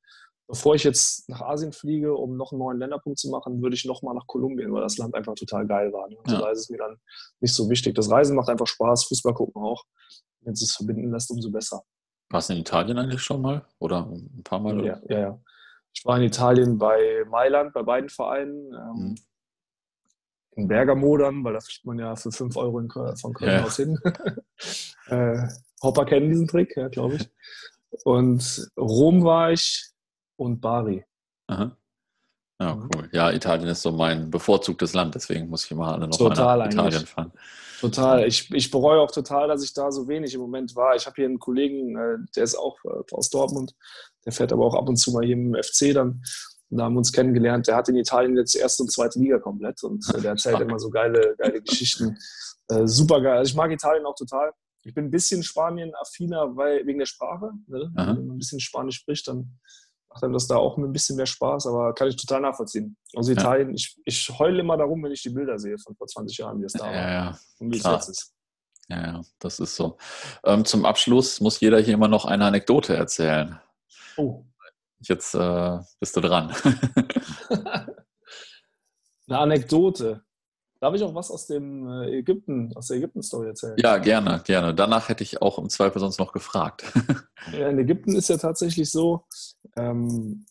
bevor 0.48 0.74
ich 0.74 0.84
jetzt 0.84 1.28
nach 1.28 1.40
Asien 1.42 1.72
fliege, 1.72 2.14
um 2.14 2.36
noch 2.36 2.52
einen 2.52 2.60
neuen 2.60 2.78
Länderpunkt 2.78 3.18
zu 3.18 3.30
machen, 3.30 3.62
würde 3.62 3.74
ich 3.74 3.84
nochmal 3.84 4.14
nach 4.14 4.26
Kolumbien, 4.26 4.72
weil 4.72 4.82
das 4.82 4.98
Land 4.98 5.14
einfach 5.14 5.34
total 5.34 5.66
geil 5.66 5.92
war. 5.92 6.08
Ne? 6.08 6.16
Also 6.24 6.36
ja. 6.36 6.42
da 6.42 6.50
ist 6.50 6.60
es 6.60 6.70
mir 6.70 6.78
dann 6.78 6.96
nicht 7.40 7.54
so 7.54 7.68
wichtig. 7.68 7.94
Das 7.94 8.10
Reisen 8.10 8.36
macht 8.36 8.48
einfach 8.48 8.66
Spaß, 8.66 9.04
Fußball 9.04 9.34
gucken 9.34 9.62
auch. 9.62 9.84
Wenn 10.40 10.52
es 10.52 10.60
sich 10.60 10.72
verbinden 10.72 11.10
lässt, 11.10 11.30
umso 11.30 11.50
besser. 11.50 11.82
Warst 12.30 12.48
du 12.48 12.54
in 12.54 12.60
Italien 12.60 12.98
eigentlich 12.98 13.22
schon 13.22 13.42
mal? 13.42 13.64
Oder 13.78 14.06
ein 14.06 14.42
paar 14.44 14.60
Mal? 14.60 14.84
Ja, 14.84 15.00
ja, 15.08 15.18
ja. 15.18 15.40
Ich 15.92 16.04
war 16.04 16.16
in 16.18 16.24
Italien 16.24 16.78
bei 16.78 17.24
Mailand, 17.28 17.72
bei 17.72 17.82
beiden 17.82 18.10
Vereinen. 18.10 18.72
Ähm, 18.72 18.94
mhm. 18.94 19.14
In 20.52 20.68
Bergamo 20.68 21.16
dann, 21.18 21.44
weil 21.44 21.52
da 21.52 21.60
fliegt 21.60 21.84
man 21.84 21.98
ja 21.98 22.16
für 22.16 22.32
5 22.32 22.56
Euro 22.56 22.78
in, 22.78 22.88
von 22.90 23.34
Köln 23.34 23.58
ja. 23.58 23.64
aus 23.64 23.76
hin. 23.76 23.98
äh, 25.06 25.48
Hopper 25.82 26.06
kennen 26.06 26.30
diesen 26.30 26.48
Trick, 26.48 26.76
ja, 26.76 26.88
glaube 26.88 27.16
ich. 27.16 27.30
Und 28.04 28.70
Rom 28.78 29.24
war 29.24 29.52
ich, 29.52 29.90
und 30.36 30.60
Bari. 30.60 31.04
Aha. 31.48 31.76
Ja, 32.60 32.74
mhm. 32.74 32.88
cool. 32.94 33.08
Ja, 33.12 33.30
Italien 33.32 33.68
ist 33.68 33.82
so 33.82 33.92
mein 33.92 34.30
bevorzugtes 34.30 34.94
Land, 34.94 35.14
deswegen 35.14 35.48
muss 35.48 35.64
ich 35.64 35.70
immer 35.70 35.92
alle 35.92 36.08
noch 36.08 36.16
total 36.16 36.58
mal 36.58 36.66
nach 36.66 36.72
Italien 36.72 37.06
fahren. 37.06 37.32
Total. 37.80 38.26
Ich, 38.26 38.50
ich 38.52 38.70
bereue 38.70 39.00
auch 39.00 39.10
total, 39.10 39.48
dass 39.48 39.62
ich 39.62 39.74
da 39.74 39.92
so 39.92 40.08
wenig 40.08 40.32
im 40.32 40.40
Moment 40.40 40.74
war. 40.74 40.96
Ich 40.96 41.04
habe 41.04 41.16
hier 41.16 41.26
einen 41.26 41.38
Kollegen, 41.38 41.96
äh, 41.96 42.16
der 42.34 42.44
ist 42.44 42.54
auch 42.54 42.78
äh, 42.84 43.02
aus 43.12 43.28
Dortmund, 43.28 43.74
der 44.24 44.32
fährt 44.32 44.52
aber 44.52 44.64
auch 44.64 44.74
ab 44.74 44.88
und 44.88 44.96
zu 44.96 45.12
mal 45.12 45.24
hier 45.24 45.34
im 45.34 45.54
FC 45.54 45.92
dann. 45.92 46.22
Und 46.68 46.78
da 46.78 46.84
haben 46.84 46.94
wir 46.94 46.98
uns 46.98 47.12
kennengelernt. 47.12 47.68
Der 47.68 47.76
hat 47.76 47.88
in 47.90 47.96
Italien 47.96 48.36
jetzt 48.36 48.56
erste 48.56 48.82
und 48.82 48.90
zweite 48.90 49.18
Liga 49.18 49.38
komplett 49.38 49.82
und 49.82 50.04
äh, 50.14 50.20
der 50.22 50.30
erzählt 50.32 50.60
immer 50.60 50.78
so 50.78 50.88
geile, 50.88 51.34
geile 51.36 51.60
Geschichten. 51.60 52.16
super 52.84 53.20
geil. 53.20 53.38
Also 53.38 53.50
ich 53.50 53.56
mag 53.56 53.70
Italien 53.70 54.06
auch 54.06 54.16
total. 54.16 54.52
Ich 54.82 54.94
bin 54.94 55.06
ein 55.06 55.10
bisschen 55.10 55.42
Spanien-affiner, 55.42 56.56
weil 56.56 56.86
wegen 56.86 57.00
der 57.00 57.06
Sprache. 57.06 57.50
Ne? 57.66 57.90
Wenn 57.94 58.26
man 58.26 58.36
ein 58.36 58.38
bisschen 58.38 58.60
Spanisch 58.60 58.96
spricht, 58.96 59.28
dann 59.28 59.58
macht 60.16 60.24
einem 60.24 60.32
das 60.32 60.46
da 60.46 60.56
auch 60.56 60.78
ein 60.78 60.92
bisschen 60.92 61.16
mehr 61.16 61.26
Spaß, 61.26 61.66
aber 61.66 61.92
kann 61.92 62.08
ich 62.08 62.16
total 62.16 62.40
nachvollziehen. 62.40 62.96
Also 63.14 63.32
Italien, 63.32 63.68
ja. 63.68 63.74
ich, 63.74 64.00
ich 64.06 64.38
heule 64.38 64.60
immer 64.60 64.78
darum, 64.78 65.02
wenn 65.04 65.12
ich 65.12 65.20
die 65.22 65.28
Bilder 65.28 65.58
sehe 65.58 65.76
von 65.78 65.94
vor 65.94 66.06
20 66.06 66.38
Jahren, 66.38 66.58
wie 66.60 66.64
es 66.64 66.72
da 66.72 66.86
ja, 66.86 66.92
war 66.92 67.12
ja. 67.12 67.38
und 67.58 67.72
wie 67.72 67.76
es 67.76 67.84
jetzt 67.84 68.08
ist. 68.08 68.32
Ja, 68.88 69.02
ja, 69.02 69.20
das 69.40 69.58
ist 69.60 69.76
so. 69.76 69.98
Ähm, 70.44 70.64
zum 70.64 70.86
Abschluss 70.86 71.40
muss 71.40 71.60
jeder 71.60 71.80
hier 71.80 71.92
immer 71.94 72.08
noch 72.08 72.24
eine 72.24 72.46
Anekdote 72.46 72.96
erzählen. 72.96 73.60
Oh. 74.16 74.44
Jetzt 75.00 75.34
äh, 75.34 75.78
bist 76.00 76.16
du 76.16 76.20
dran. 76.22 76.54
eine 79.28 79.38
Anekdote. 79.38 80.24
Darf 80.86 80.94
ich 80.94 81.02
auch 81.02 81.16
was 81.16 81.32
aus 81.32 81.48
dem 81.48 81.88
äh, 81.88 82.18
Ägypten, 82.18 82.72
aus 82.76 82.86
der 82.86 82.98
Ägypten-Story 82.98 83.48
erzählen? 83.48 83.74
Ja, 83.76 83.98
gerne, 83.98 84.40
gerne. 84.44 84.72
Danach 84.72 85.08
hätte 85.08 85.24
ich 85.24 85.42
auch 85.42 85.58
im 85.58 85.68
Zweifel 85.68 85.98
sonst 85.98 86.20
noch 86.20 86.30
gefragt. 86.30 86.84
ja, 87.52 87.70
in 87.70 87.78
Ägypten 87.80 88.14
ist 88.14 88.28
ja 88.28 88.36
tatsächlich 88.36 88.88
so, 88.92 89.24
ähm, 89.74 90.46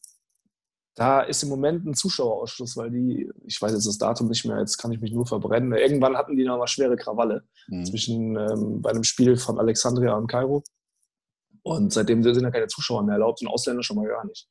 da 0.93 1.21
ist 1.21 1.41
im 1.41 1.47
Moment 1.47 1.85
ein 1.85 1.93
Zuschauerausschluss, 1.93 2.75
weil 2.75 2.91
die, 2.91 3.31
ich 3.45 3.61
weiß 3.61 3.71
jetzt 3.71 3.87
das 3.87 3.97
Datum 3.97 4.27
nicht 4.27 4.43
mehr, 4.43 4.59
jetzt 4.59 4.77
kann 4.77 4.91
ich 4.91 4.99
mich 4.99 5.13
nur 5.13 5.25
verbrennen. 5.25 5.71
Irgendwann 5.71 6.17
hatten 6.17 6.35
die 6.35 6.43
noch 6.43 6.57
mal 6.57 6.67
schwere 6.67 6.97
Krawalle 6.97 7.45
mhm. 7.69 7.85
zwischen 7.85 8.35
ähm, 8.35 8.81
bei 8.81 8.89
einem 8.89 9.05
Spiel 9.05 9.37
von 9.37 9.57
Alexandria 9.57 10.17
und 10.17 10.27
Kairo. 10.27 10.63
Und 11.63 11.93
seitdem 11.93 12.21
sind 12.23 12.43
ja 12.43 12.51
keine 12.51 12.67
Zuschauer 12.67 13.03
mehr 13.03 13.13
erlaubt 13.13 13.41
und 13.41 13.47
Ausländer 13.47 13.83
schon 13.83 13.95
mal 13.95 14.07
gar 14.09 14.25
nicht. 14.25 14.49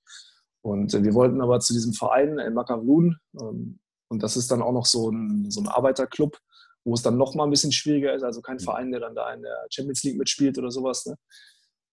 Und 0.62 0.94
äh, 0.94 1.04
wir 1.04 1.12
wollten 1.12 1.42
aber 1.42 1.60
zu 1.60 1.74
diesem 1.74 1.92
Verein 1.92 2.38
El 2.38 2.52
Makavun, 2.52 3.18
ähm, 3.38 3.80
und 4.08 4.22
das 4.22 4.36
ist 4.36 4.50
dann 4.50 4.62
auch 4.62 4.72
noch 4.72 4.86
so 4.86 5.10
ein, 5.10 5.50
so 5.50 5.60
ein 5.60 5.68
Arbeiterclub, 5.68 6.38
wo 6.84 6.94
es 6.94 7.02
dann 7.02 7.16
noch 7.16 7.34
mal 7.34 7.44
ein 7.44 7.50
bisschen 7.50 7.72
schwieriger 7.72 8.14
ist. 8.14 8.22
Also 8.22 8.42
kein 8.42 8.56
mhm. 8.56 8.60
Verein, 8.60 8.90
der 8.90 9.00
dann 9.00 9.14
da 9.14 9.32
in 9.32 9.42
der 9.42 9.66
Champions 9.70 10.02
League 10.02 10.18
mitspielt 10.18 10.58
oder 10.58 10.70
sowas. 10.70 11.06
Ne? 11.06 11.16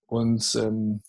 Und 0.08 0.56
ähm, 0.56 1.02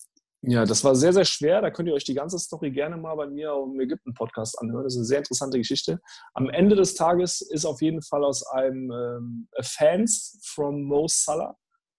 ja, 0.44 0.64
das 0.64 0.82
war 0.82 0.96
sehr, 0.96 1.12
sehr 1.12 1.24
schwer. 1.24 1.60
Da 1.60 1.70
könnt 1.70 1.88
ihr 1.88 1.94
euch 1.94 2.04
die 2.04 2.14
ganze 2.14 2.38
Story 2.38 2.72
gerne 2.72 2.96
mal 2.96 3.14
bei 3.14 3.28
mir 3.28 3.52
im 3.52 3.78
Ägypten-Podcast 3.80 4.58
anhören. 4.60 4.84
Das 4.84 4.94
ist 4.94 4.98
eine 4.98 5.06
sehr 5.06 5.18
interessante 5.18 5.58
Geschichte. 5.58 6.00
Am 6.34 6.50
Ende 6.50 6.74
des 6.74 6.94
Tages 6.94 7.40
ist 7.40 7.64
auf 7.64 7.80
jeden 7.80 8.02
Fall 8.02 8.24
aus 8.24 8.44
einem 8.46 8.90
ähm, 8.90 9.48
Fans 9.60 10.40
from 10.42 10.82
Mo 10.82 11.06
Salah 11.08 11.56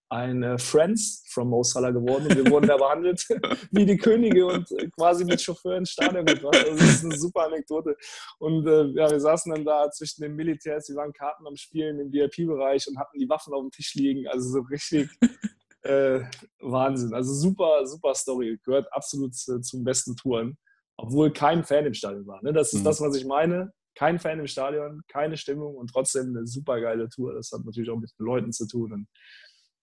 ein 0.08 0.58
Friends 0.58 1.24
from 1.28 1.48
Mo 1.48 1.62
Salah 1.62 1.90
geworden 1.90 2.26
und 2.26 2.36
wir 2.36 2.50
wurden 2.50 2.68
da 2.68 2.76
behandelt 2.76 3.26
wie 3.70 3.86
die 3.86 3.96
Könige 3.96 4.46
und 4.46 4.70
äh, 4.72 4.88
quasi 4.90 5.24
mit 5.24 5.40
Chauffeur 5.40 5.76
ins 5.76 5.90
Stadion 5.90 6.24
gebracht. 6.24 6.56
Also 6.56 6.76
das 6.76 6.96
ist 6.96 7.04
eine 7.04 7.16
super 7.16 7.46
Anekdote. 7.46 7.96
Und 8.38 8.66
äh, 8.66 8.84
ja, 8.92 9.10
wir 9.10 9.20
saßen 9.20 9.52
dann 9.52 9.64
da 9.64 9.90
zwischen 9.90 10.22
den 10.22 10.36
Militärs, 10.36 10.86
die 10.86 10.94
waren 10.94 11.12
Karten 11.12 11.46
am 11.46 11.56
Spielen 11.56 11.98
im 11.98 12.12
VIP-Bereich 12.12 12.86
und 12.88 12.98
hatten 12.98 13.18
die 13.18 13.28
Waffen 13.28 13.54
auf 13.54 13.62
dem 13.62 13.70
Tisch 13.70 13.94
liegen. 13.94 14.28
Also 14.28 14.50
so 14.50 14.60
richtig 14.60 15.08
äh, 15.82 16.20
Wahnsinn. 16.60 17.14
Also 17.14 17.32
super, 17.32 17.86
super 17.86 18.14
Story. 18.14 18.58
Gehört 18.64 18.92
absolut 18.92 19.32
äh, 19.48 19.60
zum 19.60 19.84
besten 19.84 20.16
Touren. 20.16 20.56
Obwohl 20.96 21.32
kein 21.32 21.64
Fan 21.64 21.86
im 21.86 21.94
Stadion 21.94 22.26
war. 22.26 22.42
Ne? 22.42 22.52
Das 22.52 22.72
ist 22.72 22.80
mhm. 22.80 22.84
das, 22.84 23.00
was 23.00 23.16
ich 23.16 23.24
meine. 23.24 23.72
Kein 23.96 24.18
Fan 24.18 24.40
im 24.40 24.48
Stadion, 24.48 25.02
keine 25.06 25.36
Stimmung 25.36 25.76
und 25.76 25.88
trotzdem 25.88 26.36
eine 26.36 26.48
super 26.48 26.80
geile 26.80 27.08
Tour. 27.08 27.34
Das 27.34 27.52
hat 27.52 27.64
natürlich 27.64 27.90
auch 27.90 27.98
mit 27.98 28.10
den 28.18 28.26
Leuten 28.26 28.52
zu 28.52 28.66
tun. 28.66 28.92
Und 28.92 29.06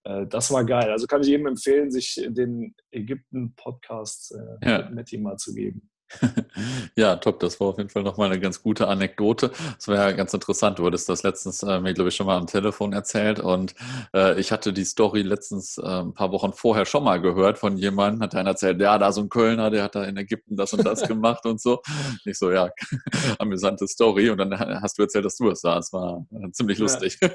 das 0.03 0.51
war 0.51 0.65
geil. 0.65 0.89
Also 0.89 1.05
kann 1.05 1.21
ich 1.21 1.27
jedem 1.27 1.47
empfehlen, 1.47 1.91
sich 1.91 2.25
den 2.27 2.73
Ägypten-Podcast 2.91 4.35
äh, 4.35 4.69
ja. 4.69 4.77
mit 4.83 4.95
Matti 4.95 5.17
mal 5.17 5.37
zu 5.37 5.53
geben. 5.53 5.90
ja, 6.95 7.15
top. 7.15 7.39
Das 7.39 7.59
war 7.59 7.67
auf 7.67 7.77
jeden 7.77 7.89
Fall 7.89 8.03
nochmal 8.03 8.31
eine 8.31 8.39
ganz 8.39 8.61
gute 8.61 8.87
Anekdote. 8.87 9.51
Das 9.75 9.87
war 9.87 9.95
ja 9.95 10.11
ganz 10.11 10.33
interessant. 10.33 10.79
Du 10.79 10.85
hattest 10.85 11.09
das 11.09 11.23
letztens 11.23 11.63
äh, 11.63 11.79
mir, 11.79 11.93
glaube 11.93 12.09
ich, 12.09 12.15
schon 12.15 12.27
mal 12.27 12.37
am 12.37 12.47
Telefon 12.47 12.93
erzählt. 12.93 13.39
Und 13.39 13.75
äh, 14.13 14.39
ich 14.39 14.51
hatte 14.51 14.73
die 14.73 14.83
Story 14.83 15.21
letztens 15.21 15.77
äh, 15.77 15.81
ein 15.81 16.13
paar 16.13 16.31
Wochen 16.31 16.53
vorher 16.53 16.85
schon 16.85 17.03
mal 17.03 17.21
gehört 17.21 17.57
von 17.57 17.77
jemandem. 17.77 18.21
Hat 18.23 18.35
einer 18.35 18.51
erzählt, 18.51 18.81
ja, 18.81 18.97
da 18.97 19.11
so 19.11 19.21
ein 19.21 19.29
Kölner, 19.29 19.69
der 19.69 19.83
hat 19.83 19.95
da 19.95 20.03
in 20.03 20.17
Ägypten 20.17 20.55
das 20.55 20.73
und 20.73 20.85
das 20.85 21.01
gemacht 21.07 21.45
und 21.45 21.61
so. 21.61 21.81
Ich 22.25 22.37
so, 22.37 22.51
ja, 22.51 22.69
amüsante 23.39 23.87
Story. 23.87 24.29
Und 24.29 24.37
dann 24.37 24.57
hast 24.59 24.97
du 24.97 25.03
erzählt, 25.03 25.25
dass 25.25 25.37
du 25.37 25.49
es 25.49 25.61
sahst. 25.61 25.93
War 25.93 26.25
äh, 26.31 26.51
ziemlich 26.51 26.79
lustig. 26.79 27.17
Ja. 27.21 27.29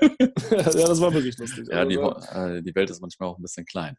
ja, 0.51 0.63
das 0.63 1.01
war 1.01 1.13
wirklich 1.13 1.39
lustig. 1.39 1.69
Ja, 1.71 1.85
die, 1.85 1.97
äh, 1.97 2.63
die 2.63 2.75
Welt 2.75 2.91
ist 2.91 3.01
manchmal 3.01 3.29
auch 3.29 3.39
ein 3.39 3.43
bisschen 3.43 3.65
klein. 3.65 3.97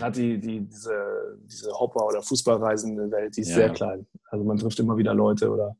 Hat 0.00 0.16
die, 0.16 0.38
die, 0.38 0.60
diese, 0.60 1.38
diese 1.44 1.72
Hopper- 1.72 2.06
oder 2.06 2.22
Fußballreisende 2.22 3.10
Welt, 3.10 3.36
die 3.36 3.40
ist 3.40 3.50
ja. 3.50 3.54
sehr 3.56 3.70
klein. 3.70 4.06
Also 4.30 4.44
man 4.44 4.56
trifft 4.56 4.78
immer 4.78 4.96
wieder 4.96 5.14
Leute 5.14 5.50
oder, 5.50 5.76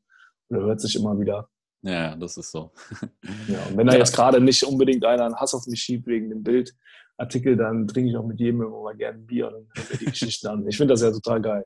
oder 0.49 0.61
hört 0.61 0.81
sich 0.81 0.95
immer 0.95 1.19
wieder. 1.19 1.49
Ja, 1.81 2.15
das 2.15 2.37
ist 2.37 2.51
so. 2.51 2.71
Ja, 3.47 3.63
und 3.69 3.77
wenn 3.77 3.87
da 3.87 3.95
jetzt 3.95 4.15
gerade 4.15 4.41
nicht 4.41 4.63
unbedingt 4.63 5.05
einer 5.05 5.25
einen 5.25 5.35
Hass 5.35 5.53
auf 5.53 5.67
mich 5.67 5.81
schiebt 5.81 6.07
wegen 6.07 6.29
dem 6.29 6.43
Bildartikel, 6.43 7.55
dann 7.55 7.87
trinke 7.87 8.09
ich 8.09 8.17
auch 8.17 8.25
mit 8.25 8.39
jedem 8.39 8.63
immer 8.63 8.81
mal 8.81 8.95
gerne 8.95 9.19
ein 9.19 9.25
Bier 9.25 9.47
und 9.47 9.67
höre 9.75 9.97
die 9.97 10.05
Geschichten 10.05 10.47
an. 10.47 10.67
Ich 10.67 10.77
finde 10.77 10.93
das 10.93 11.01
ja 11.01 11.11
total 11.11 11.41
geil, 11.41 11.65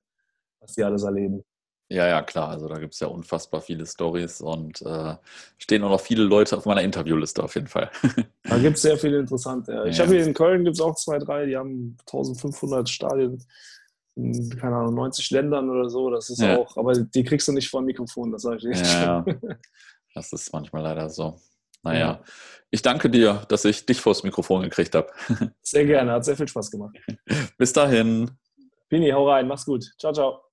was 0.59 0.73
die 0.73 0.83
alles 0.83 1.03
erleben. 1.03 1.43
Ja, 1.91 2.07
ja, 2.07 2.21
klar. 2.21 2.49
Also 2.49 2.67
da 2.67 2.77
gibt 2.77 2.93
es 2.93 2.99
ja 2.99 3.07
unfassbar 3.07 3.61
viele 3.61 3.85
Stories 3.85 4.41
und 4.41 4.81
äh, 4.83 5.15
stehen 5.57 5.83
auch 5.83 5.89
noch 5.89 6.01
viele 6.01 6.23
Leute 6.23 6.55
auf 6.55 6.65
meiner 6.65 6.83
Interviewliste 6.83 7.43
auf 7.43 7.55
jeden 7.55 7.67
Fall. 7.67 7.89
da 8.43 8.59
gibt 8.59 8.77
es 8.77 8.83
sehr 8.83 8.97
viele 8.97 9.17
interessante. 9.17 9.73
Ja. 9.73 9.85
Ich 9.85 9.97
ja. 9.97 10.05
habe 10.05 10.15
hier 10.15 10.25
in 10.25 10.35
Köln 10.35 10.63
gibt 10.63 10.75
es 10.75 10.81
auch 10.81 10.95
zwei, 10.95 11.17
drei, 11.17 11.47
die 11.47 11.57
haben 11.57 11.97
1500 12.01 12.87
Stadien 12.87 13.43
in, 14.15 14.49
keine 14.59 14.75
Ahnung, 14.75 14.93
90 14.95 15.31
Ländern 15.31 15.67
oder 15.69 15.89
so. 15.89 16.11
Das 16.11 16.29
ist 16.29 16.41
ja. 16.41 16.57
auch, 16.57 16.77
aber 16.77 16.93
die 16.93 17.23
kriegst 17.23 17.47
du 17.47 17.53
nicht 17.53 17.69
vor 17.69 17.81
Mikrofon, 17.81 18.31
das 18.31 18.43
sage 18.43 18.57
ich 18.57 18.65
nicht. 18.65 18.85
Ja, 18.85 19.25
das 20.13 20.31
ist 20.31 20.53
manchmal 20.53 20.83
leider 20.83 21.09
so. 21.09 21.39
Naja, 21.81 21.99
ja. 21.99 22.23
ich 22.69 22.81
danke 22.83 23.09
dir, 23.09 23.45
dass 23.47 23.65
ich 23.65 23.85
dich 23.85 23.99
vors 23.99 24.23
Mikrofon 24.23 24.61
gekriegt 24.61 24.93
habe. 24.93 25.09
Sehr 25.61 25.85
gerne, 25.85 26.11
hat 26.11 26.25
sehr 26.25 26.35
viel 26.37 26.47
Spaß 26.47 26.69
gemacht. 26.69 26.97
Bis 27.57 27.73
dahin. 27.73 28.29
Pini, 28.89 29.09
hau 29.09 29.29
rein, 29.29 29.47
mach's 29.47 29.65
gut. 29.65 29.85
Ciao, 29.97 30.13
ciao. 30.13 30.48